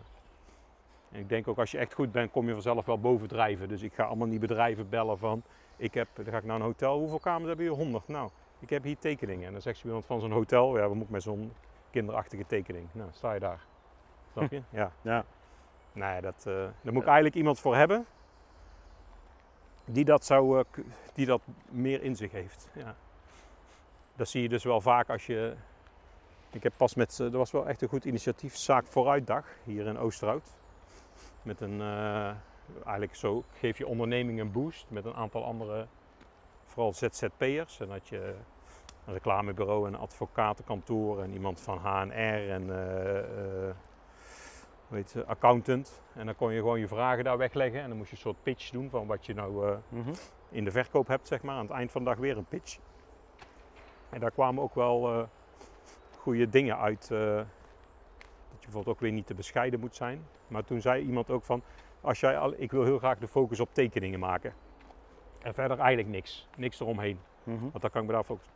En 1.11 1.19
ik 1.19 1.29
denk 1.29 1.47
ook 1.47 1.57
als 1.57 1.71
je 1.71 1.77
echt 1.77 1.93
goed 1.93 2.11
bent, 2.11 2.31
kom 2.31 2.47
je 2.47 2.53
vanzelf 2.53 2.85
wel 2.85 2.99
bovendrijven. 2.99 3.67
Dus 3.67 3.81
ik 3.81 3.93
ga 3.93 4.03
allemaal 4.03 4.29
die 4.29 4.39
bedrijven 4.39 4.89
bellen 4.89 5.17
van, 5.17 5.43
ik 5.77 5.93
heb, 5.93 6.07
dan 6.13 6.25
ga 6.25 6.37
ik 6.37 6.43
naar 6.43 6.55
een 6.55 6.61
hotel, 6.61 6.99
hoeveel 6.99 7.19
kamers 7.19 7.47
hebben 7.47 7.65
jullie? 7.65 7.79
100. 7.79 8.07
Nou, 8.07 8.29
ik 8.59 8.69
heb 8.69 8.83
hier 8.83 8.97
tekeningen. 8.97 9.45
En 9.45 9.51
dan 9.51 9.61
zegt 9.61 9.77
ze 9.77 9.85
iemand 9.85 10.05
van 10.05 10.19
zo'n 10.19 10.31
hotel, 10.31 10.77
ja, 10.77 10.89
we 10.89 10.95
moeten 10.95 11.13
met 11.13 11.23
zo'n 11.23 11.51
kinderachtige 11.89 12.45
tekening. 12.45 12.87
Nou, 12.91 13.09
sta 13.13 13.33
je 13.33 13.39
daar. 13.39 13.65
Snap 14.31 14.51
je? 14.51 14.61
Ja. 14.79 14.91
Ja. 15.01 15.25
Nee, 15.93 16.21
dat, 16.21 16.45
eh, 16.47 16.53
daar 16.81 16.93
moet 16.93 17.01
ik 17.01 17.07
eigenlijk 17.07 17.35
iemand 17.35 17.59
voor 17.59 17.75
hebben 17.75 18.05
die 19.85 20.05
dat, 20.05 20.25
zou, 20.25 20.59
eh, 20.59 20.83
die 21.13 21.25
dat 21.25 21.41
meer 21.69 22.03
in 22.03 22.15
zich 22.15 22.31
heeft. 22.31 22.69
Ja. 22.73 22.95
Dat 24.15 24.27
zie 24.29 24.41
je 24.41 24.49
dus 24.49 24.63
wel 24.63 24.81
vaak 24.81 25.09
als 25.09 25.25
je. 25.25 25.53
Ik 26.51 26.63
heb 26.63 26.73
pas 26.77 26.95
met. 26.95 27.19
Er 27.19 27.37
was 27.37 27.51
wel 27.51 27.67
echt 27.67 27.81
een 27.81 27.89
goed 27.89 28.05
initiatief, 28.05 28.55
Zaak 28.55 28.85
Vooruitdag, 28.87 29.45
hier 29.63 29.85
in 29.85 29.97
Oosterhout. 29.97 30.47
Met 31.41 31.61
een. 31.61 31.81
eh, 31.81 32.25
eigenlijk 32.83 33.15
zo 33.15 33.43
geef 33.59 33.77
je 33.77 33.87
onderneming 33.87 34.39
een 34.39 34.51
boost 34.51 34.85
met 34.89 35.05
een 35.05 35.13
aantal 35.13 35.43
andere. 35.45 35.87
Vooral 36.65 36.93
ZZP'ers. 36.93 37.79
En 37.79 37.87
dat 37.87 38.07
je 38.07 38.35
een 39.05 39.13
reclamebureau 39.13 39.87
en 39.87 39.93
een 39.93 39.99
advocatenkantoor 39.99 41.21
en 41.21 41.33
iemand 41.33 41.61
van 41.61 41.77
HNR 41.77 42.49
en. 42.49 42.63
hoe 44.87 44.97
heet 44.97 45.13
het, 45.13 45.27
accountant. 45.27 46.01
En 46.13 46.25
dan 46.25 46.35
kon 46.35 46.51
je 46.53 46.59
gewoon 46.59 46.79
je 46.79 46.87
vragen 46.87 47.23
daar 47.23 47.37
wegleggen. 47.37 47.81
En 47.81 47.87
dan 47.87 47.97
moest 47.97 48.09
je 48.09 48.15
een 48.15 48.21
soort 48.21 48.43
pitch 48.43 48.69
doen 48.69 48.89
van 48.89 49.07
wat 49.07 49.25
je 49.25 49.33
nou 49.33 49.67
eh, 49.67 49.77
Mhm. 49.89 50.13
in 50.49 50.63
de 50.63 50.71
verkoop 50.71 51.07
hebt, 51.07 51.27
zeg 51.27 51.41
maar. 51.41 51.55
Aan 51.55 51.61
het 51.65 51.71
eind 51.75 51.91
van 51.91 52.03
de 52.03 52.09
dag 52.09 52.17
weer 52.19 52.37
een 52.37 52.45
pitch. 52.45 52.77
En 54.15 54.21
daar 54.21 54.31
kwamen 54.31 54.63
ook 54.63 54.75
wel 54.75 55.09
eh 55.13 55.23
goede 56.17 56.49
dingen 56.49 56.77
uit. 56.77 57.11
eh, 57.11 57.19
dat 58.49 58.63
je 58.63 58.71
bijvoorbeeld 58.71 58.95
ook 58.95 59.01
weer 59.01 59.11
niet 59.11 59.27
te 59.27 59.33
bescheiden 59.33 59.79
moet 59.79 59.95
zijn. 59.95 60.27
Maar 60.47 60.63
toen 60.63 60.81
zei 60.81 61.03
iemand 61.05 61.29
ook 61.29 61.43
van, 61.43 61.61
als 62.01 62.19
jij 62.19 62.37
al, 62.37 62.53
ik 62.57 62.71
wil 62.71 62.83
heel 62.83 62.97
graag 62.97 63.17
de 63.17 63.27
focus 63.27 63.59
op 63.59 63.69
tekeningen 63.73 64.19
maken. 64.19 64.53
En 65.41 65.53
verder 65.53 65.79
eigenlijk 65.79 66.09
niks. 66.09 66.47
Niks 66.57 66.79
eromheen. 66.79 67.19
Mhm. 67.43 67.59
Want 67.61 67.81
dan 67.81 67.89
kan 67.91 68.01
ik 68.01 68.07
me 68.07 68.13
daar 68.13 68.23
focussen. 68.23 68.53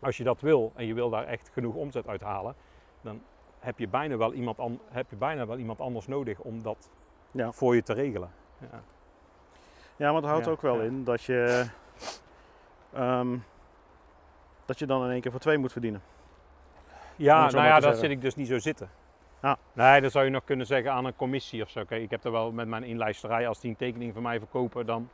Als 0.00 0.16
je 0.16 0.24
dat 0.24 0.40
wil 0.40 0.72
en 0.74 0.86
je 0.86 0.94
wil 0.94 1.10
daar 1.10 1.24
echt 1.24 1.48
genoeg 1.52 1.74
omzet 1.74 2.06
uit 2.08 2.20
halen, 2.20 2.54
dan 3.00 3.22
heb 3.58 3.78
je 3.78 3.88
bijna 3.88 4.16
wel 4.16 4.32
iemand, 4.32 4.58
an- 4.58 4.80
heb 4.90 5.10
je 5.10 5.16
bijna 5.16 5.46
wel 5.46 5.58
iemand 5.58 5.80
anders 5.80 6.06
nodig 6.06 6.40
om 6.40 6.62
dat 6.62 6.90
Ja. 7.30 7.52
voor 7.52 7.74
je 7.74 7.82
te 7.82 7.92
regelen. 7.92 8.30
Ja. 8.58 8.82
Ja, 9.96 10.06
maar 10.12 10.20
het 10.22 10.30
houdt 10.30 10.44
Ja, 10.46 10.50
ook 10.50 10.62
wel 10.62 10.80
in 10.80 11.04
dat 11.04 11.22
je, 11.22 11.66
ehm, 12.92 13.36
dat 14.64 14.78
je 14.78 14.86
dan 14.86 15.04
in 15.04 15.10
één 15.10 15.20
keer 15.20 15.30
voor 15.30 15.40
twee 15.40 15.58
moet 15.58 15.72
verdienen. 15.72 16.02
Ja, 17.16 17.50
nou 17.50 17.66
ja, 17.66 17.74
dat 17.74 17.82
zeggen. 17.82 18.00
zit 18.00 18.10
ik 18.10 18.20
dus 18.20 18.34
niet 18.34 18.48
zo 18.48 18.58
zitten. 18.58 18.90
Ah. 19.40 19.54
Nee, 19.72 20.00
dat 20.00 20.12
zou 20.12 20.24
je 20.24 20.30
nog 20.30 20.44
kunnen 20.44 20.66
zeggen 20.66 20.92
aan 20.92 21.04
een 21.04 21.16
commissie 21.16 21.62
of 21.62 21.70
zo. 21.70 21.84
Kijk, 21.84 22.02
ik 22.02 22.10
heb 22.10 22.24
er 22.24 22.32
wel 22.32 22.52
met 22.52 22.68
mijn 22.68 22.84
inlijsterij, 22.84 23.48
als 23.48 23.60
die 23.60 23.70
een 23.70 23.76
tekening 23.76 24.12
van 24.12 24.22
mij 24.22 24.38
verkopen, 24.38 24.86
dan 24.86 25.08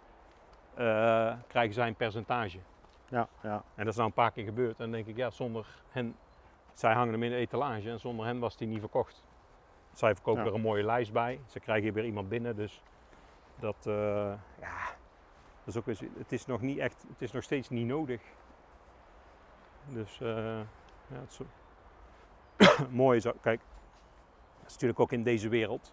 eh, 0.75 1.33
krijgen 1.47 1.75
zij 1.75 1.87
een 1.87 1.95
percentage. 1.95 2.59
Ja, 3.09 3.29
ja. 3.43 3.53
En 3.75 3.85
dat 3.85 3.87
is 3.87 3.95
nou 3.97 4.09
een 4.09 4.15
paar 4.15 4.31
keer 4.33 4.45
gebeurd. 4.45 4.71
En 4.71 4.77
dan 4.85 4.91
denk 4.91 5.07
ik, 5.07 5.17
ja, 5.17 5.31
zonder 5.31 5.67
hen, 5.89 6.17
zij 6.75 6.93
hangen 6.93 7.13
hem 7.13 7.23
in 7.23 7.31
de 7.31 7.37
etalage 7.37 7.91
en 7.91 8.01
zonder 8.01 8.27
hen 8.27 8.39
was 8.39 8.57
die 8.57 8.69
niet 8.69 8.81
verkocht. 8.81 9.25
Zij 9.93 10.15
verkopen 10.15 10.43
Ja. 10.43 10.49
er 10.49 10.55
een 10.55 10.61
mooie 10.61 10.85
lijst 10.85 11.13
bij. 11.13 11.41
Ze 11.47 11.61
krijgen 11.61 11.85
hier 11.85 11.93
weer 11.93 12.05
iemand 12.05 12.29
binnen, 12.29 12.57
dus 12.57 12.83
dat, 13.59 13.87
eh, 13.87 14.33
ja, 14.61 14.77
dat 15.65 15.75
is 15.75 15.77
ook 15.77 15.87
het 16.19 16.33
is 16.33 16.47
nog 16.47 16.61
niet 16.61 16.79
echt, 16.79 17.05
het 17.09 17.23
is 17.23 17.33
nog 17.33 17.43
steeds 17.43 17.69
niet 17.69 17.87
nodig. 17.87 18.21
Dus, 19.92 20.20
eh, 20.20 20.59
ja, 21.07 21.20
het 21.20 21.40
is 22.59 22.79
mooi 22.90 23.16
is 23.16 23.22
kijk, 23.22 23.61
dat 24.59 24.66
is 24.66 24.72
natuurlijk 24.72 25.00
ook 25.00 25.12
in 25.12 25.22
deze 25.22 25.48
wereld. 25.48 25.92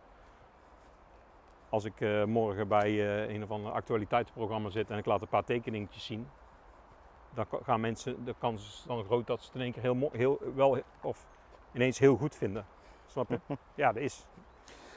Als 1.70 1.86
ik 1.86 2.02
eh, 2.02 2.24
morgen 2.24 2.68
bij 2.68 2.90
eh, 2.90 3.34
een 3.36 3.44
of 3.44 3.52
ander 3.52 3.72
actualiteitsprogramma 3.72 4.70
zit 4.70 4.90
en 4.90 4.98
ik 4.98 5.06
laat 5.06 5.22
een 5.22 5.28
paar 5.28 5.44
tekeningetjes 5.44 6.06
zien, 6.06 6.28
dan 7.34 7.46
gaan 7.64 7.80
mensen, 7.80 8.26
de 8.26 8.36
kans 8.38 8.64
is 8.64 8.84
dan 8.88 9.04
groot 9.04 9.28
dat 9.28 9.40
ze 9.40 9.46
het 9.46 9.56
in 9.56 9.62
één 9.62 9.72
keer 9.72 9.82
heel, 9.82 10.10
heel 10.12 10.40
wel 10.56 10.82
of 11.02 11.26
ineens 11.74 12.00
heel 12.00 12.16
goed 12.16 12.36
vinden. 12.36 12.66
Snap 13.06 13.30
je? 13.30 13.40
Ja, 13.76 13.92
dat 13.92 14.04
is. 14.04 14.26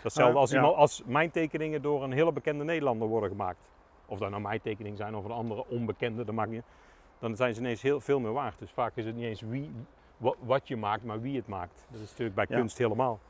Datzelfde 0.03 0.39
als, 0.39 0.53
iemand, 0.53 0.77
als 0.77 1.03
mijn 1.05 1.31
tekeningen 1.31 1.83
door 1.83 2.03
een 2.03 2.13
hele 2.13 2.33
bekende 2.33 2.65
Nederlander 2.65 3.09
worden 3.09 3.31
gemaakt. 3.31 3.69
Of 4.07 4.19
dat 4.19 4.31
nou 4.31 4.43
mijn 4.43 4.61
tekeningen 4.61 4.97
zijn 4.97 5.15
of 5.15 5.25
een 5.25 5.31
andere 5.31 5.67
onbekende, 5.67 6.25
dat 6.25 6.35
maakt 6.35 6.51
niet. 6.51 6.65
Dan 7.21 7.37
zijn 7.37 7.55
ze 7.55 7.61
ineens 7.61 7.83
heel 7.83 8.01
veel 8.01 8.21
meer 8.21 8.33
waard. 8.33 8.59
Dus 8.59 8.71
vaak 8.71 8.93
is 8.97 9.05
het 9.05 9.15
niet 9.15 9.25
eens 9.25 9.41
wie, 9.41 9.73
wa- 10.17 10.35
wat 10.41 10.69
je 10.69 10.77
maakt, 10.77 11.05
maar 11.05 11.21
wie 11.21 11.37
het 11.37 11.47
maakt. 11.47 11.87
Dat 11.91 12.01
is 12.01 12.09
natuurlijk 12.09 12.35
bij 12.37 12.47
Ja. 12.49 12.57
kunst 12.57 12.79
helemaal. 12.79 13.21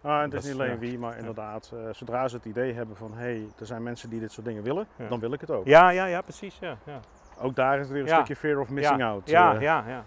Ah, 0.00 0.20
het 0.22 0.34
is 0.34 0.44
niet 0.44 0.52
alleen 0.52 0.78
wie, 0.78 0.98
maar 0.98 1.16
inderdaad, 1.18 1.72
eh, 1.74 1.92
zodra 1.92 2.28
ze 2.28 2.36
het 2.36 2.44
idee 2.44 2.72
hebben 2.72 2.96
van 2.96 3.12
hé, 3.12 3.16
hey, 3.18 3.46
er 3.58 3.66
zijn 3.66 3.82
mensen 3.82 4.10
die 4.10 4.20
dit 4.20 4.32
soort 4.32 4.46
dingen 4.46 4.62
willen, 4.62 4.86
Ja. 4.96 5.08
dan 5.08 5.20
wil 5.20 5.32
ik 5.32 5.40
het 5.40 5.50
ook. 5.50 5.66
Ja, 5.66 5.90
ja, 5.90 6.04
ja, 6.04 6.20
precies. 6.22 6.58
Ja, 6.58 6.76
ja. 6.84 7.00
Ook 7.40 7.54
daar 7.56 7.78
is 7.78 7.88
weer 7.88 8.02
een 8.02 8.08
stukje 8.08 8.36
fear 8.36 8.60
of 8.60 8.70
missing 8.70 9.02
out. 9.02 9.28
Ja, 9.30 9.54
eh. 9.54 9.60
ja, 9.60 9.84
ja. 9.88 10.04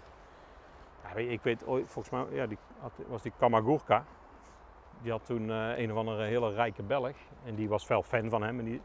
ja 1.02 1.14
ik 1.14 1.42
weet 1.42 1.66
ooit, 1.66 1.90
volgens 1.90 2.14
mij 2.14 2.36
ja, 2.36 2.46
die 2.46 2.58
had, 2.80 2.92
was 3.08 3.22
die 3.22 3.32
Kamagurka. 3.38 4.04
Die 5.02 5.10
had 5.10 5.24
toen 5.26 5.50
eh, 5.50 5.78
een 5.78 5.90
of 5.92 5.96
andere 5.98 6.24
hele 6.24 6.52
rijke 6.54 6.82
Belg. 6.82 7.16
En 7.44 7.54
die 7.54 7.68
was 7.68 7.86
wel 7.86 8.02
fan 8.02 8.28
van 8.30 8.42
hem. 8.42 8.58
En 8.58 8.64
die, 8.64 8.80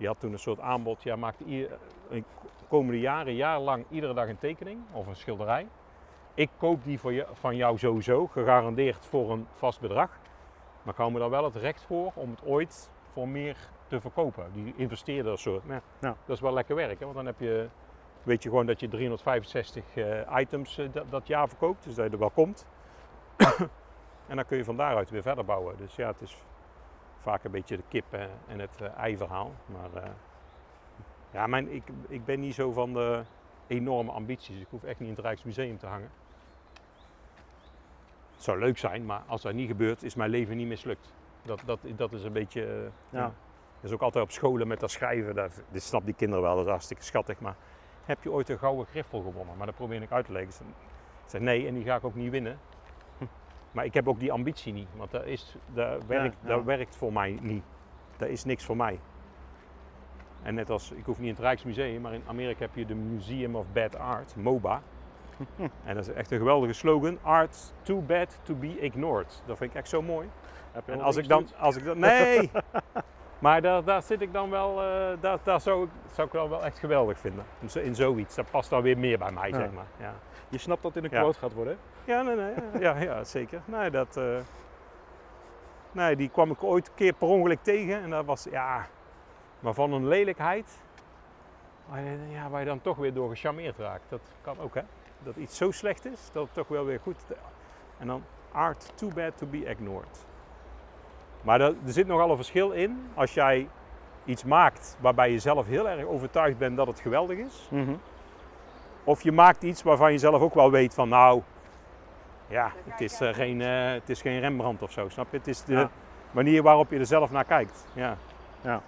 die 0.00 0.08
had 0.08 0.20
toen 0.20 0.32
een 0.32 0.38
soort 0.38 0.60
aanbod. 0.60 1.02
Ja, 1.02 1.16
maakte 1.16 1.44
ieder, 1.44 1.78
in 2.08 2.24
komende 2.68 3.00
jaren, 3.00 3.34
jarenlang, 3.34 3.84
iedere 3.88 4.14
dag 4.14 4.28
een 4.28 4.38
tekening 4.38 4.80
of 4.92 5.06
een 5.06 5.16
schilderij. 5.16 5.66
Ik 6.34 6.50
koop 6.56 6.84
die 6.84 6.98
voor 6.98 7.12
je, 7.12 7.26
van 7.32 7.56
jou 7.56 7.78
sowieso, 7.78 8.26
gegarandeerd 8.26 9.06
voor 9.06 9.30
een 9.30 9.46
vast 9.54 9.80
bedrag. 9.80 10.10
Maar 10.82 10.92
ik 10.92 11.00
hou 11.00 11.12
me 11.12 11.18
daar 11.18 11.30
wel 11.30 11.44
het 11.44 11.56
recht 11.56 11.82
voor 11.82 12.12
om 12.14 12.30
het 12.30 12.44
ooit 12.44 12.90
voor 13.12 13.28
meer 13.28 13.56
te 13.86 14.00
verkopen. 14.00 14.50
Die 14.52 14.74
investeerder 14.76 15.38
soort. 15.38 15.62
Ja, 15.68 15.82
Ja. 16.00 16.16
Dat 16.24 16.36
is 16.36 16.42
wel 16.42 16.52
lekker 16.52 16.74
werk, 16.74 16.98
hè? 16.98 17.04
want 17.04 17.16
dan 17.16 17.26
heb 17.26 17.40
je 17.40 17.68
weet 18.22 18.42
je 18.42 18.48
gewoon 18.48 18.66
dat 18.66 18.80
je 18.80 18.88
365 18.88 19.96
eh, 19.96 20.40
items 20.40 20.78
eh, 20.78 20.86
dat, 20.92 21.10
dat 21.10 21.26
jaar 21.26 21.48
verkoopt, 21.48 21.84
dus 21.84 21.94
dat 21.94 22.06
je 22.06 22.12
er 22.12 22.18
wel 22.18 22.30
komt. 22.30 22.66
en 24.30 24.36
dan 24.36 24.46
kun 24.46 24.56
je 24.56 24.64
van 24.64 24.76
daaruit 24.76 25.10
weer 25.10 25.22
verder 25.22 25.44
bouwen. 25.44 25.76
Dus 25.76 25.96
ja, 25.96 26.06
het 26.06 26.20
is 26.20 26.36
vaak 27.20 27.44
een 27.44 27.50
beetje 27.50 27.76
de 27.76 27.82
kip 27.88 28.04
en 28.46 28.58
het 28.58 28.80
eh, 28.80 28.96
ei 28.96 29.16
verhaal. 29.16 29.52
Maar 29.66 30.02
eh, 30.02 30.10
ja, 31.30 31.46
mijn, 31.46 31.72
ik, 31.74 31.82
ik 32.08 32.24
ben 32.24 32.40
niet 32.40 32.54
zo 32.54 32.72
van 32.72 32.92
de 32.92 33.22
enorme 33.66 34.10
ambities. 34.10 34.60
Ik 34.60 34.66
hoef 34.70 34.84
echt 34.84 34.98
niet 34.98 35.08
in 35.08 35.14
het 35.14 35.24
Rijksmuseum 35.24 35.78
te 35.78 35.86
hangen. 35.86 36.10
Het 38.34 38.42
zou 38.42 38.58
leuk 38.58 38.78
zijn, 38.78 39.06
maar 39.06 39.22
als 39.26 39.42
dat 39.42 39.52
niet 39.54 39.68
gebeurt, 39.68 40.02
is 40.02 40.14
mijn 40.14 40.30
leven 40.30 40.56
niet 40.56 40.66
mislukt. 40.66 41.12
Dat, 41.42 41.62
dat, 41.66 41.78
dat 41.96 42.12
is 42.12 42.24
een 42.24 42.32
beetje. 42.32 42.64
eh, 42.66 42.90
Ja. 43.10 43.32
Dat 43.80 43.90
is 43.90 43.92
ook 43.96 44.02
altijd 44.02 44.24
op 44.24 44.30
scholen 44.30 44.68
met 44.68 44.80
dat 44.80 44.90
schrijven. 44.90 45.34
Dat, 45.34 45.62
dit 45.70 45.82
snapt 45.82 46.04
die 46.04 46.14
kinderen 46.14 46.42
wel, 46.44 46.54
dat 46.54 46.64
is 46.64 46.70
hartstikke 46.70 47.02
schattig. 47.02 47.40
Maar 47.40 47.56
heb 48.04 48.22
je 48.22 48.30
ooit 48.32 48.48
een 48.48 48.58
gouden 48.58 48.86
griffel 48.86 49.22
gewonnen? 49.22 49.56
Maar 49.56 49.66
dat 49.66 49.74
probeer 49.74 50.02
ik 50.02 50.10
uit 50.12 50.24
te 50.26 50.32
leggen. 50.32 50.52
Ze 50.52 50.64
zei 51.26 51.42
nee, 51.44 51.66
en 51.66 51.74
die 51.74 51.84
ga 51.84 51.96
ik 51.96 52.04
ook 52.04 52.14
niet 52.14 52.30
winnen. 52.30 52.58
Maar 53.72 53.84
ik 53.84 53.94
heb 53.94 54.08
ook 54.08 54.18
die 54.20 54.32
ambitie 54.32 54.72
niet, 54.72 54.88
want 54.96 55.10
dat, 55.10 55.24
is, 55.26 55.56
dat, 55.74 56.04
werkt, 56.06 56.36
ja. 56.42 56.48
dat 56.48 56.64
werkt 56.64 56.96
voor 56.96 57.12
mij 57.12 57.38
niet. 57.40 57.64
Dat 58.16 58.28
is 58.28 58.44
niks 58.44 58.64
voor 58.64 58.76
mij. 58.76 59.00
En 60.42 60.54
net 60.54 60.70
als, 60.70 60.90
ik 60.90 61.04
hoef 61.04 61.18
niet 61.18 61.26
in 61.28 61.32
het 61.34 61.42
Rijksmuseum, 61.42 62.00
maar 62.00 62.12
in 62.14 62.22
Amerika 62.26 62.60
heb 62.60 62.74
je 62.74 62.86
de 62.86 62.94
Museum 62.94 63.56
of 63.56 63.66
Bad 63.72 63.98
Art, 63.98 64.36
MOBA. 64.36 64.82
en 65.84 65.94
dat 65.94 66.08
is 66.08 66.14
echt 66.14 66.30
een 66.30 66.38
geweldige 66.38 66.72
slogan. 66.72 67.18
Art 67.22 67.72
too 67.82 68.00
bad 68.00 68.38
to 68.42 68.54
be 68.54 68.78
ignored. 68.80 69.42
Dat 69.46 69.56
vind 69.58 69.70
ik 69.70 69.76
echt 69.76 69.88
zo 69.88 70.02
mooi. 70.02 70.28
Heb 70.72 70.86
je 70.86 70.92
En 70.92 70.98
al 70.98 71.04
als 71.04 71.16
ik 71.16 71.28
dan, 71.28 71.46
als 71.58 71.76
ik 71.76 71.84
dan, 71.84 71.98
nee! 71.98 72.50
maar 73.38 73.62
daar, 73.62 73.84
daar 73.84 74.02
zit 74.02 74.20
ik 74.20 74.32
dan 74.32 74.50
wel, 74.50 74.82
eh, 74.82 75.16
daar, 75.20 75.38
daar 75.42 75.60
zou, 75.60 75.84
ik, 75.84 75.90
zou 76.12 76.26
ik 76.26 76.32
wel, 76.32 76.48
wel 76.48 76.64
echt 76.64 76.78
geweldig 76.78 77.18
vinden. 77.18 77.44
In 77.60 77.70
zo- 77.70 77.78
In 77.78 77.94
zoiets, 77.94 78.34
dat 78.34 78.50
past 78.50 78.70
dan 78.70 78.82
weer 78.82 78.98
meer 78.98 79.18
bij 79.18 79.32
mij, 79.32 79.48
Ja. 79.48 79.54
zeg 79.56 79.72
maar. 79.72 79.86
Ja, 79.98 80.14
Je 80.48 80.58
snapt 80.58 80.82
dat 80.82 80.96
in 80.96 81.04
een 81.04 81.10
quote 81.10 81.38
gaat 81.38 81.52
worden. 81.52 81.72
hè? 81.74 81.89
Ja 82.04 82.22
nee, 82.22 82.36
nee, 82.36 82.54
ja, 82.78 82.96
ja, 82.96 83.24
zeker. 83.24 83.60
Nee, 83.64 83.90
dat, 83.90 84.16
eh, 84.16 84.38
nee, 85.92 86.16
die 86.16 86.28
kwam 86.28 86.50
ik 86.50 86.62
ooit 86.62 86.86
een 86.86 86.94
keer 86.94 87.12
per 87.12 87.28
ongeluk 87.28 87.62
tegen 87.62 88.02
en 88.02 88.10
dat 88.10 88.24
was, 88.24 88.46
ja, 88.50 88.86
maar 89.60 89.74
van 89.74 89.92
een 89.92 90.08
lelijkheid, 90.08 90.78
waar 91.88 92.00
je, 92.00 92.16
ja, 92.30 92.48
waar 92.48 92.60
je 92.60 92.66
dan 92.66 92.80
toch 92.80 92.96
weer 92.96 93.14
door 93.14 93.30
gecharmeerd 93.30 93.78
raakt. 93.78 94.04
Dat 94.08 94.20
kan 94.40 94.60
ook, 94.60 94.74
hè. 94.74 94.82
Dat 95.22 95.36
iets 95.36 95.56
zo 95.56 95.70
slecht 95.70 96.04
is, 96.04 96.28
dat 96.32 96.44
het 96.44 96.54
toch 96.54 96.68
wel 96.68 96.84
weer 96.84 97.00
goed 97.02 97.22
En 97.98 98.06
dan 98.06 98.22
art 98.52 98.92
too 98.94 99.10
bad 99.14 99.38
to 99.38 99.46
be 99.46 99.64
ignored. 99.64 100.26
Maar 101.42 101.60
er, 101.60 101.74
er 101.86 101.92
zit 101.92 102.06
nogal 102.06 102.30
een 102.30 102.36
verschil 102.36 102.70
in 102.70 103.10
als 103.14 103.34
jij 103.34 103.68
iets 104.24 104.44
maakt 104.44 104.96
waarbij 105.00 105.30
je 105.32 105.38
zelf 105.38 105.66
heel 105.66 105.88
erg 105.88 106.04
overtuigd 106.04 106.58
bent 106.58 106.76
dat 106.76 106.86
het 106.86 107.00
geweldig 107.00 107.38
is. 107.38 107.68
Of 109.04 109.22
je 109.22 109.32
maakt 109.32 109.62
iets 109.62 109.82
waarvan 109.82 110.12
je 110.12 110.18
zelf 110.18 110.42
ook 110.42 110.54
wel 110.54 110.70
weet 110.70 110.94
van 110.94 111.08
nou, 111.08 111.42
ja, 112.50 112.72
het 112.84 113.00
is, 113.00 113.20
eh, 113.20 113.34
geen, 113.34 113.60
eh, 113.60 113.92
het 113.92 114.08
is 114.08 114.20
geen 114.20 114.40
Rembrandt 114.40 114.82
of 114.82 114.92
zo, 114.92 115.08
snap 115.08 115.30
je? 115.30 115.36
Het 115.36 115.46
is 115.46 115.64
de 115.64 115.74
Ja. 115.74 115.90
manier 116.30 116.62
waarop 116.62 116.90
je 116.90 116.98
er 116.98 117.06
zelf 117.06 117.30
naar 117.30 117.44
kijkt. 117.44 117.86
Ja. 117.92 118.16
Ja. 118.60 118.82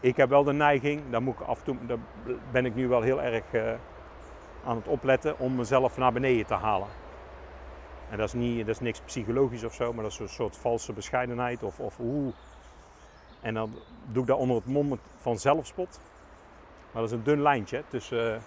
Ik 0.00 0.16
heb 0.16 0.28
wel 0.28 0.44
de 0.44 0.52
neiging, 0.52 1.02
daar, 1.10 1.22
moet 1.22 1.34
ik 1.34 1.46
af 1.46 1.58
en 1.58 1.64
toe, 1.64 1.76
daar 1.86 1.98
ben 2.50 2.66
ik 2.66 2.74
nu 2.74 2.88
wel 2.88 3.02
heel 3.02 3.22
erg 3.22 3.52
eh, 3.52 3.72
aan 4.64 4.76
het 4.76 4.88
opletten, 4.88 5.38
om 5.38 5.54
mezelf 5.54 5.96
naar 5.96 6.12
beneden 6.12 6.46
te 6.46 6.54
halen. 6.54 6.88
En 8.10 8.16
dat 8.16 8.26
is, 8.26 8.32
niet, 8.32 8.58
dat 8.58 8.74
is 8.74 8.80
niks 8.80 9.00
psychologisch 9.00 9.64
of 9.64 9.74
zo, 9.74 9.92
maar 9.92 10.02
dat 10.02 10.12
is 10.12 10.18
een 10.18 10.28
soort 10.28 10.56
valse 10.56 10.92
bescheidenheid 10.92 11.62
of, 11.62 11.80
of 11.80 11.98
oeh. 12.00 12.34
En 13.40 13.54
dan 13.54 13.74
doe 14.06 14.22
ik 14.22 14.28
dat 14.28 14.38
onder 14.38 14.56
het 14.56 14.66
mom 14.66 14.98
van 15.16 15.38
zelfspot. 15.38 16.00
Maar 16.92 17.02
dat 17.02 17.10
is 17.10 17.16
een 17.16 17.24
dun 17.24 17.42
lijntje 17.42 17.82
tussen 17.88 18.42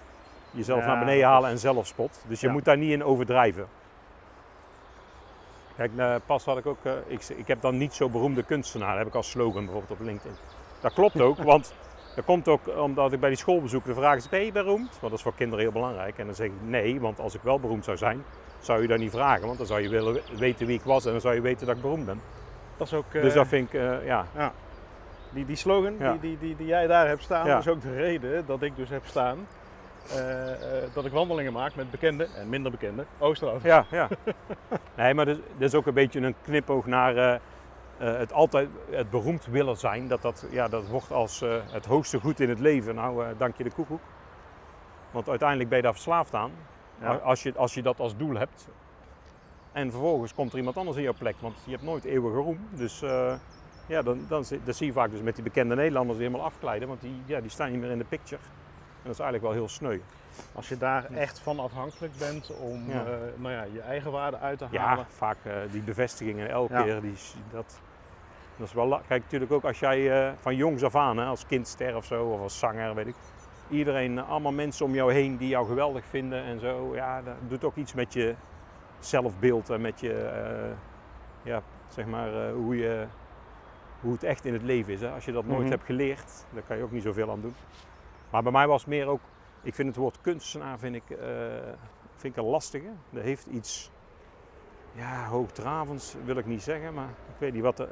jezelf 0.51 0.79
Ja, 0.79 0.85
naar 0.88 0.99
beneden 0.99 1.27
halen 1.27 1.49
en 1.49 1.59
zelfspot. 1.59 2.23
Dus 2.27 2.39
je 2.39 2.47
Ja. 2.47 2.53
moet 2.53 2.65
daar 2.65 2.77
niet 2.77 2.91
in 2.91 3.03
overdrijven. 3.03 3.67
Kijk, 5.75 5.91
eh, 5.95 6.15
pas 6.25 6.45
had 6.45 6.57
ik 6.57 6.65
ook, 6.65 6.77
eh, 6.83 6.91
ik, 7.07 7.23
ik 7.29 7.47
heb 7.47 7.62
dan 7.62 7.77
niet 7.77 7.93
zo 7.93 8.09
beroemde 8.09 8.43
kunstenaar, 8.43 8.97
heb 8.97 9.07
ik 9.07 9.15
als 9.15 9.29
slogan 9.29 9.65
bijvoorbeeld 9.65 9.99
op 9.99 10.05
LinkedIn. 10.05 10.38
Dat 10.81 10.93
klopt 10.93 11.21
ook, 11.21 11.43
want 11.53 11.73
dat 12.15 12.25
komt 12.25 12.47
ook 12.47 12.77
omdat 12.77 13.13
ik 13.13 13.19
bij 13.19 13.29
die 13.29 13.38
schoolbezoeken 13.38 13.89
de 13.93 13.99
vraag 13.99 14.15
is, 14.15 14.29
ben 14.29 14.45
je 14.45 14.51
beroemd? 14.51 14.89
Want 14.89 15.01
dat 15.01 15.12
is 15.13 15.21
voor 15.21 15.33
kinderen 15.35 15.63
heel 15.63 15.73
belangrijk. 15.73 16.17
En 16.17 16.25
dan 16.25 16.35
zeg 16.35 16.47
ik 16.47 16.53
nee, 16.65 16.99
want 16.99 17.19
als 17.19 17.35
ik 17.35 17.41
wel 17.41 17.59
beroemd 17.59 17.85
zou 17.85 17.97
zijn, 17.97 18.23
zou 18.59 18.81
je 18.81 18.88
dat 18.88 18.97
niet 18.99 19.12
vragen. 19.12 19.45
Want 19.45 19.57
dan 19.57 19.67
zou 19.67 19.81
je 19.81 19.89
willen 19.89 20.21
weten 20.38 20.65
wie 20.67 20.77
ik 20.77 20.83
was 20.83 21.05
en 21.05 21.12
dan 21.12 21.21
zou 21.21 21.35
je 21.35 21.41
weten 21.41 21.65
dat 21.67 21.75
ik 21.75 21.81
beroemd 21.81 22.05
ben. 22.05 22.21
Dat 22.77 22.88
is 22.88 22.93
ook, 22.93 23.13
eh, 23.13 23.21
dus 23.21 23.33
dat 23.33 23.47
vind 23.47 23.73
ik, 23.73 23.79
eh, 23.81 24.05
ja, 24.05 24.25
die, 25.29 25.45
die 25.45 25.55
slogan 25.55 25.95
Ja. 25.99 26.12
die, 26.12 26.19
die, 26.19 26.38
die, 26.39 26.55
die 26.55 26.67
jij 26.67 26.88
daar 26.88 27.07
hebt 27.07 27.23
staan, 27.23 27.45
Ja. 27.45 27.57
is 27.57 27.67
ook 27.67 27.81
de 27.81 27.95
reden 27.95 28.45
dat 28.45 28.62
ik 28.62 28.75
dus 28.75 28.89
heb 28.89 29.05
staan. 29.05 29.47
Eh, 30.10 30.84
eh, 30.84 30.89
dat 30.93 31.06
ik 31.06 31.12
wandelingen 31.12 31.54
maak 31.54 31.76
met 31.76 31.91
bekende 31.91 32.28
en 32.36 32.50
minder 32.50 32.72
bekende 32.72 33.06
Oosterhout. 33.17 33.62
Ja, 33.62 33.86
ja. 33.91 34.08
Nee, 34.95 35.13
maar 35.13 35.26
dit 35.26 35.39
dit 35.58 35.67
is 35.67 35.76
ook 35.76 35.86
een 35.86 35.93
beetje 35.93 36.19
een 36.19 36.36
knipoog 36.41 36.86
naar 36.86 37.17
eh, 37.17 37.39
het 37.98 38.34
altijd 38.34 38.69
het 38.89 39.10
beroemd 39.10 39.45
willen 39.45 39.78
zijn. 39.78 40.08
Dat, 40.08 40.22
dat, 40.22 40.45
ja, 40.52 40.67
dat 40.67 40.88
wordt 40.88 41.12
als 41.12 41.43
het 41.72 41.86
hoogste 41.86 42.19
goed 42.19 42.39
in 42.39 42.50
het 42.50 42.60
leven. 42.60 42.95
Nou, 42.95 43.26
dank 43.38 43.58
je 43.58 43.63
de 43.63 43.72
koekoek. 43.72 44.02
Want 45.12 45.30
uiteindelijk 45.30 45.69
ben 45.69 45.78
je 45.78 45.84
daar 45.84 45.93
verslaafd 45.93 46.34
aan. 46.34 46.52
Ja. 47.02 47.13
Als, 47.15 47.43
je, 47.43 47.54
als 47.56 47.74
je 47.74 47.82
dat 47.82 48.00
als 48.00 48.17
doel 48.17 48.36
hebt. 48.36 48.67
En 49.72 49.91
vervolgens 49.91 50.34
komt 50.34 50.52
er 50.52 50.58
iemand 50.58 50.78
anders 50.78 50.98
in 50.98 51.04
jouw 51.04 51.13
plek. 51.17 51.36
Want 51.39 51.58
je 51.65 51.72
hebt 51.72 51.84
nooit 51.84 52.04
eeuwige 52.04 52.38
roem. 52.38 52.67
Dus 52.72 53.00
ja, 53.88 54.02
dan, 54.02 54.26
dan, 54.28 54.45
zie- 54.45 54.62
dat 54.63 54.76
zie 54.76 54.88
je 54.88 54.93
vaak 54.93 55.12
dus 55.12 55.22
met 55.22 55.36
die 55.36 55.43
bekende 55.43 55.76
Nederlanders 55.76 56.17
die 56.17 56.28
helemaal 56.28 56.48
afkleiden. 56.48 56.88
Want 56.88 57.02
die, 57.02 57.22
ja, 57.26 57.41
die 57.41 57.50
staan 57.50 57.72
niet 57.72 57.80
meer 57.82 57.91
in 57.91 57.98
de 57.98 58.04
picture. 58.04 58.41
En 59.01 59.05
dat 59.05 59.13
is 59.13 59.19
eigenlijk 59.19 59.43
wel 59.43 59.51
heel 59.63 59.67
sneu. 59.69 59.99
Als 60.53 60.69
je 60.69 60.77
daar 60.77 61.05
echt 61.12 61.39
van 61.39 61.59
afhankelijk 61.59 62.13
bent 62.17 62.51
om 62.57 62.89
Ja. 62.89 63.05
eh, 63.05 63.12
nou 63.35 63.53
ja, 63.53 63.63
je 63.63 63.81
eigen 63.81 64.12
waarde 64.12 64.38
uit 64.38 64.57
te 64.57 64.67
Ja, 64.71 64.85
halen. 64.85 65.05
vaak 65.09 65.38
eh, 65.43 65.53
die 65.71 65.81
bevestigingen 65.81 66.49
elke 66.49 66.73
Ja. 66.73 66.83
keer. 66.83 67.01
Die, 67.01 67.17
dat, 67.51 67.79
dat 68.57 68.67
is 68.67 68.73
wel 68.73 69.01
Kijk, 69.07 69.23
natuurlijk 69.23 69.51
ook 69.51 69.63
als 69.63 69.79
jij 69.79 70.27
eh, 70.27 70.33
van 70.39 70.55
jongs 70.55 70.83
af 70.83 70.95
aan, 70.95 71.17
hè, 71.17 71.25
als 71.25 71.45
kindster 71.45 71.95
of 71.95 72.05
zo, 72.05 72.25
of 72.25 72.39
als 72.41 72.59
zanger, 72.59 72.95
weet 72.95 73.07
ik. 73.07 73.15
Iedereen, 73.69 74.19
allemaal 74.19 74.51
mensen 74.51 74.85
om 74.85 74.93
jou 74.93 75.13
heen 75.13 75.38
die 75.38 75.47
jou 75.47 75.67
geweldig 75.67 76.05
vinden 76.05 76.43
en 76.43 76.59
zo. 76.59 76.95
Ja, 76.95 77.21
dat 77.21 77.35
doet 77.47 77.63
ook 77.63 77.75
iets 77.75 77.93
met 77.93 78.13
je 78.13 78.35
zelfbeeld 79.00 79.69
en 79.69 79.81
met 79.81 80.00
je, 80.00 80.29
ja, 81.41 81.62
zeg 81.87 82.06
maar, 82.06 82.50
hoe, 82.52 82.77
je, 82.77 83.06
hoe 84.02 84.12
het 84.13 84.23
echt 84.23 84.45
in 84.45 84.54
het 84.54 84.63
leven 84.63 84.93
is. 84.93 85.02
Hè. 85.02 85.10
Als 85.12 85.25
je 85.25 85.31
dat 85.31 85.45
nooit 85.45 85.62
Mhm. 85.62 85.69
hebt 85.69 85.83
geleerd, 85.85 86.45
daar 86.54 86.63
kan 86.67 86.77
je 86.77 86.83
ook 86.83 86.91
niet 86.91 87.04
zoveel 87.04 87.31
aan 87.31 87.41
doen. 87.41 87.56
Maar 88.30 88.44
bij 88.44 88.52
mij 88.52 88.67
was 88.67 88.82
het 88.82 88.90
meer 88.90 89.08
ook, 89.08 89.21
ik 89.62 89.75
vind 89.75 89.88
het 89.88 89.98
woord 89.98 90.17
kunstenaar 90.21 90.80
vind 90.80 90.96
ik, 90.96 91.10
eh, 91.10 91.17
vind 92.15 92.38
ik 92.38 92.44
een 92.44 92.50
lastige. 92.50 92.88
Dat 93.10 93.23
heeft 93.23 93.46
iets 93.46 93.92
ja, 94.92 95.25
hoogdravends 95.25 96.15
wil 96.25 96.38
ik 96.38 96.46
niet 96.46 96.63
zeggen, 96.63 96.94
maar 96.94 97.08
ik 97.10 97.36
weet 97.38 97.54
niet 97.54 97.63
wat 97.63 97.77
de 97.77 97.88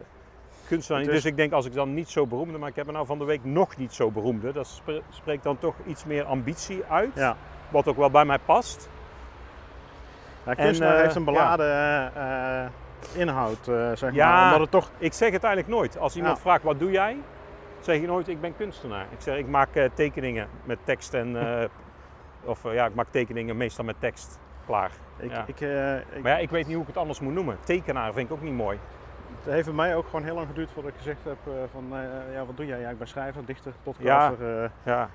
kunstenaar 0.67 1.01
is. 1.01 1.07
Dus 1.07 1.25
ik 1.25 1.35
denk 1.35 1.51
als 1.51 1.65
ik 1.65 1.73
dan 1.73 1.93
niet 1.93 2.09
zo 2.09 2.25
beroemde, 2.27 2.57
maar 2.57 2.69
ik 2.69 2.75
heb 2.75 2.87
er 2.87 2.93
nou 2.93 3.05
van 3.05 3.17
de 3.17 3.25
week 3.25 3.43
nog 3.43 3.77
niet 3.77 3.93
zo 3.93 4.11
beroemde. 4.11 4.51
Dat 4.51 4.67
spre- 4.67 5.01
spreekt 5.09 5.43
dan 5.43 5.57
toch 5.57 5.75
iets 5.85 6.05
meer 6.05 6.23
ambitie 6.23 6.83
uit, 6.89 7.11
Ja. 7.15 7.35
wat 7.69 7.87
ook 7.87 7.97
wel 7.97 8.09
bij 8.11 8.25
mij 8.25 8.39
past. 8.39 8.89
Ja, 10.45 10.53
kunstenaar 10.53 10.95
eh, 10.95 11.01
heeft 11.01 11.15
een 11.15 11.23
beladen 11.23 12.11
eh, 12.15 12.65
inhoud, 13.21 13.63
zeg 13.93 14.13
Ja. 14.13 14.31
maar. 14.31 14.43
Omdat 14.45 14.59
het 14.59 14.71
toch... 14.71 14.89
Ik 14.97 15.13
zeg 15.13 15.31
het 15.31 15.43
eigenlijk 15.43 15.75
nooit. 15.75 15.97
Als 15.97 16.15
iemand 16.15 16.35
Ja. 16.35 16.41
vraagt 16.41 16.63
wat 16.63 16.79
doe 16.79 16.91
jij, 16.91 17.17
zeg 17.79 17.99
je 18.01 18.07
nooit 18.07 18.27
ik 18.27 18.41
ben 18.41 18.55
kunstenaar. 18.55 19.05
Ik 19.11 19.21
zeg 19.21 19.37
ik 19.37 19.47
maak 19.47 19.75
eh, 19.75 19.89
tekeningen 19.93 20.47
met 20.63 20.77
tekst 20.83 21.13
en, 21.13 21.35
eh, 21.61 21.69
of 22.43 22.65
eh, 22.65 22.73
ja, 22.73 22.85
ik 22.85 22.95
maak 22.95 23.07
tekeningen 23.09 23.57
meestal 23.57 23.85
met 23.85 23.95
tekst. 23.99 24.39
klaar. 24.65 24.91
Ik, 25.17 25.31
Ja. 25.31 25.43
ik, 25.47 25.59
ik, 25.59 26.21
Maar 26.23 26.31
ja, 26.31 26.37
ik 26.37 26.49
weet 26.49 26.65
niet 26.65 26.73
hoe 26.73 26.81
ik 26.81 26.87
het 26.87 26.97
anders 26.97 27.19
moet 27.19 27.33
noemen. 27.33 27.57
Tekenaar 27.63 28.13
vind 28.13 28.29
ik 28.29 28.35
ook 28.35 28.41
niet 28.41 28.53
mooi. 28.53 28.79
Het 29.43 29.53
heeft 29.53 29.65
bij 29.65 29.75
mij 29.75 29.95
ook 29.95 30.05
gewoon 30.05 30.23
heel 30.23 30.35
lang 30.35 30.47
geduurd 30.47 30.71
voordat 30.71 30.91
ik 30.91 30.97
gezegd 30.97 31.23
heb 31.23 31.37
van, 31.71 31.85
ja, 32.33 32.45
wat 32.45 32.57
doe 32.57 32.65
jij? 32.65 32.79
Ja, 32.79 32.89
ik 32.89 32.97
ben 32.97 33.07
schrijver, 33.07 33.45
dichter, 33.45 33.73
podcaster, 33.83 34.71
Ja, 34.83 35.09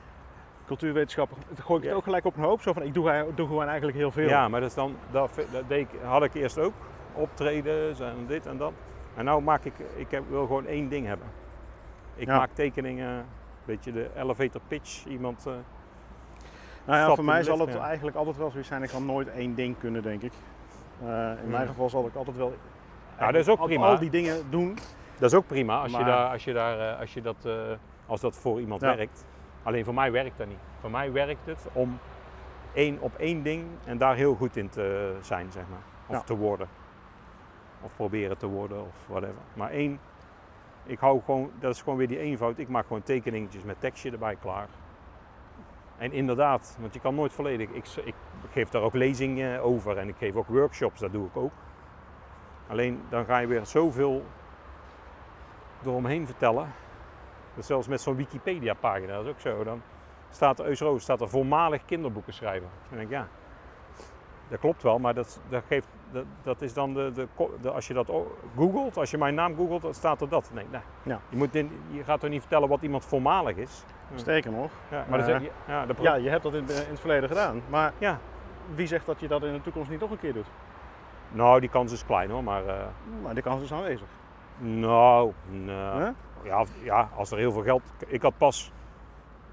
cultuurwetenschapper. 0.67 1.37
Toen 1.55 1.65
gooi 1.65 1.79
ik 1.79 1.83
het 1.85 1.91
Ja. 1.93 1.97
ook 1.97 2.05
gelijk 2.05 2.25
op 2.25 2.37
een 2.37 2.43
hoop. 2.43 2.61
Zo 2.63 2.73
van, 2.73 2.83
ik 2.83 2.95
doe, 2.95 3.27
doe 3.35 3.47
gewoon 3.47 3.67
eigenlijk 3.67 3.97
heel 3.97 4.11
veel. 4.11 4.29
ja 4.29 4.49
maar 4.49 4.61
dat, 4.61 4.69
is 4.69 4.75
dan, 4.75 4.97
dat, 5.11 5.41
deed 5.69 5.89
had 6.03 6.23
ik 6.25 6.35
eerst 6.35 6.59
ook. 6.59 6.73
Optredens 7.13 8.01
en 8.01 8.15
dit 8.27 8.47
en 8.47 8.57
dat. 8.57 8.73
En 9.15 9.25
nu 9.25 9.41
maak 9.41 9.65
ik, 9.65 9.75
ik 9.97 10.11
heb, 10.11 10.23
wil 10.29 10.47
gewoon 10.47 10.67
één 10.67 10.89
ding 10.89 11.07
hebben. 11.07 11.27
Ik 12.15 12.27
Ja. 12.27 12.37
maak 12.39 12.51
tekeningen, 12.53 13.09
een 13.09 13.25
beetje 13.65 13.93
de 13.93 14.11
elevator 14.17 14.61
pitch. 14.69 15.05
Iemand, 15.07 15.47
eh, 15.47 15.53
nou 16.85 16.99
ja, 16.99 17.15
voor 17.15 17.25
mij 17.25 17.43
zal 17.43 17.59
het 17.59 17.73
ja. 17.73 17.81
eigenlijk 17.81 18.17
altijd 18.17 18.37
wel 18.37 18.51
zoiets 18.51 18.69
zijn. 18.69 18.83
Ik 18.83 18.89
kan 18.89 19.07
nooit 19.07 19.29
één 19.29 19.55
ding 19.55 19.79
kunnen, 19.79 20.03
denk 20.03 20.23
ik. 20.23 20.33
Eh, 21.03 21.07
in 21.09 21.37
Hmm. 21.41 21.51
mijn 21.51 21.67
geval 21.67 21.89
zal 21.91 22.07
ik 22.07 22.15
altijd 22.15 22.37
wel 22.37 22.55
dat 23.19 23.35
is 23.35 23.49
ook 23.49 23.59
al, 23.59 23.67
prima. 23.67 23.87
al 23.87 23.99
die 23.99 24.11
dingen 24.11 24.51
doen. 24.51 24.79
dat 25.19 25.31
is 25.31 25.37
ook 25.37 25.47
prima 25.47 25.81
als, 25.83 25.93
je, 25.93 26.05
daar, 26.05 26.31
als, 26.31 26.45
je 26.45 26.53
daar, 26.53 26.93
eh, 26.93 27.01
als, 27.01 27.15
je 27.15 27.21
dat, 27.23 27.49
als 28.07 28.21
dat 28.21 28.37
voor 28.37 28.61
iemand 28.61 28.81
Ja. 28.81 28.97
werkt. 28.97 29.25
Alleen 29.63 29.85
voor 29.85 29.95
mij 29.95 30.13
werkt 30.13 30.39
dat 30.39 30.47
niet. 30.47 30.59
Voor 30.81 30.91
mij 30.91 31.13
werkt 31.13 31.47
het 31.47 31.67
om 31.73 31.99
één, 32.75 33.01
op 33.01 33.15
één 33.17 33.43
ding 33.43 33.65
en 33.85 33.99
daar 33.99 34.15
heel 34.15 34.35
goed 34.35 34.57
in 34.57 34.69
te 34.69 35.17
zijn, 35.21 35.53
zeg 35.53 35.63
maar. 35.71 35.79
Of 36.07 36.15
Ja. 36.17 36.23
te 36.23 36.37
worden. 36.37 36.69
Of 37.83 37.93
proberen 37.97 38.39
te 38.39 38.47
worden 38.47 38.81
of 38.83 38.95
whatever. 39.07 39.35
Maar 39.55 39.71
één, 39.71 40.01
ik 40.85 40.99
hou 40.99 41.21
gewoon, 41.25 41.51
dat 41.61 41.75
is 41.75 41.83
gewoon 41.83 41.99
weer 41.99 42.09
die 42.09 42.19
eenvoud. 42.19 42.59
Ik 42.59 42.69
maak 42.69 42.87
gewoon 42.87 43.03
tekeningetjes 43.03 43.63
met 43.63 43.81
tekstje 43.81 44.11
erbij 44.11 44.37
klaar. 44.37 44.69
En 45.99 46.13
inderdaad, 46.13 46.77
want 46.81 46.95
je 46.95 47.01
kan 47.01 47.15
nooit 47.15 47.33
volledig. 47.33 47.69
Ik, 47.69 47.87
ik 48.05 48.15
geef 48.51 48.69
daar 48.69 48.83
ook 48.83 48.95
lezingen 48.95 49.63
over 49.63 49.99
en 49.99 50.09
ik 50.09 50.17
geef 50.17 50.35
ook 50.35 50.47
workshops, 50.47 51.01
dat 51.01 51.13
doe 51.13 51.27
ik 51.27 51.37
ook. 51.37 51.53
Alleen 52.69 53.03
dan 53.09 53.25
ga 53.25 53.39
je 53.39 53.47
weer 53.47 53.67
zoveel 53.67 54.25
eromheen 55.85 56.27
vertellen. 56.27 56.73
Dus 57.55 57.67
zelfs 57.67 57.89
met 57.89 58.01
zo'n 58.01 58.17
Wikipedia-pagina, 58.17 59.15
dat 59.15 59.25
is 59.25 59.31
ook 59.31 59.41
zo. 59.41 59.65
Dan 59.65 59.83
staat 60.31 60.59
er, 60.59 60.67
Eusroos 60.67 61.03
staat 61.03 61.21
er 61.21 61.29
voormalig 61.29 61.85
kinderboeken 61.85 62.33
schrijven. 62.33 62.69
Dan 62.89 62.99
denk 62.99 63.11
ik, 63.11 63.17
ja, 63.17 63.29
dat 64.49 64.61
klopt 64.61 64.83
wel, 64.83 64.99
maar 64.99 65.15
dat, 65.15 65.41
dat, 65.49 65.63
geeft, 65.67 65.89
dat, 66.13 66.25
dat 66.43 66.63
is 66.63 66.75
dan 66.75 66.95
de, 66.95 67.11
de, 67.15 67.29
de- 67.61 67.71
als 67.71 67.87
je 67.87 67.95
dat 67.95 68.13
googelt, 68.57 68.97
als 68.97 69.11
je 69.11 69.19
mijn 69.19 69.35
naam 69.35 69.57
googelt, 69.57 69.83
dan 69.83 69.95
staat 69.95 70.21
er 70.21 70.29
dat. 70.29 70.51
Nee, 70.55 70.67
nee. 70.71 70.81
Ja. 71.03 71.21
Je, 71.29 71.37
moet 71.37 71.55
in- 71.55 71.81
je 71.91 72.05
gaat 72.05 72.21
toch 72.21 72.31
niet 72.31 72.41
vertellen 72.41 72.69
wat 72.69 72.83
iemand 72.83 73.05
voormalig 73.05 73.57
is. 73.57 73.85
Ja. 74.11 74.19
Sterker 74.19 74.51
nog, 74.53 74.71
Ja, 74.91 75.05
maar 75.09 75.19
Eh, 75.19 75.41
ja, 75.99 76.15
je 76.15 76.29
hebt 76.29 76.43
dat 76.43 76.55
in, 76.55 76.61
in 76.69 76.75
het 76.89 77.01
verleden 77.01 77.29
gedaan. 77.29 77.63
Maar 77.71 77.93
ja. 77.99 78.19
wie 78.75 78.87
zegt 78.87 79.07
dat 79.07 79.21
je 79.21 79.29
dat 79.29 79.43
in 79.43 79.53
de 79.53 79.61
toekomst 79.61 79.91
niet 79.91 80.01
nog 80.01 80.11
een 80.11 80.19
keer 80.19 80.33
doet? 80.33 80.47
Nou, 81.31 81.61
die 81.61 81.69
kans 81.69 81.93
is 81.93 82.05
klein 82.05 82.31
hoor, 82.31 82.45
maar 82.45 82.67
eh, 82.67 82.75
Maar 83.23 83.35
die 83.35 83.43
kans 83.43 83.63
is 83.63 83.73
aanwezig. 83.73 84.07
nou, 84.59 85.33
nou. 85.51 86.01
Hè? 86.03 86.11
Ja, 86.49 86.65
ja, 86.83 87.09
als 87.17 87.31
er 87.31 87.39
heel 87.39 87.53
veel 87.53 87.63
geld. 87.63 87.83
Ik 88.07 88.23
had 88.23 88.37
pas. 88.39 88.73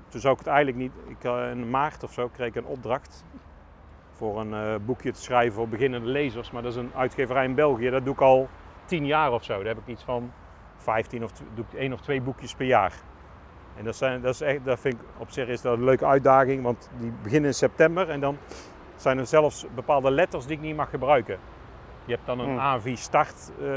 Toen 0.07 0.21
zou 0.21 0.33
ik 0.33 0.39
het 0.39 0.47
eigenlijk 0.47 0.77
niet. 0.77 0.91
Ik, 1.07 1.23
eh, 1.23 1.49
in 1.51 1.69
maart 1.69 2.03
of 2.03 2.13
zo 2.13 2.27
kreeg 2.27 2.47
ik 2.47 2.55
een 2.55 2.65
opdracht. 2.65 3.25
Voor 4.19 4.39
een 4.39 4.53
eh, 4.53 4.75
boekje 4.85 5.11
te 5.11 5.21
schrijven 5.21 5.53
voor 5.53 5.67
beginnende 5.67 6.07
lezers. 6.07 6.51
Maar 6.51 6.61
dat 6.61 6.71
is 6.71 6.77
een 6.77 6.91
uitgeverij 6.95 7.45
in 7.45 7.55
België. 7.55 7.89
Dat 7.89 8.05
doe 8.05 8.13
ik 8.13 8.21
al 8.21 8.49
tien 8.85 9.05
jaar 9.05 9.31
of 9.31 9.43
zo. 9.43 9.57
Daar 9.57 9.65
heb 9.73 9.77
ik 9.77 9.87
iets 9.87 10.03
van 10.03 10.31
15 10.77 11.23
of 11.23 11.31
doe 11.53 11.65
ik 11.71 11.79
één 11.79 11.93
of 11.93 12.01
twee 12.01 12.21
boekjes 12.21 12.55
per 12.55 12.65
jaar. 12.65 12.93
En 13.77 13.83
dat, 13.83 13.95
zijn, 13.95 14.21
dat, 14.21 14.33
is 14.33 14.41
echt, 14.41 14.65
dat 14.65 14.79
vind 14.79 14.93
ik 14.93 14.99
op 15.17 15.29
zich 15.29 15.47
is 15.47 15.61
dat 15.61 15.77
een 15.77 15.83
leuke 15.83 16.05
uitdaging. 16.05 16.63
Want 16.63 16.89
die 16.99 17.11
beginnen 17.23 17.49
in 17.49 17.55
september. 17.55 18.09
En 18.09 18.19
dan 18.19 18.37
zijn 18.95 19.17
er 19.17 19.25
zelfs 19.27 19.65
bepaalde 19.75 20.11
letters 20.11 20.45
die 20.45 20.55
ik 20.55 20.61
niet 20.61 20.75
mag 20.75 20.89
gebruiken. 20.89 21.37
Je 22.05 22.13
hebt 22.13 22.25
dan 22.25 22.39
een 22.39 22.49
Hmm. 22.49 22.59
AVI 22.59 22.95
start. 22.95 23.51
eh, 23.61 23.67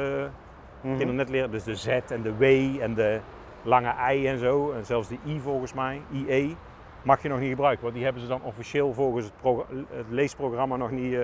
Mhm. 0.80 0.96
kinderen 0.96 1.14
net 1.14 1.28
leren. 1.28 1.50
Dus 1.50 1.64
de 1.64 1.74
Z 1.76 1.86
en 1.86 2.22
de 2.22 2.36
W 2.36 2.42
en 2.80 2.94
de 2.94 3.20
lange 3.62 3.94
I 4.14 4.26
en 4.26 4.38
zo. 4.38 4.72
En 4.72 4.84
zelfs 4.84 5.08
de 5.08 5.16
I 5.26 5.40
volgens 5.40 5.72
mij, 5.74 6.00
IE, 6.10 6.56
mag 7.04 7.22
je 7.22 7.28
nog 7.28 7.38
niet 7.38 7.48
gebruiken. 7.50 7.82
Want 7.82 7.94
die 7.94 8.04
hebben 8.04 8.22
ze 8.22 8.28
dan 8.28 8.42
officieel 8.42 8.92
volgens 8.94 9.24
het, 9.24 9.34
progr- 9.40 9.68
het 9.90 10.06
leesprogramma 10.08 10.76
nog 10.76 10.90
niet. 10.90 11.14
eh. 11.14 11.20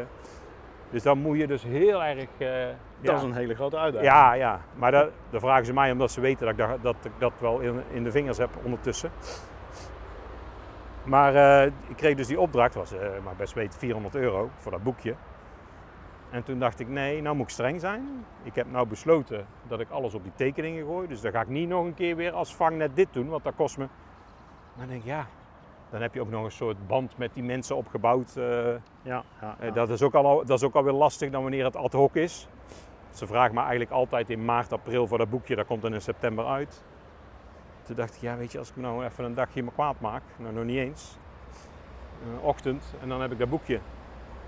dus 0.91 1.03
dan 1.03 1.19
moet 1.19 1.37
je 1.39 1.47
dus 1.47 1.63
heel 1.63 2.05
erg. 2.05 2.19
eh, 2.39 2.49
Dat 3.01 3.11
ja. 3.11 3.17
is 3.17 3.23
een 3.23 3.35
hele 3.35 3.55
grote 3.55 3.79
uitdaging. 3.79 4.13
Ja, 4.13 4.33
ja. 4.33 4.61
Maar 4.75 4.91
dat, 4.91 5.11
dan 5.31 5.41
vragen 5.41 5.67
ze 5.67 5.73
mij 5.73 5.91
omdat 5.93 6.11
ze 6.11 6.21
weten 6.21 6.47
dat 6.47 6.51
ik 6.55 6.59
dat, 6.73 6.83
dat, 6.83 6.97
ik 7.05 7.13
dat 7.19 7.33
wel 7.39 7.61
in, 7.61 7.83
in 7.91 8.05
de 8.05 8.11
vingers 8.11 8.39
heb 8.39 8.51
ondertussen. 8.63 9.11
Maar 11.05 11.35
eh, 11.35 11.67
ik 11.87 11.97
kreeg 11.97 12.17
dus 12.17 12.27
die 12.27 12.41
opdracht, 12.41 12.75
was 12.75 12.93
maar 13.25 13.37
best 13.37 13.55
weten 13.55 13.79
400 13.79 14.15
euro 14.15 14.51
voor 14.57 14.73
dat 14.73 14.83
boekje. 14.83 15.15
En 16.31 16.43
toen 16.43 16.59
dacht 16.59 16.81
ik, 16.81 16.89
nee, 16.89 17.23
nou 17.23 17.37
moet 17.37 17.45
ik 17.47 17.53
streng 17.53 17.81
zijn. 17.81 18.25
Ik 18.43 18.55
heb 18.55 18.67
nou 18.71 18.87
besloten 18.87 19.47
dat 19.69 19.81
ik 19.81 19.91
alles 19.91 20.15
op 20.15 20.23
die 20.23 20.33
tekeningen 20.35 20.85
gooi. 20.87 21.09
Dus 21.09 21.21
dan 21.21 21.33
ga 21.33 21.41
ik 21.41 21.49
niet 21.49 21.69
nog 21.69 21.85
een 21.85 21.95
keer 21.95 22.17
weer 22.17 22.33
als 22.33 22.55
vangnet 22.57 22.97
dit 22.97 23.09
doen, 23.13 23.29
want 23.29 23.45
dat 23.45 23.55
kost 23.57 23.79
me... 23.79 23.87
Dan 24.77 24.87
denk 24.89 25.01
ik, 25.01 25.07
ja, 25.07 25.27
dan 25.91 26.01
heb 26.03 26.15
je 26.15 26.21
ook 26.21 26.31
nog 26.31 26.45
een 26.45 26.51
soort 26.51 26.87
band 26.87 27.19
met 27.19 27.31
die 27.35 27.43
mensen 27.43 27.77
opgebouwd. 27.77 28.37
eh, 28.37 28.45
Ja, 29.03 29.23
ja, 29.41 29.57
eh, 29.59 29.67
ja. 29.67 29.73
Dat, 29.73 29.91
is 29.91 30.03
ook 30.03 30.15
al, 30.15 30.45
dat 30.45 30.59
is 30.59 30.65
ook 30.65 30.75
alweer 30.75 30.93
lastig 30.93 31.31
dan 31.31 31.43
wanneer 31.43 31.65
het 31.65 31.77
ad 31.77 31.93
hoc 31.93 32.15
is. 32.17 32.49
Ze 33.11 33.27
vragen 33.27 33.55
me 33.55 33.61
eigenlijk 33.61 33.91
altijd 33.91 34.31
in 34.31 34.45
maart, 34.45 34.73
april 34.73 35.07
voor 35.07 35.19
dat 35.19 35.31
boekje. 35.31 35.57
Dat 35.57 35.67
komt 35.67 35.83
dan 35.83 35.95
in 35.95 36.01
september 36.01 36.47
uit. 36.47 36.85
Toen 37.83 37.97
dacht 37.97 38.15
ik, 38.15 38.21
ja 38.21 38.37
weet 38.37 38.53
je, 38.53 38.59
als 38.59 38.71
ik 38.71 38.77
nou 38.77 39.05
even 39.05 39.25
een 39.25 39.35
dagje 39.35 39.63
me 39.63 39.71
kwaad 39.71 40.01
maak. 40.01 40.23
Nou, 40.37 40.55
nog 40.55 40.65
niet 40.65 40.79
eens. 40.79 41.19
Een 42.23 42.41
ochtend 42.41 42.95
en 43.03 43.09
dan 43.09 43.21
heb 43.21 43.33
ik 43.33 43.39
dat 43.39 43.49
boekje. 43.49 43.81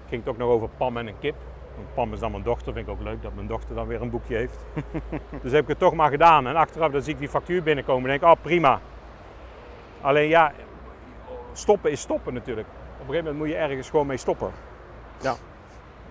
Ging 0.08 0.20
het 0.24 0.30
ook 0.30 0.38
nog 0.38 0.48
over 0.48 0.68
Pam 0.76 0.96
en 0.96 1.06
een 1.06 1.18
kip. 1.18 1.34
Want 1.76 1.94
Pam 1.94 2.12
is 2.12 2.20
dan 2.20 2.30
mijn 2.30 2.42
dochter. 2.42 2.72
Vind 2.72 2.86
ik 2.86 2.92
ook 2.92 3.02
leuk 3.02 3.22
dat 3.22 3.34
mijn 3.34 3.46
dochter 3.46 3.74
dan 3.74 3.86
weer 3.86 4.02
een 4.02 4.10
boekje 4.10 4.36
heeft. 4.36 4.64
dus 5.42 5.52
heb 5.52 5.62
ik 5.62 5.68
het 5.68 5.78
toch 5.78 5.94
maar 5.94 6.10
gedaan. 6.10 6.46
En 6.46 6.56
achteraf 6.56 6.90
dan 6.92 7.02
zie 7.02 7.12
ik 7.12 7.18
die 7.18 7.28
factuur 7.28 7.62
binnenkomen 7.62 8.02
en 8.02 8.08
denk 8.18 8.22
ik, 8.22 8.38
oh 8.38 8.42
prima. 8.42 8.80
Alleen 10.00 10.28
ja, 10.28 10.52
stoppen 11.52 11.90
is 11.90 12.00
stoppen 12.00 12.34
natuurlijk. 12.34 12.68
Op 12.68 12.74
een 12.74 13.06
gegeven 13.06 13.24
moment 13.24 13.36
moet 13.36 13.48
je 13.48 13.56
ergens 13.56 13.90
gewoon 13.90 14.06
mee 14.06 14.16
stoppen. 14.16 14.50
Ja. 15.20 15.34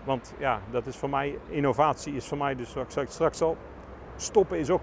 Want 0.04 0.34
ja, 0.38 0.60
dat 0.72 0.86
is 0.86 0.96
voor 0.96 1.10
mij, 1.10 1.38
innovatie 1.48 2.16
is 2.16 2.28
voor 2.28 2.38
mij, 2.38 2.56
dus 2.56 2.74
wat 2.74 2.84
ik 2.84 2.92
zei 2.92 3.06
straks 3.10 3.42
al, 3.42 3.58
stoppen 4.16 4.60
is 4.60 4.70
ook 4.70 4.82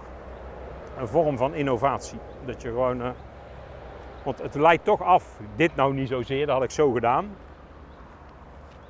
een 0.98 1.08
vorm 1.08 1.36
van 1.36 1.54
innovatie. 1.54 2.18
Dat 2.44 2.62
je 2.62 2.68
gewoon, 2.68 3.02
eh, 3.02 3.10
want 4.22 4.42
het 4.42 4.54
leidt 4.54 4.84
toch 4.84 5.02
af, 5.02 5.36
dit 5.56 5.76
nou 5.76 5.94
niet 5.94 6.08
zozeer, 6.08 6.46
dat 6.46 6.54
had 6.54 6.64
ik 6.64 6.70
zo 6.70 6.92
gedaan. 6.92 7.36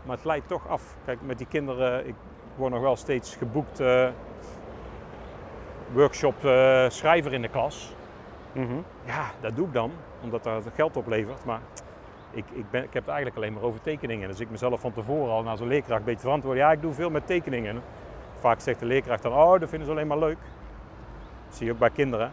Maar 0.03 0.17
het 0.17 0.25
leidt 0.25 0.49
toch 0.49 0.69
af. 0.69 0.95
Kijk, 1.05 1.19
met 1.23 1.39
die 1.39 1.47
kinderen, 1.47 2.07
ik 2.07 2.15
word 2.55 2.73
nog 2.73 2.81
wel 2.81 2.97
steeds 2.97 3.37
geboekt 3.37 3.81
eh, 3.81 4.09
workshop 5.93 6.45
eh, 6.45 6.85
schrijver 6.89 7.33
in 7.33 7.43
de 7.43 7.49
klas. 7.49 7.95
Mhm. 8.57 8.77
Ja, 9.05 9.31
dat 9.41 9.57
doe 9.57 9.67
ik 9.67 9.73
dan, 9.73 9.91
omdat 10.23 10.45
dat 10.45 10.65
geld 10.75 10.97
oplevert. 10.97 11.45
Maar 11.45 11.61
ik, 12.31 12.45
ik, 12.53 12.71
ben, 12.71 12.83
ik 12.83 12.93
heb 12.93 13.03
het 13.03 13.15
eigenlijk 13.15 13.37
alleen 13.37 13.53
maar 13.53 13.63
over 13.63 13.81
tekeningen. 13.81 14.29
Dus 14.29 14.41
ik 14.41 14.51
mezelf 14.51 14.81
van 14.81 14.93
tevoren 14.93 15.33
al 15.33 15.43
naar 15.43 15.57
zo'n 15.57 15.69
leerkracht 15.69 15.99
een 15.99 16.05
beetje 16.05 16.21
verantwoorden. 16.21 16.63
Ja, 16.63 16.73
ik 16.73 16.83
doe 16.83 16.93
veel 16.93 17.11
met 17.11 17.27
tekeningen. 17.27 17.83
Vaak 18.39 18.61
zegt 18.61 18.81
de 18.81 18.87
leerkracht 18.87 19.23
dan, 19.23 19.33
oh, 19.33 19.61
dat 19.61 19.69
vinden 19.69 19.87
ze 19.87 19.93
alleen 19.93 20.07
maar 20.07 20.19
leuk. 20.19 20.39
Dat 21.47 21.57
zie 21.57 21.67
je 21.67 21.73
ook 21.73 21.79
bij 21.79 21.91
kinderen. 21.91 22.33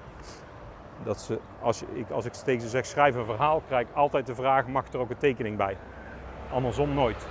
Dat 1.03 1.21
ze, 1.21 1.39
als, 1.61 1.83
ik, 1.93 2.09
als 2.09 2.25
ik 2.25 2.33
tegen 2.33 2.61
ze 2.61 2.69
zeg, 2.69 2.85
schrijf 2.85 3.15
een 3.15 3.25
verhaal, 3.25 3.61
krijg 3.67 3.87
ik 3.87 3.95
altijd 3.95 4.25
de 4.25 4.35
vraag, 4.35 4.67
mag 4.67 4.93
er 4.93 4.99
ook 4.99 5.09
een 5.09 5.17
tekening 5.17 5.57
bij? 5.57 5.77
Andersom 6.53 6.93
nooit. 6.93 7.27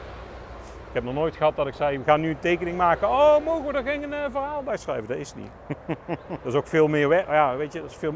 Ik 0.88 0.98
heb 0.98 1.04
nog 1.04 1.14
nooit 1.14 1.36
gehad 1.36 1.56
dat 1.56 1.66
ik 1.66 1.74
zei, 1.74 1.98
we 1.98 2.04
gaan 2.04 2.20
nu 2.20 2.30
een 2.30 2.38
tekening 2.38 2.76
maken. 2.76 3.08
Oh, 3.08 3.44
mogen 3.44 3.66
we 3.66 3.72
er 3.72 3.82
geen 3.84 4.12
eh, 4.12 4.20
verhaal 4.30 4.62
bij 4.62 4.76
schrijven? 4.76 5.08
Dat 5.08 5.16
is 5.16 5.34
niet. 5.34 5.50
dat 6.28 6.44
is 6.44 6.54
ook 6.54 6.66
veel 6.66 6.88
meer 6.88 7.08
werk. 7.08 7.28
Ja, 7.28 7.56
weet 7.56 7.72
je, 7.72 7.80
dat 7.80 7.90
is 7.90 7.96
veel, 7.96 8.14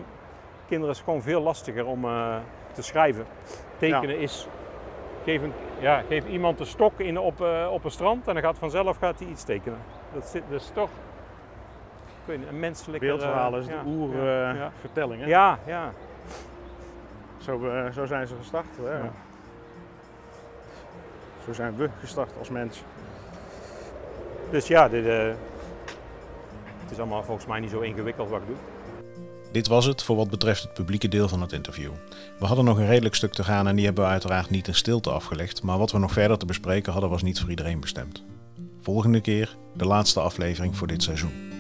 kinderen 0.67 0.95
is 0.95 1.01
gewoon 1.01 1.23
veel 1.23 1.41
lastiger 1.41 1.87
om 1.87 2.05
eh, 2.05 2.37
te 2.73 2.83
schrijven. 2.83 3.27
Tekenen 3.79 4.19
is, 4.19 4.49
geef, 5.25 5.43
een, 5.43 5.53
ja, 5.79 6.03
geef 6.09 6.27
iemand 6.27 6.61
een 6.61 6.67
stok 6.67 7.01
in, 7.01 7.19
op, 7.19 7.41
eh, 7.41 7.69
op 7.73 7.85
een 7.85 7.91
strand 7.91 8.29
en 8.29 8.35
dan 8.35 8.43
gaat 8.43 8.59
vanzelf 8.59 8.97
gaat 8.97 9.19
hij 9.19 9.29
iets 9.29 9.45
tekenen. 9.45 9.79
Dat, 10.13 10.27
zit, 10.27 10.43
is 10.51 10.71
toch 10.75 10.91
ik 12.27 12.33
weet 12.33 12.39
niet, 12.39 12.49
een 12.49 12.61
menselijke... 12.61 13.07
Beeldverhalen 13.07 13.61
is 13.61 13.67
ja, 13.67 13.83
de 13.83 13.91
ja, 13.91 14.53
ja. 14.53 14.65
oervertelling. 14.65 15.23
hè? 15.23 15.29
ja, 15.29 15.59
ja. 15.67 15.93
Zo, 17.39 17.69
eh, 17.69 17.93
zo 17.93 18.07
zijn 18.07 18.27
ze 18.27 18.35
gestart. 18.39 18.67
Hè? 18.83 18.97
Ja. 18.97 19.11
Zo 21.45 21.53
zijn 21.53 21.77
we 21.77 21.89
gestart 22.01 22.31
als 22.39 22.49
mens. 22.49 22.83
Dus 24.51 24.67
ja, 24.67 24.89
dit, 24.89 25.07
eh, 25.07 25.27
het 26.81 26.91
is 26.91 26.99
allemaal 26.99 27.23
volgens 27.23 27.47
mij 27.47 27.61
niet 27.61 27.71
zo 27.71 27.81
ingewikkeld 27.81 28.31
wat 28.31 28.41
ik 28.41 28.47
doe. 28.47 28.57
Dit 29.57 29.67
was 29.67 29.85
het 29.85 30.03
voor 30.03 30.17
wat 30.17 30.31
betreft 30.31 30.63
het 30.63 30.75
publieke 30.75 31.09
deel 31.09 31.29
van 31.29 31.41
het 31.41 31.53
interview. 31.53 31.91
We 32.39 32.47
hadden 32.47 32.65
nog 32.65 32.79
een 32.79 32.87
redelijk 32.87 33.15
stuk 33.15 33.33
te 33.33 33.45
gaan 33.45 33.69
en 33.69 33.77
die 33.77 33.85
hebben 33.85 34.05
we 34.05 34.11
uiteraard 34.11 34.51
niet 34.51 34.69
in 34.69 34.75
stilte 34.75 35.11
afgelegd, 35.11 35.63
maar 35.63 35.79
wat 35.79 35.93
we 35.93 35.99
nog 35.99 36.13
verder 36.13 36.39
te 36.39 36.47
bespreken 36.47 36.93
hadden 36.93 37.11
was 37.11 37.23
niet 37.23 37.41
voor 37.41 37.51
iedereen 37.51 37.81
bestemd. 37.81 38.23
Volgende 38.81 39.21
keer 39.21 39.57
de 39.77 39.87
laatste 39.87 40.21
aflevering 40.21 40.77
voor 40.77 40.87
dit 40.87 41.03
seizoen. 41.03 41.56